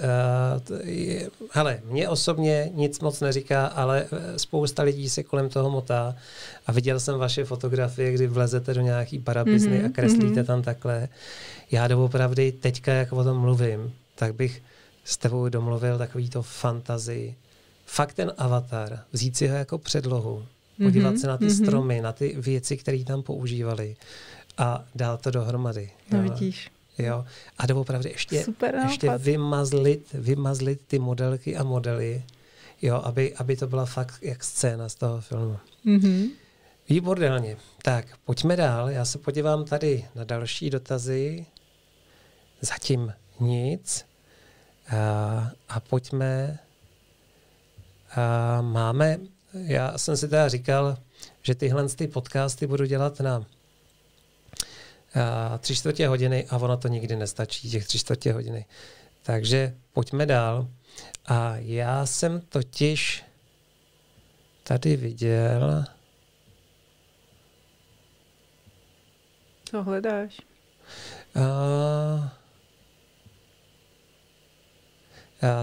je, 0.85 1.31
hele, 1.51 1.81
mě 1.85 2.09
osobně 2.09 2.71
nic 2.75 3.01
moc 3.01 3.21
neříká, 3.21 3.67
ale 3.67 4.07
eh, 4.13 4.39
spousta 4.39 4.83
lidí 4.83 5.09
se 5.09 5.23
kolem 5.23 5.49
toho 5.49 5.71
motá 5.71 6.17
a 6.67 6.73
viděl 6.73 7.01
jsem 7.01 7.19
vaše 7.19 7.45
fotografie, 7.45 8.13
kdy 8.13 8.27
vlezete 8.27 8.75
do 8.75 8.81
nějaký 8.81 9.19
parabizny 9.19 9.83
mm-hmm, 9.83 9.87
a 9.87 9.89
kreslíte 9.89 10.43
mm-hmm. 10.43 10.47
tam 10.47 10.63
takhle. 10.63 11.09
Já 11.71 11.89
doopravdy 11.89 12.53
teďka, 12.53 12.93
jak 12.93 13.13
o 13.13 13.25
tom 13.25 13.39
mluvím, 13.39 13.93
tak 14.15 14.35
bych 14.35 14.63
s 15.05 15.17
tebou 15.17 15.49
domluvil 15.49 15.99
takový 15.99 16.31
to 16.31 16.43
fantazii. 16.43 17.35
Fakt 17.87 18.15
ten 18.15 18.33
avatar, 18.39 19.01
vzít 19.13 19.37
si 19.37 19.49
ho 19.49 19.57
jako 19.57 19.79
předlohu, 19.79 20.45
podívat 20.83 21.15
mm-hmm, 21.15 21.21
se 21.21 21.27
na 21.27 21.39
ty 21.39 21.47
mm-hmm. 21.47 21.65
stromy, 21.65 22.01
na 22.01 22.13
ty 22.13 22.37
věci, 22.39 22.77
které 22.77 23.05
tam 23.05 23.23
používali 23.23 23.97
a 24.61 24.85
dál 24.95 25.17
to 25.17 25.31
dohromady. 25.31 25.91
No 26.11 26.19
jo. 26.19 26.23
vidíš. 26.23 26.71
Jo. 26.99 27.25
A 27.59 27.67
doopravdy 27.67 28.11
ještě, 28.11 28.45
Super 28.45 28.75
ještě 28.75 29.11
vymazlit, 29.19 30.13
vymazlit 30.13 30.81
ty 30.87 30.99
modelky 30.99 31.57
a 31.57 31.65
modely, 31.65 32.23
jo, 32.83 33.01
aby, 33.05 33.35
aby 33.35 33.57
to 33.57 33.67
byla 33.67 33.87
fakt 33.87 34.23
jak 34.23 34.45
scéna 34.45 34.89
z 34.89 34.95
toho 34.95 35.21
filmu. 35.21 35.59
Mm-hmm. 35.87 36.31
Výborně. 36.89 37.57
Tak, 37.83 38.07
pojďme 38.25 38.57
dál. 38.57 38.91
Já 38.91 39.05
se 39.05 39.19
podívám 39.19 39.65
tady 39.65 40.05
na 40.15 40.25
další 40.25 40.71
dotazy. 40.71 41.47
Zatím 42.61 43.13
nic. 43.41 44.07
A, 44.97 45.51
a 45.69 45.81
pojďme. 45.81 46.59
A 48.17 48.61
máme, 48.63 49.19
já 49.55 49.99
jsem 49.99 50.17
si 50.17 50.29
teda 50.29 50.49
říkal, 50.49 50.99
že 51.43 51.55
tyhle 51.55 51.89
ty 51.89 52.09
podcasty 52.09 52.67
budu 52.67 52.85
dělat 52.85 53.21
na 53.21 53.45
tři 55.59 55.77
čtvrtě 55.77 56.09
hodiny 56.09 56.47
a 56.51 56.57
ono 56.57 56.77
to 56.77 56.89
nikdy 56.89 57.17
nestačí, 57.17 57.71
těch 57.71 57.87
tři 57.87 57.99
čtvrtě 57.99 58.33
hodiny. 58.33 58.65
Takže 59.23 59.75
pojďme 59.93 60.27
dál. 60.27 60.69
A 61.27 61.57
já 61.57 62.07
jsem 62.07 62.41
totiž 62.41 63.25
tady 64.63 64.97
viděl... 64.97 65.85
Co 69.65 69.83
hledáš? 69.83 70.41
A, 71.35 72.41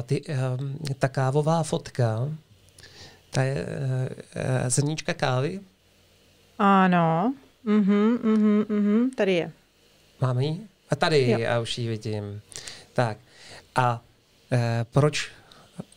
ty, 0.06 0.24
ehm, 0.28 0.78
ta 1.00 1.08
kávová 1.08 1.64
fotka, 1.64 2.30
ta 3.32 3.43
je 3.43 3.66
uh, 3.66 4.68
zrníčka 4.68 5.14
kávy. 5.14 5.60
Ano, 6.60 7.34
mhm, 7.68 8.20
mhm, 8.24 8.65
mhm, 8.70 9.11
tady 9.11 9.34
je. 9.34 9.51
Máme 10.22 10.45
ji? 10.45 10.68
A 10.89 10.95
tady, 10.95 11.30
jo. 11.30 11.39
já 11.39 11.59
už 11.59 11.78
ji 11.78 11.89
vidím. 11.89 12.41
Tak, 12.93 13.18
a 13.76 14.01
uh, 14.51 14.59
proč 14.91 15.32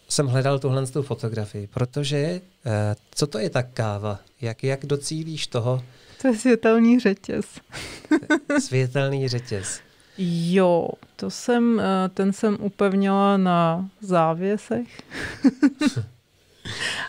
jsem 0.09 0.27
hledal 0.27 0.59
tuhle 0.59 0.87
tu 0.87 1.03
fotografii? 1.03 1.67
Protože, 1.67 2.41
uh, 2.67 2.73
co 3.11 3.27
to 3.27 3.39
je 3.39 3.51
ta 3.51 3.63
káva? 3.63 4.19
Jak, 4.41 4.65
jak 4.65 4.87
docílíš 4.87 5.47
toho? 5.47 5.85
To 6.23 6.29
je 6.29 6.37
světelný 6.37 7.01
řetěz. 7.01 7.47
světelný 8.61 9.29
řetěz. 9.29 9.81
Jo, 10.19 10.89
to 11.17 11.31
jsem, 11.31 11.81
eh, 11.81 12.09
ten 12.09 12.33
jsem 12.33 12.57
upevnila 12.61 13.37
na 13.37 13.89
závěsech. 14.01 15.03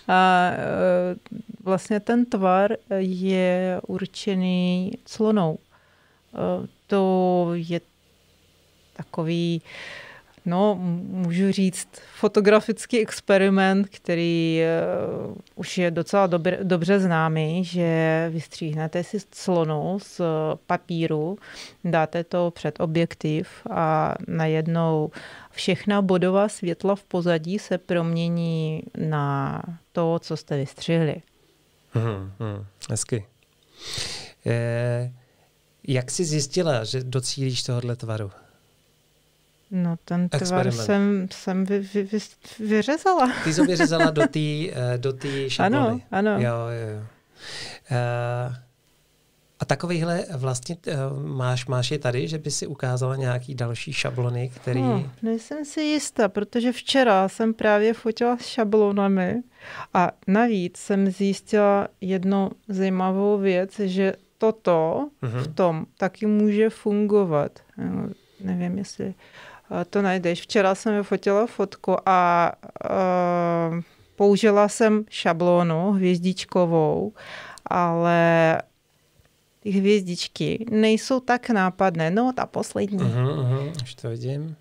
A 0.07 0.51
eh, 0.51 1.15
vlastně 1.63 1.99
ten 1.99 2.25
tvar 2.25 2.75
je 2.97 3.81
určený 3.87 4.91
clonou. 5.05 5.59
Eh, 6.33 6.67
to 6.87 7.49
je 7.53 7.81
takový 8.93 9.61
No, 10.45 10.75
můžu 11.01 11.51
říct, 11.51 11.87
fotografický 12.19 12.99
experiment, 12.99 13.87
který 13.89 14.61
uh, 15.27 15.35
už 15.55 15.77
je 15.77 15.91
docela 15.91 16.27
dobr, 16.27 16.57
dobře 16.63 16.99
známý, 16.99 17.65
že 17.65 18.29
vystříhnete 18.33 19.03
si 19.03 19.17
clonu 19.31 19.99
z 20.01 20.21
papíru, 20.67 21.37
dáte 21.83 22.23
to 22.23 22.51
před 22.51 22.79
objektiv 22.79 23.49
a 23.69 24.15
najednou 24.27 25.11
všechna 25.51 26.01
bodová 26.01 26.49
světla 26.49 26.95
v 26.95 27.03
pozadí 27.03 27.59
se 27.59 27.77
promění 27.77 28.83
na 28.97 29.61
to, 29.91 30.19
co 30.19 30.37
jste 30.37 30.57
vystřihli. 30.57 31.15
Hmm, 31.93 32.31
hmm, 32.39 32.65
hezky. 32.89 33.25
E, 34.45 35.13
jak 35.87 36.11
jsi 36.11 36.25
zjistila, 36.25 36.83
že 36.83 37.03
docílíš 37.03 37.63
tohohle 37.63 37.95
tvaru? 37.95 38.31
No 39.71 39.95
ten 40.05 40.29
tvar 40.29 40.71
jsem, 40.71 41.27
jsem 41.31 41.65
vy, 41.65 41.79
vy, 41.79 42.03
vy, 42.03 42.19
vyřezala. 42.59 43.33
Ty 43.43 43.53
jsi 43.53 43.65
vyřezala 43.65 44.11
do 44.11 44.21
té 44.27 44.39
uh, 44.39 44.97
do 44.97 45.13
šablony. 45.47 46.03
Ano, 46.11 46.31
ano. 46.31 46.31
Jo, 46.31 46.55
jo, 46.67 46.87
jo. 46.95 47.01
Uh, 47.91 48.55
A 49.61 49.65
takovýhle 49.65 50.25
vlastně 50.35 50.77
uh, 50.87 51.23
máš, 51.23 51.65
máš 51.65 51.91
je 51.91 51.99
tady, 51.99 52.27
že 52.27 52.37
by 52.37 52.51
si 52.51 52.67
ukázala 52.67 53.15
nějaký 53.15 53.55
další 53.55 53.93
šablony, 53.93 54.51
který... 54.55 54.81
No, 54.81 55.09
nejsem 55.21 55.65
si 55.65 55.81
jistá, 55.81 56.29
protože 56.29 56.71
včera 56.71 57.29
jsem 57.29 57.53
právě 57.53 57.93
fotila 57.93 58.37
s 58.37 58.45
šablonami 58.45 59.41
a 59.93 60.11
navíc 60.27 60.77
jsem 60.77 61.11
zjistila 61.11 61.87
jednu 62.01 62.51
zajímavou 62.67 63.37
věc, 63.37 63.79
že 63.79 64.13
toto 64.37 65.07
uh-huh. 65.23 65.41
v 65.43 65.47
tom 65.47 65.85
taky 65.97 66.25
může 66.25 66.69
fungovat. 66.69 67.59
Nevím, 68.43 68.77
jestli 68.77 69.13
to 69.89 70.01
najdeš. 70.01 70.41
Včera 70.41 70.75
jsem 70.75 70.95
vyfotila 70.97 71.47
fotku 71.47 71.95
a 72.05 72.51
uh, 72.89 73.79
použila 74.15 74.67
jsem 74.67 75.05
šablonu 75.09 75.91
hvězdičkovou, 75.91 77.13
ale 77.65 78.57
ty 79.63 79.69
hvězdičky 79.69 80.65
nejsou 80.71 81.19
tak 81.19 81.49
nápadné. 81.49 82.11
No, 82.11 82.33
ta 82.35 82.45
poslední. 82.45 82.99
Uh-huh, 82.99 83.39
uh-huh, 83.39 83.71
už 83.83 83.95
to 83.95 84.09
vidím. 84.09 84.55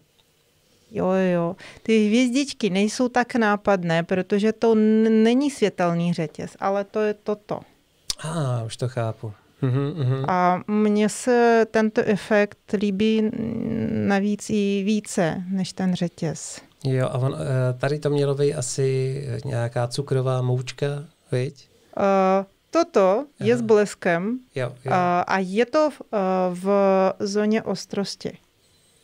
Jo, 0.90 1.10
jo. 1.10 1.56
Ty 1.82 2.06
hvězdičky 2.06 2.70
nejsou 2.70 3.08
tak 3.08 3.34
nápadné, 3.34 4.02
protože 4.02 4.52
to 4.52 4.72
n- 4.72 5.22
není 5.22 5.50
světelný 5.50 6.12
řetěz, 6.12 6.56
ale 6.60 6.84
to 6.84 7.00
je 7.00 7.14
toto. 7.14 7.60
A, 8.20 8.28
ah, 8.28 8.64
už 8.66 8.76
to 8.76 8.88
chápu. 8.88 9.32
A 10.28 10.60
mně 10.66 11.08
se 11.08 11.66
tento 11.70 12.02
efekt 12.04 12.58
líbí 12.72 13.30
navíc 13.90 14.50
i 14.50 14.82
více 14.86 15.42
než 15.50 15.72
ten 15.72 15.94
řetěz. 15.94 16.60
Jo, 16.84 17.06
a 17.06 17.18
on, 17.18 17.36
eh, 17.40 17.78
tady 17.78 17.98
to 17.98 18.10
mělo 18.10 18.34
být 18.34 18.54
asi 18.54 19.24
nějaká 19.44 19.88
cukrová 19.88 20.42
moučka, 20.42 20.86
viď? 21.32 21.68
Uh, 21.96 22.46
toto 22.70 23.18
Aha. 23.18 23.26
je 23.38 23.56
s 23.56 23.60
bleskem 23.60 24.38
jo, 24.54 24.74
jo. 24.84 24.90
Uh, 24.90 24.96
a 25.26 25.38
je 25.38 25.66
to 25.66 25.90
v, 25.90 26.00
uh, 26.00 26.08
v 26.50 26.66
zóně 27.18 27.62
ostrosti. 27.62 28.38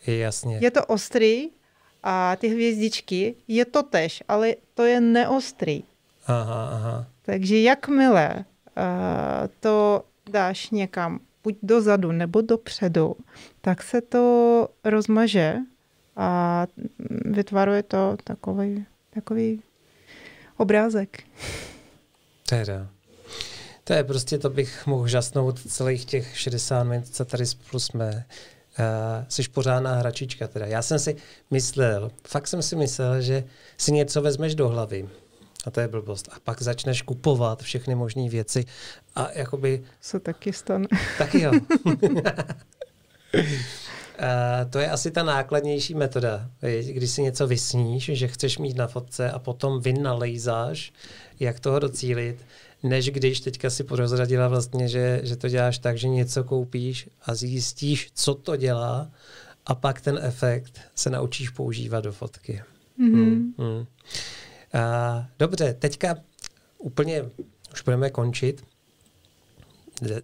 Jasně. 0.07 0.59
Je 0.61 0.71
to 0.71 0.87
ostrý 0.87 1.51
a 2.03 2.37
ty 2.37 2.49
hvězdičky 2.49 3.35
je 3.49 3.64
to 3.64 3.83
tež, 3.83 4.23
ale 4.29 4.55
to 4.75 4.85
je 4.85 5.01
neostrý. 5.01 5.85
Aha, 6.27 6.71
aha. 6.73 7.07
Takže 7.23 7.61
jakmile 7.61 8.35
uh, 8.35 8.43
to 9.61 10.05
dáš 10.31 10.71
někam, 10.71 11.21
buď 11.45 11.57
dozadu 11.62 12.12
nebo 12.12 12.41
dopředu, 12.41 13.17
tak 13.61 13.83
se 13.83 14.01
to 14.01 14.69
rozmaže 14.85 15.57
a 16.17 16.67
vytvaruje 17.25 17.83
to 17.83 18.17
takový, 18.25 18.87
takový 19.11 19.62
obrázek. 20.57 21.23
Teda. 22.49 22.89
To 23.87 23.93
je 23.93 24.05
prostě, 24.05 24.39
to 24.39 24.51
bych 24.51 24.87
mohl 24.87 25.09
žasnout 25.09 25.61
celých 25.61 26.05
těch 26.05 26.39
60 26.39 26.84
minut, 26.84 27.09
co 27.09 27.24
tady 27.24 27.47
spolu 27.47 27.80
jsme. 27.80 28.24
Uh, 28.78 29.24
jsi 29.28 29.43
pořádná 29.49 29.95
hračička 29.95 30.49
teda. 30.49 30.66
Já 30.66 30.82
jsem 30.82 30.99
si 30.99 31.16
myslel, 31.51 32.11
fakt 32.28 32.49
jsem 32.49 32.62
si 32.62 32.76
myslel, 32.76 33.20
že 33.20 33.45
si 33.76 33.93
něco 33.93 34.22
vezmeš 34.22 34.55
do 34.55 34.68
hlavy 34.68 35.09
a 35.64 35.70
to 35.70 35.80
je 35.80 35.89
blbost. 35.89 36.28
A 36.32 36.41
pak 36.45 36.62
začneš 36.62 37.03
kupovat 37.03 37.62
všechny 37.62 37.95
možné 37.95 38.28
věci 38.28 38.64
a 39.14 39.30
jakoby... 39.32 39.82
Se 40.01 40.20
taky 40.20 40.53
stane. 40.53 40.87
Taky 41.18 41.43
jo. 41.43 41.53
Uh, 41.84 41.91
to 44.70 44.78
je 44.78 44.91
asi 44.91 45.11
ta 45.11 45.22
nákladnější 45.22 45.95
metoda, 45.95 46.51
když 46.93 47.11
si 47.11 47.22
něco 47.22 47.47
vysníš, 47.47 48.05
že 48.05 48.28
chceš 48.28 48.59
mít 48.59 48.76
na 48.76 48.87
fotce 48.87 49.30
a 49.30 49.39
potom 49.39 49.80
vynalejzáš, 49.80 50.93
jak 51.41 51.61
toho 51.61 51.78
docílit, 51.78 52.37
než 52.83 53.11
když 53.11 53.41
teďka 53.41 53.70
si 53.70 53.85
prozradila 53.85 54.49
vlastně, 54.49 54.89
že, 54.89 55.20
že 55.22 55.37
to 55.37 55.49
děláš 55.49 55.79
tak, 55.79 55.99
že 55.99 56.09
něco 56.09 56.45
koupíš 56.45 57.09
a 57.22 57.35
zjistíš, 57.35 58.11
co 58.14 58.35
to 58.35 58.57
dělá 58.57 59.11
a 59.66 59.74
pak 59.74 60.01
ten 60.01 60.18
efekt 60.22 60.81
se 60.95 61.11
naučíš 61.11 61.49
používat 61.49 62.01
do 62.05 62.12
fotky. 62.12 62.62
Mm-hmm. 63.01 63.53
Hmm. 63.59 63.77
Uh, 63.77 63.87
dobře, 65.39 65.74
teďka 65.79 66.16
úplně 66.79 67.22
už 67.72 67.83
budeme 67.83 68.11
končit. 68.11 68.64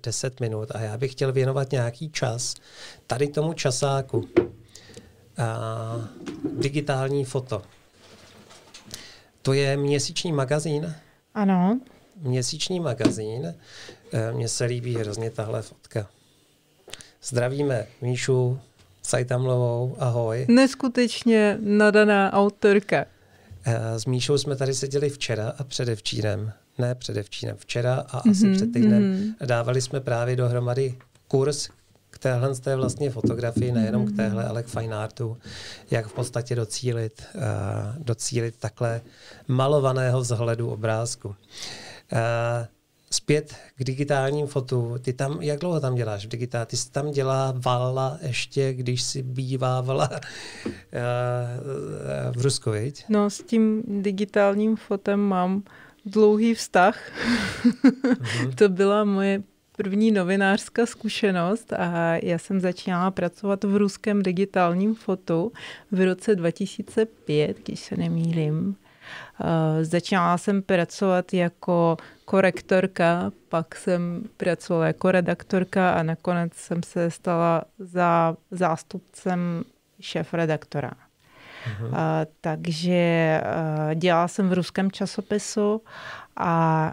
10 0.03 0.41
minut 0.41 0.71
a 0.71 0.81
já 0.81 0.99
bych 0.99 1.13
chtěl 1.13 1.33
věnovat 1.33 1.73
nějaký 1.73 2.11
čas 2.11 2.55
tady 3.07 3.29
tomu 3.29 3.53
časáku. 3.53 4.29
A, 5.39 6.09
digitální 6.59 7.25
foto. 7.25 7.63
To 9.43 9.53
je 9.53 9.77
měsíční 9.77 10.33
magazín? 10.33 10.95
Ano. 11.35 11.81
Měsíční 12.17 12.81
magazín. 12.81 13.55
E, 14.13 14.33
mně 14.33 14.49
se 14.49 14.65
líbí 14.65 14.97
hrozně 14.97 15.31
tahle 15.31 15.63
fotka. 15.63 16.09
Zdravíme 17.23 17.87
Míšu 18.01 18.59
Sajtamlovou, 19.03 19.97
ahoj. 19.99 20.47
Neskutečně 20.49 21.59
nadaná 21.61 22.33
autorka. 22.33 23.05
E, 23.65 23.99
s 23.99 24.07
Míšou 24.07 24.39
jsme 24.39 24.57
tady 24.57 24.75
seděli 24.75 25.11
včera 25.11 25.53
a 25.59 25.65
předevčírem 25.65 26.53
ne 26.79 26.95
předevčírem, 26.95 27.57
včera 27.57 27.95
a 27.95 28.21
mm-hmm, 28.21 28.31
asi 28.31 28.53
před 28.55 28.73
týdnem. 28.73 29.03
Mm-hmm. 29.03 29.47
Dávali 29.47 29.81
jsme 29.81 30.01
právě 30.01 30.37
dohromady 30.37 30.99
kurz 31.29 31.69
k 32.11 32.19
téhle 32.19 32.55
z 32.55 32.61
té 32.61 32.77
vlastně 32.77 33.11
fotografii, 33.11 33.73
nejenom 33.73 34.07
k 34.07 34.17
téhle, 34.17 34.45
ale 34.45 34.63
k 34.63 34.67
fine 34.67 34.97
artu, 34.97 35.37
jak 35.91 36.07
v 36.07 36.13
podstatě 36.13 36.55
docílit, 36.55 37.23
uh, 37.35 37.43
docílit 37.99 38.55
takhle 38.59 39.01
malovaného 39.49 40.21
vzhledu 40.21 40.71
obrázku. 40.71 41.29
Uh, 41.29 41.35
zpět 43.11 43.57
k 43.77 43.85
digitálním 43.85 44.47
fotu. 44.47 44.95
Ty 45.03 45.13
tam, 45.13 45.43
jak 45.43 45.59
dlouho 45.59 45.81
tam 45.81 45.95
děláš 45.95 46.27
v 46.27 46.29
digitál? 46.29 46.67
Ty 46.67 46.77
jsi 46.77 46.91
tam 46.91 47.11
dělávala 47.11 48.19
ještě, 48.23 48.73
když 48.73 49.03
jsi 49.03 49.23
bývávala 49.23 50.11
uh, 50.11 50.71
v 52.37 52.43
Rusku, 52.43 52.71
viď? 52.71 53.05
No 53.09 53.31
s 53.31 53.43
tím 53.43 53.83
digitálním 54.03 54.77
fotem 54.77 55.21
mám 55.21 55.63
dlouhý 56.07 56.55
vztah. 56.55 57.11
Mm-hmm. 57.65 58.55
to 58.59 58.69
byla 58.69 59.05
moje 59.05 59.43
první 59.77 60.11
novinářská 60.11 60.87
zkušenost 60.87 61.73
a 61.73 62.17
já 62.23 62.39
jsem 62.39 62.61
začínala 62.61 63.11
pracovat 63.11 63.65
v 63.65 63.77
ruském 63.77 64.23
digitálním 64.23 64.95
fotu 64.95 65.53
v 65.91 66.05
roce 66.05 66.35
2005, 66.35 67.57
když 67.65 67.81
se 67.81 67.97
nemýlím. 67.97 68.77
Začínala 69.83 70.39
jsem 70.39 70.63
pracovat 70.63 71.35
jako 71.35 71.97
korektorka, 72.25 73.33
pak 73.49 73.77
jsem 73.77 74.23
pracovala 74.37 74.87
jako 74.87 75.11
redaktorka 75.11 75.93
a 75.93 76.03
nakonec 76.03 76.55
jsem 76.55 76.83
se 76.83 77.11
stala 77.11 77.65
za 77.79 78.37
zástupcem 78.51 79.65
šéf 80.01 80.35
redaktora. 80.35 80.91
Uh, 81.81 81.97
takže 82.41 83.41
uh, 83.45 83.95
dělala 83.95 84.29
jsem 84.29 84.49
v 84.49 84.53
ruském 84.53 84.91
časopisu 84.91 85.83
a 86.37 86.93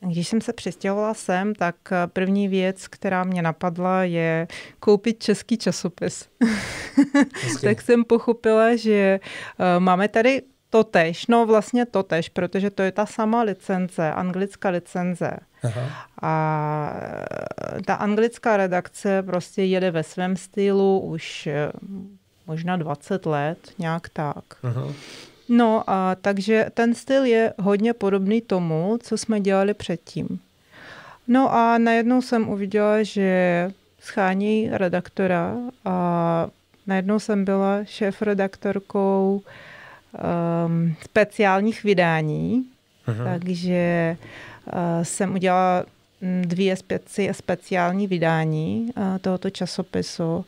když 0.00 0.28
jsem 0.28 0.40
se 0.40 0.52
přistěhovala 0.52 1.14
sem, 1.14 1.54
tak 1.54 1.76
první 2.06 2.48
věc, 2.48 2.88
která 2.88 3.24
mě 3.24 3.42
napadla, 3.42 4.02
je 4.04 4.46
koupit 4.80 5.22
český 5.22 5.58
časopis. 5.58 6.28
tak 7.62 7.82
jsem 7.82 8.04
pochopila, 8.04 8.76
že 8.76 9.20
máme 9.78 10.08
tady 10.08 10.42
to 10.76 10.84
tež, 10.84 11.26
no 11.26 11.46
vlastně 11.46 11.86
to 11.86 12.02
tež, 12.02 12.28
protože 12.28 12.70
to 12.70 12.82
je 12.82 12.92
ta 12.92 13.06
sama 13.06 13.42
licence, 13.42 14.12
anglická 14.12 14.68
licence. 14.68 15.40
Aha. 15.64 15.82
A 16.22 16.32
ta 17.84 17.94
anglická 17.94 18.56
redakce 18.56 19.22
prostě 19.22 19.62
jede 19.62 19.90
ve 19.90 20.02
svém 20.02 20.36
stylu 20.36 21.00
už 21.00 21.48
možná 22.46 22.76
20 22.76 23.26
let, 23.26 23.58
nějak 23.78 24.08
tak. 24.08 24.44
Aha. 24.62 24.92
No 25.48 25.84
a 25.86 26.14
takže 26.14 26.66
ten 26.74 26.94
styl 26.94 27.24
je 27.24 27.52
hodně 27.58 27.92
podobný 27.92 28.40
tomu, 28.40 28.98
co 29.02 29.18
jsme 29.18 29.40
dělali 29.40 29.74
předtím. 29.74 30.40
No 31.28 31.54
a 31.54 31.78
najednou 31.78 32.22
jsem 32.22 32.48
uviděla, 32.48 33.02
že 33.02 33.70
schání 34.00 34.70
redaktora 34.72 35.56
a 35.84 36.48
najednou 36.86 37.18
jsem 37.18 37.44
byla 37.44 37.84
šéf-redaktorkou 37.84 39.42
um, 40.66 40.94
speciálních 41.04 41.84
vydání, 41.84 42.64
Aha. 43.06 43.24
takže 43.24 44.16
uh, 44.66 44.72
jsem 45.02 45.34
udělala 45.34 45.84
dvě 46.42 46.74
speci- 46.74 47.30
speciální 47.32 48.06
vydání 48.06 48.90
uh, 48.96 49.18
tohoto 49.18 49.50
časopisu. 49.50 50.44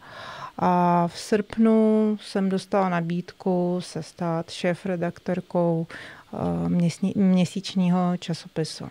A 0.58 1.08
v 1.08 1.18
srpnu 1.18 2.18
jsem 2.22 2.48
dostala 2.48 2.88
nabídku 2.88 3.78
se 3.82 4.02
stát 4.02 4.50
šéf-redaktorkou 4.50 5.86
eh, 5.86 6.68
měsíčního 7.14 8.16
časopisu. 8.16 8.84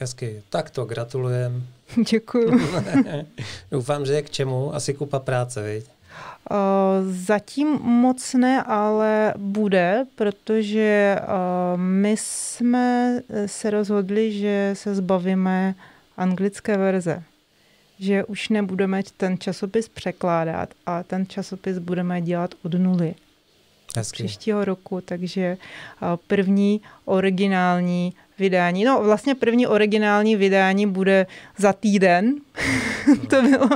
Hezky, 0.00 0.42
tak 0.50 0.70
to 0.70 0.84
gratulujem. 0.84 1.66
Děkuji. 2.10 2.50
Doufám, 3.70 4.06
že 4.06 4.12
je 4.12 4.22
k 4.22 4.30
čemu, 4.30 4.74
asi 4.74 4.94
kupa 4.94 5.18
práce, 5.18 5.62
viď? 5.62 5.84
Uh, 6.50 6.56
zatím 7.10 7.68
moc 7.82 8.34
ne, 8.34 8.62
ale 8.62 9.34
bude, 9.36 10.06
protože 10.14 11.18
uh, 11.20 11.80
my 11.80 12.16
jsme 12.18 13.20
se 13.46 13.70
rozhodli, 13.70 14.32
že 14.32 14.70
se 14.74 14.94
zbavíme 14.94 15.74
anglické 16.16 16.76
verze. 16.76 17.22
že 17.98 18.24
už 18.24 18.48
nebudeme 18.48 19.02
ten 19.16 19.38
časopis 19.38 19.88
překládat 19.88 20.68
a 20.86 21.02
ten 21.02 21.26
časopis 21.26 21.78
budeme 21.78 22.20
dělat 22.20 22.54
od 22.64 22.74
nuly. 22.74 23.14
Hezky. 23.96 24.22
Příštího 24.22 24.64
roku, 24.64 25.00
takže 25.00 25.56
první 26.26 26.80
originální 27.04 28.14
vydání. 28.38 28.84
No 28.84 29.02
vlastně 29.02 29.34
první 29.34 29.66
originální 29.66 30.36
vydání 30.36 30.86
bude 30.86 31.26
za 31.58 31.72
týden. 31.72 32.34
to, 33.30 33.42
bylo, 33.42 33.68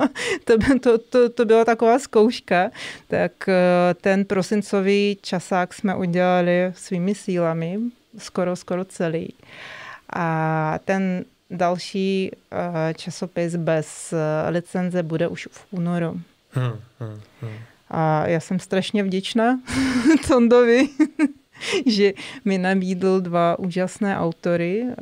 to, 0.44 0.54
to, 0.80 0.98
to, 0.98 1.28
to 1.28 1.44
byla 1.44 1.64
taková 1.64 1.98
zkouška. 1.98 2.70
Tak 3.08 3.32
ten 4.00 4.24
prosincový 4.24 5.18
časák 5.22 5.74
jsme 5.74 5.96
udělali 5.96 6.72
svými 6.74 7.14
sílami, 7.14 7.78
skoro, 8.18 8.56
skoro 8.56 8.84
celý. 8.84 9.34
A 10.12 10.78
ten 10.84 11.24
další 11.50 12.30
uh, 12.52 12.58
časopis 12.96 13.56
bez 13.56 14.12
uh, 14.12 14.18
licenze 14.54 15.02
bude 15.02 15.28
už 15.28 15.48
v 15.50 15.66
únoru. 15.70 16.20
Hmm, 16.50 16.80
hmm, 17.00 17.20
hmm. 17.40 17.58
A 17.90 18.26
já 18.26 18.40
jsem 18.40 18.58
strašně 18.58 19.02
vděčná 19.02 19.60
Tondovi, 20.28 20.88
že 21.86 22.12
mi 22.44 22.58
nabídl 22.58 23.20
dva 23.20 23.58
úžasné 23.58 24.18
autory. 24.18 24.82
Uh, 24.82 24.94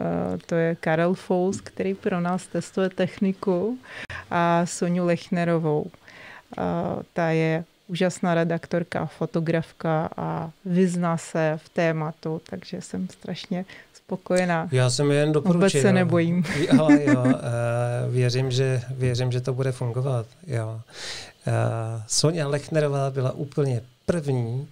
to 0.46 0.54
je 0.54 0.74
Karel 0.74 1.14
Fous, 1.14 1.60
který 1.60 1.94
pro 1.94 2.20
nás 2.20 2.46
testuje 2.46 2.88
techniku, 2.90 3.78
a 4.30 4.66
Soniu 4.66 5.06
Lechnerovou. 5.06 5.82
Uh, 5.82 7.02
ta 7.12 7.28
je 7.28 7.64
úžasná 7.88 8.34
redaktorka, 8.34 9.06
fotografka 9.06 10.08
a 10.16 10.50
vyzná 10.64 11.16
se 11.16 11.58
v 11.64 11.68
tématu, 11.68 12.40
takže 12.50 12.80
jsem 12.80 13.08
strašně 13.08 13.64
spokojená. 13.94 14.68
Já 14.72 14.90
jsem 14.90 15.10
jen 15.10 15.32
doporučil. 15.32 15.60
Vůbec 15.60 15.72
se 15.72 15.92
nebojím. 15.92 16.44
Jo, 16.72 16.88
jo, 16.90 17.24
uh, 17.24 17.34
věřím, 18.10 18.50
že, 18.50 18.82
věřím, 18.90 19.32
že 19.32 19.40
to 19.40 19.54
bude 19.54 19.72
fungovat. 19.72 20.26
Jo. 20.46 20.80
Sonja 22.06 22.48
Lechnerová 22.48 23.10
byla 23.10 23.32
úplně 23.32 23.82
první, 24.06 24.68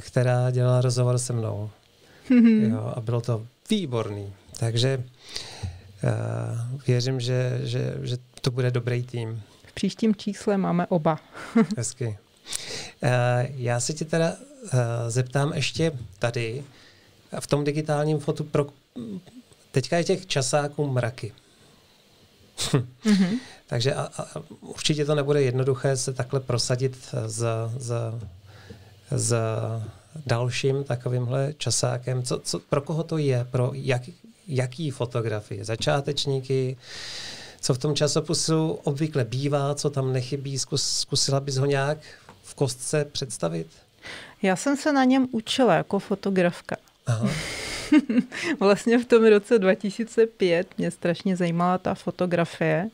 která 0.00 0.50
dělala 0.50 0.80
rozhovor 0.80 1.18
se 1.18 1.32
mnou. 1.32 1.70
jo, 2.70 2.92
a 2.96 3.00
bylo 3.00 3.20
to 3.20 3.46
výborný. 3.70 4.32
Takže 4.58 5.04
uh, 6.04 6.80
věřím, 6.86 7.20
že, 7.20 7.60
že, 7.62 7.94
že 8.02 8.16
to 8.40 8.50
bude 8.50 8.70
dobrý 8.70 9.02
tým. 9.02 9.42
V 9.66 9.72
příštím 9.72 10.14
čísle 10.14 10.56
máme 10.56 10.86
oba. 10.86 11.18
Hezky. 11.76 12.06
Uh, 12.06 12.18
já 13.54 13.80
se 13.80 13.92
tě 13.92 14.04
teda 14.04 14.32
uh, 14.32 14.70
zeptám 15.08 15.52
ještě 15.52 15.92
tady, 16.18 16.64
v 17.40 17.46
tom 17.46 17.64
digitálním 17.64 18.18
fotu 18.18 18.44
pro... 18.44 18.66
Teďka 19.70 19.96
je 19.96 20.04
těch 20.04 20.26
časáků 20.26 20.86
mraky. 20.86 21.32
mm-hmm. 22.58 23.38
Takže 23.66 23.94
a, 23.94 24.02
a, 24.02 24.26
určitě 24.60 25.04
to 25.04 25.14
nebude 25.14 25.42
jednoduché 25.42 25.96
se 25.96 26.12
takhle 26.12 26.40
prosadit 26.40 27.14
za, 27.26 27.72
za, 27.76 28.20
za 29.14 29.82
dalším 30.26 30.84
takovýmhle 30.84 31.54
časákem. 31.58 32.22
Co, 32.22 32.38
co, 32.38 32.58
pro 32.58 32.80
koho 32.80 33.02
to 33.02 33.18
je? 33.18 33.46
Pro 33.50 33.70
jak, 33.74 34.02
jaký 34.48 34.90
fotografie? 34.90 35.64
Začátečníky? 35.64 36.76
Co 37.60 37.74
v 37.74 37.78
tom 37.78 37.94
časopisu 37.94 38.70
obvykle 38.70 39.24
bývá? 39.24 39.74
Co 39.74 39.90
tam 39.90 40.12
nechybí? 40.12 40.58
Zkus, 40.58 40.82
zkusila 40.82 41.40
bys 41.40 41.56
ho 41.56 41.66
nějak 41.66 41.98
v 42.42 42.54
kostce 42.54 43.04
představit? 43.04 43.66
Já 44.42 44.56
jsem 44.56 44.76
se 44.76 44.92
na 44.92 45.04
něm 45.04 45.28
učila 45.30 45.74
jako 45.74 45.98
fotografka. 45.98 46.76
Aha. 47.06 47.28
vlastně 48.60 48.98
v 48.98 49.04
tom 49.04 49.26
roce 49.26 49.58
2005 49.58 50.66
mě 50.78 50.90
strašně 50.90 51.36
zajímala 51.36 51.78
ta 51.78 51.94
fotografie, 51.94 52.88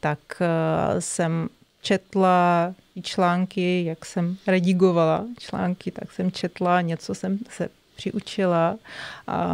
tak 0.00 0.18
uh, 0.40 1.00
jsem 1.00 1.48
četla 1.82 2.74
články, 3.02 3.84
jak 3.84 4.04
jsem 4.04 4.36
redigovala 4.46 5.24
články, 5.38 5.90
tak 5.90 6.12
jsem 6.12 6.32
četla, 6.32 6.80
něco 6.80 7.14
jsem 7.14 7.38
se 7.50 7.68
přiučila. 7.96 8.76
A 9.26 9.46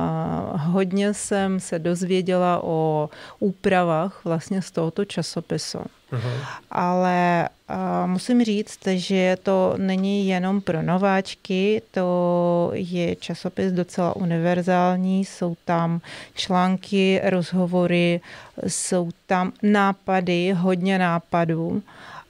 hodně 0.57 1.15
jsem 1.15 1.61
se 1.61 1.79
dozvěděla 1.79 2.61
o 2.65 3.11
úpravách 3.39 4.21
vlastně 4.25 4.63
z 4.63 4.71
tohoto 4.71 5.05
časopisu. 5.05 5.79
Uh-huh. 5.79 6.47
Ale 6.71 7.49
a 7.69 8.07
musím 8.07 8.45
říct, 8.45 8.79
že 8.87 9.37
to 9.43 9.75
není 9.77 10.29
jenom 10.29 10.61
pro 10.61 10.83
nováčky, 10.83 11.83
to 11.91 12.71
je 12.75 13.17
časopis 13.17 13.73
docela 13.73 14.17
univerzální, 14.17 15.25
jsou 15.25 15.57
tam 15.65 16.01
články, 16.35 17.21
rozhovory, 17.25 18.21
jsou 18.67 19.11
tam 19.27 19.53
nápady, 19.63 20.53
hodně 20.53 20.99
nápadů 20.99 21.83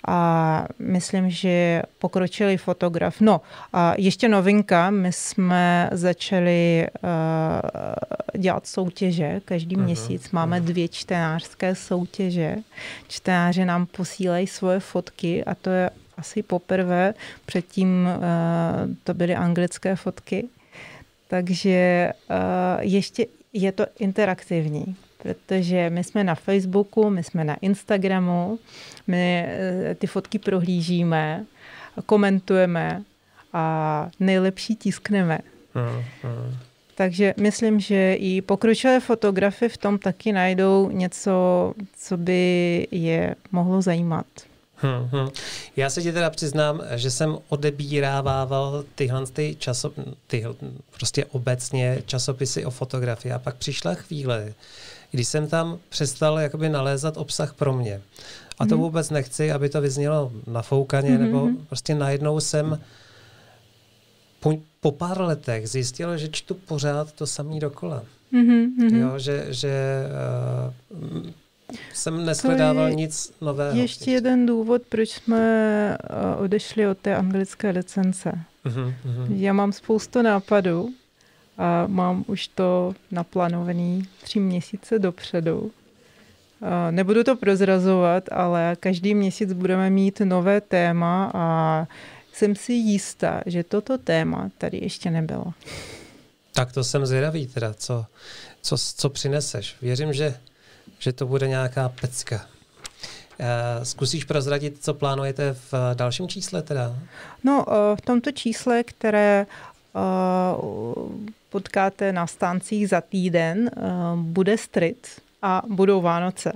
a 0.07 0.67
myslím, 0.79 1.31
že 1.31 1.83
pokročilý 1.99 2.57
fotograf. 2.57 3.21
No 3.21 3.41
a 3.73 3.95
ještě 3.99 4.29
novinka, 4.29 4.91
my 4.91 5.13
jsme 5.13 5.91
začali 5.93 6.87
uh, 7.03 8.41
dělat 8.41 8.67
soutěže 8.67 9.41
každý 9.45 9.77
uh-huh, 9.77 9.85
měsíc. 9.85 10.31
Máme 10.31 10.61
uh-huh. 10.61 10.65
dvě 10.65 10.89
čtenářské 10.89 11.75
soutěže. 11.75 12.57
Čtenáři 13.09 13.65
nám 13.65 13.87
posílají 13.87 14.47
svoje 14.47 14.81
fotky 14.81 15.45
a 15.45 15.55
to 15.55 15.71
je 15.71 15.91
asi 16.17 16.43
poprvé. 16.43 17.15
Předtím 17.47 18.09
uh, 18.09 18.95
to 19.05 19.15
byly 19.15 19.35
anglické 19.35 19.97
fotky. 19.97 20.49
Takže 21.29 22.13
uh, 22.31 22.37
ještě 22.81 23.27
je 23.53 23.73
to 23.73 23.87
interaktivní 23.99 24.97
protože 25.19 25.91
my 25.91 26.05
jsme 26.05 26.25
na 26.25 26.35
Facebooku, 26.35 27.11
my 27.11 27.25
jsme 27.25 27.45
na 27.45 27.55
Instagramu, 27.55 28.59
my 29.07 29.47
eh, 29.49 29.95
ty 29.95 30.07
fotky 30.07 30.39
prohlížíme, 30.39 31.45
komentujeme 32.07 33.03
a 33.53 34.11
nejlepší 34.21 34.77
tiskneme. 34.77 35.39
Uh. 35.75 36.55
Takže 36.95 37.35
myslím, 37.41 37.81
že 37.81 38.15
i 38.15 38.43
pokročilé 38.43 39.01
fotografy 39.01 39.69
v 39.69 39.77
tom 39.77 39.99
taky 39.99 40.33
najdou 40.33 40.91
něco, 40.91 41.33
co 41.99 42.17
by 42.17 42.87
je 42.91 43.35
mohlo 43.53 43.83
zajímat. 43.83 44.27
Hmm, 44.81 45.09
hmm. 45.13 45.29
Já 45.77 45.91
se 45.91 46.03
ti 46.03 46.13
teda 46.13 46.31
přiznám, 46.31 46.83
že 46.95 47.11
jsem 47.11 47.39
odebírával 47.49 48.85
tyhle 48.95 49.27
ty 49.27 49.57
časop, 49.59 49.95
ty, 50.27 50.45
prostě 50.97 51.25
obecně 51.25 52.03
časopisy 52.07 52.65
o 52.65 52.71
fotografii 52.71 53.33
a 53.33 53.39
pak 53.39 53.57
přišla 53.57 53.95
chvíle, 53.95 54.55
když 55.11 55.29
jsem 55.29 55.47
tam 55.47 55.79
přestal 55.89 56.39
jakoby 56.39 56.69
nalézat 56.69 57.17
obsah 57.17 57.55
pro 57.55 57.73
mě. 57.73 58.01
A 58.59 58.67
to 58.67 58.77
mm. 58.77 58.83
vůbec 58.83 59.11
nechci, 59.11 59.53
aby 59.53 59.69
to 59.69 59.81
vyznělo 59.81 60.33
nafoukaně, 60.47 61.11
mm-hmm. 61.11 61.19
nebo 61.19 61.49
prostě 61.67 61.95
najednou 61.95 62.41
jsem 62.41 62.81
po, 64.41 64.59
po 64.81 64.93
pár 64.93 65.21
letech 65.21 65.69
zjistil, 65.69 66.17
že 66.17 66.29
čtu 66.29 66.55
pořád 66.55 67.13
to 67.13 67.27
samý 67.27 67.61
dokola. 67.61 68.03
Mm-hmm. 68.33 68.97
Jo, 68.97 69.19
že, 69.19 69.47
že 69.49 70.03
uh, 70.91 71.27
jsem 71.95 72.27
neshledával 72.27 72.91
nic 72.91 73.33
nového. 73.41 73.77
Ještě, 73.77 73.83
ještě 73.83 74.11
jeden 74.11 74.47
důvod, 74.47 74.83
proč 74.89 75.11
jsme 75.11 75.99
uh, 76.37 76.43
odešli 76.45 76.87
od 76.87 76.99
té 76.99 77.17
anglické 77.17 77.71
licence. 77.71 78.39
Mm-hmm. 78.65 79.37
Já 79.37 79.53
mám 79.53 79.73
spoustu 79.73 80.23
nápadů, 80.23 80.91
a 81.59 81.87
mám 81.87 82.25
už 82.27 82.49
to 82.49 82.95
naplánovaný 83.11 84.03
tři 84.23 84.41
měsíce 84.41 84.99
dopředu. 84.99 85.71
A 86.63 86.91
nebudu 86.91 87.25
to 87.25 87.37
prozrazovat, 87.37 88.25
ale 88.33 88.77
každý 88.81 89.15
měsíc 89.15 89.53
budeme 89.53 89.91
mít 89.91 90.21
nové 90.25 90.61
téma 90.61 91.31
a 91.35 91.87
jsem 92.33 92.57
si 92.57 92.73
jistá, 92.73 93.43
že 93.47 93.65
toto 93.65 93.99
téma 93.99 94.51
tady 94.59 94.79
ještě 94.83 95.11
nebylo. 95.11 95.53
Tak 96.53 96.73
to 96.73 96.85
jsem 96.85 97.07
zvědavý 97.07 97.47
teda, 97.47 97.75
co, 97.75 98.07
co, 98.63 98.77
co 98.97 99.11
přineseš. 99.11 99.77
Věřím, 99.83 100.13
že, 100.13 100.35
že 100.99 101.13
to 101.13 101.27
bude 101.27 101.49
nějaká 101.49 101.89
pecka. 101.89 102.47
Zkusíš 103.83 104.25
prozradit, 104.25 104.85
co 104.85 104.95
plánujete 104.95 105.57
v 105.73 105.75
dalším 105.95 106.29
čísle 106.29 106.63
teda? 106.63 106.97
No, 107.45 107.65
v 107.95 108.01
tomto 108.01 108.33
čísle, 108.33 108.85
které 108.85 109.47
potkáte 111.51 112.13
na 112.13 112.27
stáncích 112.27 112.89
za 112.89 113.01
týden, 113.01 113.71
eh, 113.77 113.81
bude 114.17 114.59
strit 114.59 115.09
a 115.43 115.63
budou 115.69 116.01
Vánoce 116.01 116.53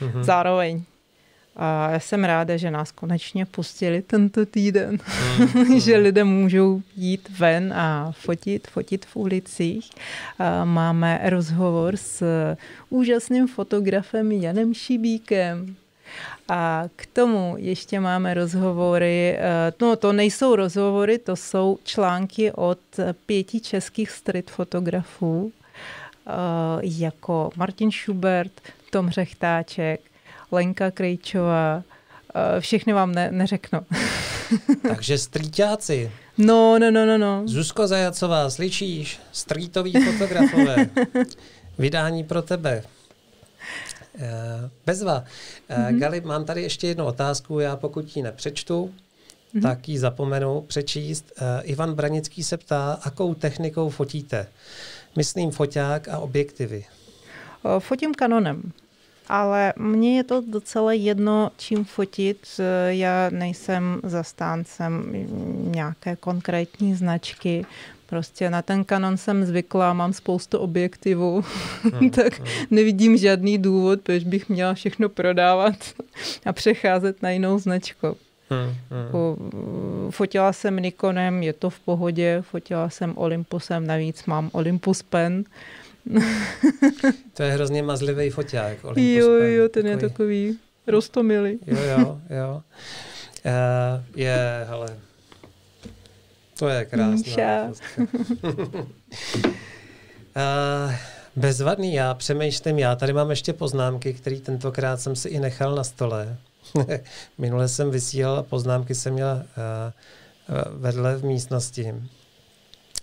mm-hmm. 0.00 0.22
zároveň. 0.22 0.82
A 1.56 1.90
já 1.90 2.00
jsem 2.00 2.24
ráda, 2.24 2.56
že 2.56 2.70
nás 2.70 2.92
konečně 2.92 3.46
pustili 3.46 4.02
tento 4.02 4.46
týden, 4.46 4.98
mm, 5.38 5.80
že 5.80 5.96
lidé 5.96 6.24
můžou 6.24 6.82
jít 6.96 7.28
ven 7.38 7.72
a 7.72 8.12
fotit, 8.12 8.66
fotit 8.66 9.06
v 9.06 9.16
ulicích. 9.16 9.90
A 10.38 10.64
máme 10.64 11.20
rozhovor 11.24 11.96
s 11.96 12.24
úžasným 12.90 13.48
fotografem 13.48 14.32
Janem 14.32 14.74
Šibíkem, 14.74 15.76
a 16.48 16.84
k 16.96 17.06
tomu 17.06 17.54
ještě 17.58 18.00
máme 18.00 18.34
rozhovory, 18.34 19.36
eh, 19.38 19.72
no 19.80 19.96
to 19.96 20.12
nejsou 20.12 20.56
rozhovory, 20.56 21.18
to 21.18 21.36
jsou 21.36 21.78
články 21.84 22.52
od 22.52 22.78
pěti 23.26 23.60
českých 23.60 24.10
street 24.10 24.50
fotografů, 24.50 25.52
eh, 26.26 26.30
jako 26.82 27.50
Martin 27.56 27.90
Schubert, 27.90 28.52
Tom 28.90 29.10
Řechtáček, 29.10 30.00
Lenka 30.52 30.90
Krejčová, 30.90 31.82
eh, 32.34 32.60
všechny 32.60 32.92
vám 32.92 33.12
ne, 33.12 33.32
neřeknu. 33.32 33.80
Takže 34.88 35.18
strýťáci. 35.18 36.10
No, 36.38 36.78
no, 36.78 36.90
no, 36.90 37.06
no, 37.06 37.18
no. 37.18 37.42
Zuzko 37.44 37.86
Zajacová, 37.86 38.50
slyšíš? 38.50 39.20
Strýtoví 39.32 39.92
fotografové. 39.92 40.88
Vydání 41.78 42.24
pro 42.24 42.42
tebe. 42.42 42.82
Eh, 44.14 44.70
bezva. 44.86 45.24
Mm-hmm. 45.70 45.98
Gali, 45.98 46.20
mám 46.20 46.44
tady 46.44 46.62
ještě 46.62 46.86
jednu 46.86 47.04
otázku, 47.04 47.60
já 47.60 47.76
pokud 47.76 48.16
ji 48.16 48.22
nepřečtu, 48.22 48.94
mm-hmm. 49.54 49.62
tak 49.62 49.88
ji 49.88 49.98
zapomenu 49.98 50.60
přečíst. 50.60 51.32
Ivan 51.62 51.94
Branický 51.94 52.44
se 52.44 52.56
ptá, 52.56 52.98
akou 53.02 53.34
technikou 53.34 53.90
fotíte? 53.90 54.46
Myslím 55.16 55.50
foťák 55.50 56.08
a 56.08 56.18
objektivy. 56.18 56.84
Fotím 57.78 58.14
kanonem 58.14 58.72
ale 59.28 59.72
mně 59.76 60.16
je 60.16 60.24
to 60.24 60.42
docela 60.48 60.92
jedno, 60.92 61.50
čím 61.56 61.84
fotit. 61.84 62.46
Já 62.88 63.30
nejsem 63.30 64.00
zastáncem 64.02 65.12
nějaké 65.72 66.16
konkrétní 66.16 66.94
značky. 66.94 67.66
Prostě 68.12 68.50
na 68.50 68.62
ten 68.62 68.84
kanon 68.84 69.16
jsem 69.16 69.44
zvykla, 69.44 69.92
mám 69.92 70.12
spoustu 70.12 70.58
objektivů, 70.58 71.44
hmm, 71.82 72.10
tak 72.16 72.38
hmm. 72.38 72.48
nevidím 72.70 73.16
žádný 73.16 73.58
důvod, 73.58 74.00
proč 74.00 74.24
bych 74.24 74.48
měla 74.48 74.74
všechno 74.74 75.08
prodávat 75.08 75.74
a 76.46 76.52
přecházet 76.52 77.22
na 77.22 77.30
jinou 77.30 77.58
značku. 77.58 78.16
Hmm, 78.50 78.74
hmm. 78.90 80.10
Fotila 80.10 80.52
jsem 80.52 80.76
Nikonem, 80.76 81.42
je 81.42 81.52
to 81.52 81.70
v 81.70 81.80
pohodě, 81.80 82.42
fotila 82.50 82.90
jsem 82.90 83.12
Olympusem, 83.16 83.86
navíc 83.86 84.24
mám 84.26 84.50
Olympus 84.52 85.02
Pen, 85.02 85.44
to 87.34 87.42
je 87.42 87.52
hrozně 87.52 87.82
mazlivý 87.82 88.30
foťák. 88.30 88.84
Olympus 88.84 89.24
jo, 89.24 89.30
jo, 89.30 89.68
ten 89.68 89.82
takový. 89.82 90.02
je 90.02 90.08
takový 90.08 90.58
rostomilý. 90.86 91.58
Jo, 91.66 91.78
jo, 91.98 92.20
jo. 92.30 92.62
Uh, 93.46 94.04
je, 94.16 94.66
hele, 94.68 94.96
to 96.58 96.68
je 96.68 96.84
krásná. 96.84 97.72
uh, 100.36 100.94
bezvadný, 101.36 101.94
já 101.94 102.14
přemýšlím, 102.14 102.78
já 102.78 102.96
tady 102.96 103.12
mám 103.12 103.30
ještě 103.30 103.52
poznámky, 103.52 104.14
které 104.14 104.40
tentokrát 104.40 105.00
jsem 105.00 105.16
si 105.16 105.28
i 105.28 105.40
nechal 105.40 105.74
na 105.74 105.84
stole. 105.84 106.36
Minule 107.38 107.68
jsem 107.68 107.90
vysílal 107.90 108.36
a 108.36 108.42
poznámky 108.42 108.94
jsem 108.94 109.14
měl 109.14 109.26
uh, 109.36 110.80
vedle 110.80 111.16
v 111.16 111.24
místnosti. 111.24 111.94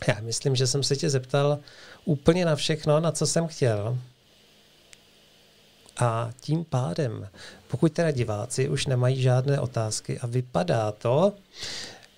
Já 0.08 0.20
myslím, 0.22 0.56
že 0.56 0.68
jsem 0.68 0.84
se 0.84 0.96
tě 0.96 1.10
zeptal 1.10 1.60
úplně 2.06 2.46
na 2.46 2.56
všechno, 2.56 3.00
na 3.00 3.12
co 3.12 3.28
jsem 3.28 3.48
chtěl. 3.48 3.98
A 6.00 6.30
tím 6.42 6.66
pádem, 6.66 7.30
pokud 7.68 7.94
teda 7.94 8.12
diváci 8.12 8.70
už 8.70 8.86
nemají 8.86 9.22
žádné 9.22 9.60
otázky 9.60 10.20
a 10.20 10.28
vypadá 10.28 10.92
to, 10.92 11.34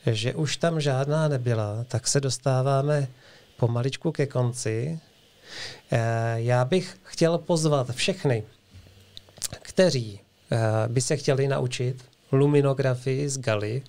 že 0.05 0.33
už 0.33 0.57
tam 0.57 0.81
žádná 0.81 1.27
nebyla, 1.27 1.85
tak 1.87 2.07
se 2.07 2.21
dostáváme 2.21 3.07
pomaličku 3.57 4.11
ke 4.11 4.25
konci. 4.25 4.99
Eh, 5.91 6.33
já 6.35 6.65
bych 6.65 6.97
chtěl 7.03 7.37
pozvat 7.37 7.91
všechny, 7.91 8.43
kteří 9.61 10.19
eh, 10.51 10.57
by 10.87 11.01
se 11.01 11.17
chtěli 11.17 11.47
naučit 11.47 12.05
luminografii 12.31 13.29
z 13.29 13.37
Gali 13.37 13.83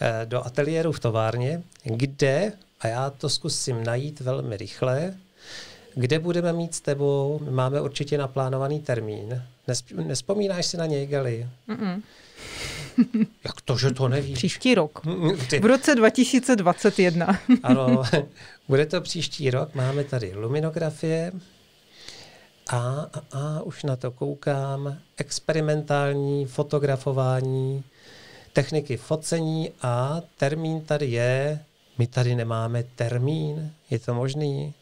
eh, 0.00 0.26
do 0.26 0.46
ateliéru 0.46 0.92
v 0.92 1.00
továrně, 1.00 1.62
kde, 1.84 2.52
a 2.80 2.88
já 2.88 3.10
to 3.10 3.28
zkusím 3.28 3.84
najít 3.84 4.20
velmi 4.20 4.56
rychle, 4.56 5.14
kde 5.94 6.18
budeme 6.18 6.52
mít 6.52 6.74
s 6.74 6.80
tebou, 6.80 7.40
máme 7.50 7.80
určitě 7.80 8.18
naplánovaný 8.18 8.80
termín. 8.80 9.42
Nesp- 9.68 10.06
nespomínáš 10.06 10.66
si 10.66 10.76
na 10.76 10.86
něj, 10.86 11.06
Gali? 11.06 11.48
Mm-mm. 11.68 12.02
Jak 13.44 13.60
to, 13.60 13.76
že 13.76 13.90
to 13.90 14.08
nevíš? 14.08 14.34
Příští 14.34 14.74
rok. 14.74 15.00
V 15.60 15.64
roce 15.64 15.94
2021. 15.94 17.38
ano, 17.62 18.02
bude 18.68 18.86
to 18.86 19.00
příští 19.00 19.50
rok. 19.50 19.74
Máme 19.74 20.04
tady 20.04 20.32
luminografie 20.34 21.32
a, 22.70 22.76
a, 22.76 23.08
a 23.32 23.62
už 23.62 23.82
na 23.82 23.96
to 23.96 24.10
koukám. 24.10 24.98
Experimentální 25.16 26.46
fotografování, 26.46 27.84
techniky 28.52 28.96
focení 28.96 29.70
a 29.82 30.22
termín 30.36 30.80
tady 30.80 31.06
je. 31.06 31.60
My 31.98 32.06
tady 32.06 32.34
nemáme 32.34 32.82
termín. 32.82 33.72
Je 33.90 33.98
to 33.98 34.14
možný? 34.14 34.74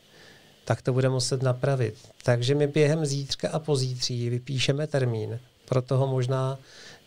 tak 0.68 0.82
to 0.82 0.92
bude 0.92 1.08
muset 1.08 1.42
napravit. 1.42 1.94
Takže 2.22 2.54
my 2.54 2.66
během 2.66 3.06
zítřka 3.06 3.48
a 3.52 3.58
pozítří 3.58 4.30
vypíšeme 4.30 4.86
termín, 4.86 5.38
proto 5.68 5.96
ho 5.96 6.06
možná 6.06 6.58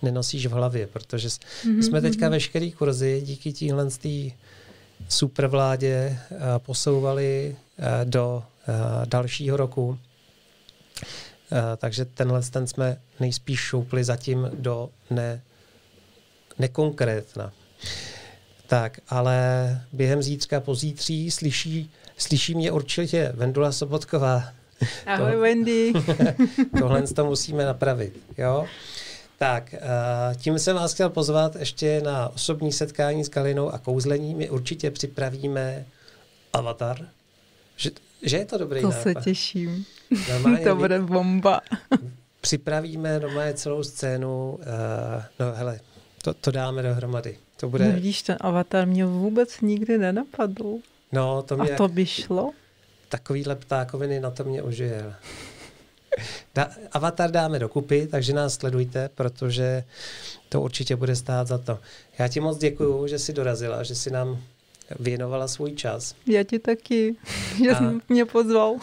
nenosíš 0.02 0.46
v 0.46 0.52
hlavě, 0.52 0.88
protože 0.88 1.28
mm-hmm. 1.28 1.80
jsme 1.80 2.02
teďka 2.02 2.26
mhm. 2.26 2.32
veškerý 2.32 2.72
kurzy 2.72 3.22
díky 3.26 3.54
tímhle 3.54 3.90
supervládě 5.10 6.20
uh, 6.32 6.38
posouvali 6.58 7.56
uh, 7.78 7.86
do 8.04 8.44
uh, 8.68 9.06
dalšího 9.06 9.58
roku. 9.58 10.00
Takže 11.78 12.06
tenhle 12.06 12.42
ten 12.42 12.68
jsme 12.68 12.98
nejspíš 13.20 13.60
šoupli 13.60 14.04
zatím 14.04 14.50
do 14.54 14.90
ne, 15.10 15.42
nekonkrétna. 16.60 17.54
Tak, 18.68 19.00
ale 19.10 19.38
během 19.94 20.24
zítřka 20.24 20.60
pozítří 20.60 21.32
slyší 21.32 21.92
Slyší 22.22 22.56
mě 22.56 22.72
určitě 22.72 23.32
Vendula 23.36 23.72
Sobotková. 23.72 24.44
Ahoj, 25.06 25.32
to, 25.32 25.40
Wendy. 25.40 25.94
tohle 26.80 27.02
to 27.02 27.26
musíme 27.26 27.66
napravit. 27.66 28.20
Jo? 28.38 28.68
Tak, 29.42 29.74
uh, 29.74 30.36
tím 30.36 30.60
jsem 30.60 30.76
vás 30.76 30.94
chtěl 30.94 31.10
pozvat 31.10 31.56
ještě 31.56 32.02
na 32.02 32.30
osobní 32.30 32.72
setkání 32.72 33.24
s 33.24 33.30
Kalinou 33.30 33.70
a 33.70 33.78
kouzlení. 33.78 34.36
My 34.36 34.50
určitě 34.50 34.92
připravíme 34.92 35.86
avatar. 36.54 37.08
Že, 37.78 37.90
že 38.22 38.38
je 38.38 38.46
to 38.46 38.58
dobrý 38.58 38.82
To 38.82 38.90
nápad. 38.90 39.02
se 39.02 39.16
těším. 39.16 39.86
Normálně 40.30 40.60
to 40.64 40.76
bude 40.76 41.00
bomba. 41.00 41.62
připravíme 42.42 43.20
normálně 43.20 43.54
celou 43.54 43.84
scénu. 43.84 44.52
Uh, 44.54 45.24
no 45.40 45.54
hele, 45.56 45.80
to, 46.22 46.34
to 46.34 46.52
dáme 46.52 46.82
dohromady. 46.82 47.38
To 47.58 47.70
bude... 47.70 47.88
No 47.88 47.94
vidíš, 47.94 48.22
ten 48.22 48.38
avatar 48.42 48.88
mě 48.88 49.06
vůbec 49.06 49.62
nikdy 49.62 49.98
nenapadl. 49.98 50.76
No, 51.12 51.42
to 51.42 51.58
mě... 51.58 51.72
A 51.72 51.78
to 51.78 51.88
by 51.88 52.06
šlo? 52.06 52.52
Takovýhle 53.10 53.56
ptákoviny 53.56 54.20
na 54.20 54.32
to 54.32 54.44
mě 54.44 54.62
užije. 54.62 55.14
Da, 56.56 56.70
avatar 56.92 57.32
dáme 57.32 57.60
dokupy, 57.60 58.08
takže 58.08 58.34
nás 58.34 58.54
sledujte, 58.54 59.10
protože 59.16 59.84
to 60.50 60.62
určitě 60.62 60.96
bude 60.96 61.16
stát 61.16 61.48
za 61.48 61.58
to. 61.58 61.80
Já 62.20 62.28
ti 62.28 62.40
moc 62.40 62.58
děkuju, 62.58 63.08
že 63.08 63.20
jsi 63.20 63.34
dorazila, 63.34 63.84
že 63.84 63.96
jsi 63.96 64.12
nám 64.12 64.42
věnovala 65.00 65.48
svůj 65.48 65.72
čas. 65.72 66.16
Já 66.28 66.44
ti 66.44 66.60
taky, 66.60 67.16
že 67.64 67.76
jsi 67.76 67.84
mě 68.10 68.26
pozval. 68.26 68.76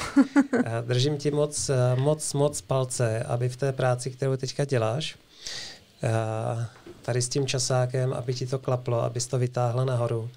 a 0.64 0.80
držím 0.80 1.16
ti 1.16 1.30
moc, 1.30 1.70
moc, 1.94 2.32
moc 2.34 2.60
palce, 2.60 3.22
aby 3.22 3.48
v 3.48 3.56
té 3.56 3.72
práci, 3.72 4.10
kterou 4.10 4.36
teďka 4.36 4.64
děláš, 4.64 5.18
tady 7.02 7.22
s 7.22 7.28
tím 7.28 7.46
časákem, 7.46 8.12
aby 8.12 8.34
ti 8.34 8.46
to 8.46 8.58
klaplo, 8.58 9.02
abys 9.02 9.26
to 9.26 9.38
vytáhla 9.38 9.84
nahoru. 9.84 10.30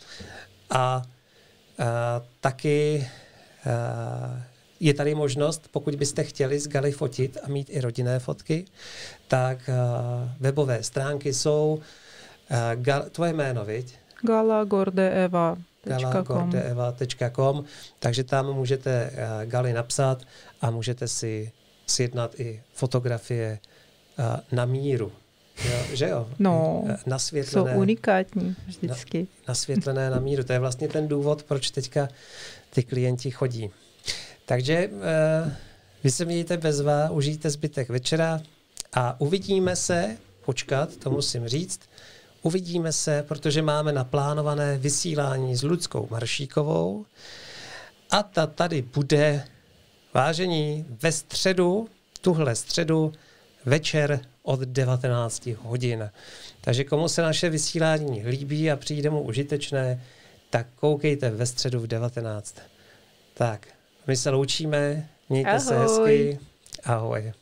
A 0.69 1.01
Uh, 1.79 2.25
taky 2.41 3.07
uh, 3.65 4.41
je 4.81 4.93
tady 4.93 5.15
možnost, 5.15 5.67
pokud 5.71 5.95
byste 5.95 6.23
chtěli 6.23 6.59
z 6.59 6.67
Gali 6.67 6.91
fotit 6.91 7.37
a 7.43 7.47
mít 7.47 7.67
i 7.69 7.81
rodinné 7.81 8.19
fotky, 8.19 8.65
tak 9.27 9.69
uh, 9.69 10.29
webové 10.39 10.83
stránky 10.83 11.33
jsou 11.33 11.79
uh, 12.51 12.57
gal, 12.75 13.03
tvoje 13.11 13.33
jméno, 13.33 13.65
viď? 13.65 13.95
galagordeeva.com 14.21 15.65
galagordeeva.com 15.83 17.63
takže 17.99 18.23
tam 18.23 18.53
můžete 18.53 19.11
uh, 19.13 19.49
Gali 19.49 19.73
napsat 19.73 20.21
a 20.61 20.71
můžete 20.71 21.07
si 21.07 21.51
sjednat 21.87 22.39
i 22.39 22.61
fotografie 22.73 23.59
na 24.51 24.65
míru. 24.65 25.11
Jo, 25.65 25.79
že 25.93 26.09
jo? 26.09 26.29
No, 26.39 26.83
eh, 26.89 26.97
nasvětlené, 27.05 27.73
jsou 27.73 27.79
unikátní 27.79 28.55
vždycky. 28.67 29.19
Na, 29.19 29.27
nasvětlené 29.47 30.09
na 30.09 30.19
míru. 30.19 30.43
To 30.43 30.53
je 30.53 30.59
vlastně 30.59 30.87
ten 30.87 31.07
důvod, 31.07 31.43
proč 31.43 31.71
teďka 31.71 32.07
ty 32.69 32.83
klienti 32.83 33.31
chodí. 33.31 33.71
Takže 34.51 34.87
uh, 34.87 35.51
vy 36.03 36.11
se 36.11 36.25
mějte 36.25 36.57
bezva, 36.57 37.09
užijte 37.09 37.49
zbytek 37.49 37.89
večera 37.89 38.41
a 38.93 39.21
uvidíme 39.21 39.75
se, 39.75 40.17
počkat, 40.45 40.97
to 40.97 41.09
musím 41.09 41.47
říct, 41.47 41.79
uvidíme 42.41 42.91
se, 42.91 43.23
protože 43.27 43.61
máme 43.61 43.91
naplánované 43.91 44.77
vysílání 44.77 45.55
s 45.55 45.63
Ludskou 45.63 46.07
Maršíkovou 46.11 47.05
a 48.09 48.23
ta 48.23 48.47
tady 48.47 48.81
bude, 48.81 49.43
vážení, 50.13 50.85
ve 51.01 51.11
středu, 51.11 51.89
tuhle 52.21 52.55
středu, 52.55 53.13
večer 53.65 54.19
od 54.43 54.59
19 54.59 55.45
hodin. 55.45 56.11
Takže 56.61 56.83
komu 56.83 57.07
se 57.07 57.21
naše 57.21 57.49
vysílání 57.49 58.27
líbí 58.27 58.71
a 58.71 58.75
přijde 58.75 59.09
mu 59.09 59.21
užitečné, 59.21 60.03
tak 60.49 60.67
koukejte 60.75 61.29
ve 61.29 61.45
středu 61.45 61.79
v 61.79 61.87
19. 61.87 62.55
Tak, 63.33 63.67
my 64.07 64.15
se 64.15 64.29
loučíme, 64.29 65.09
mějte 65.29 65.49
Ahoj. 65.49 65.59
se 65.61 65.77
hezky, 65.79 66.39
ahoj. 66.85 67.33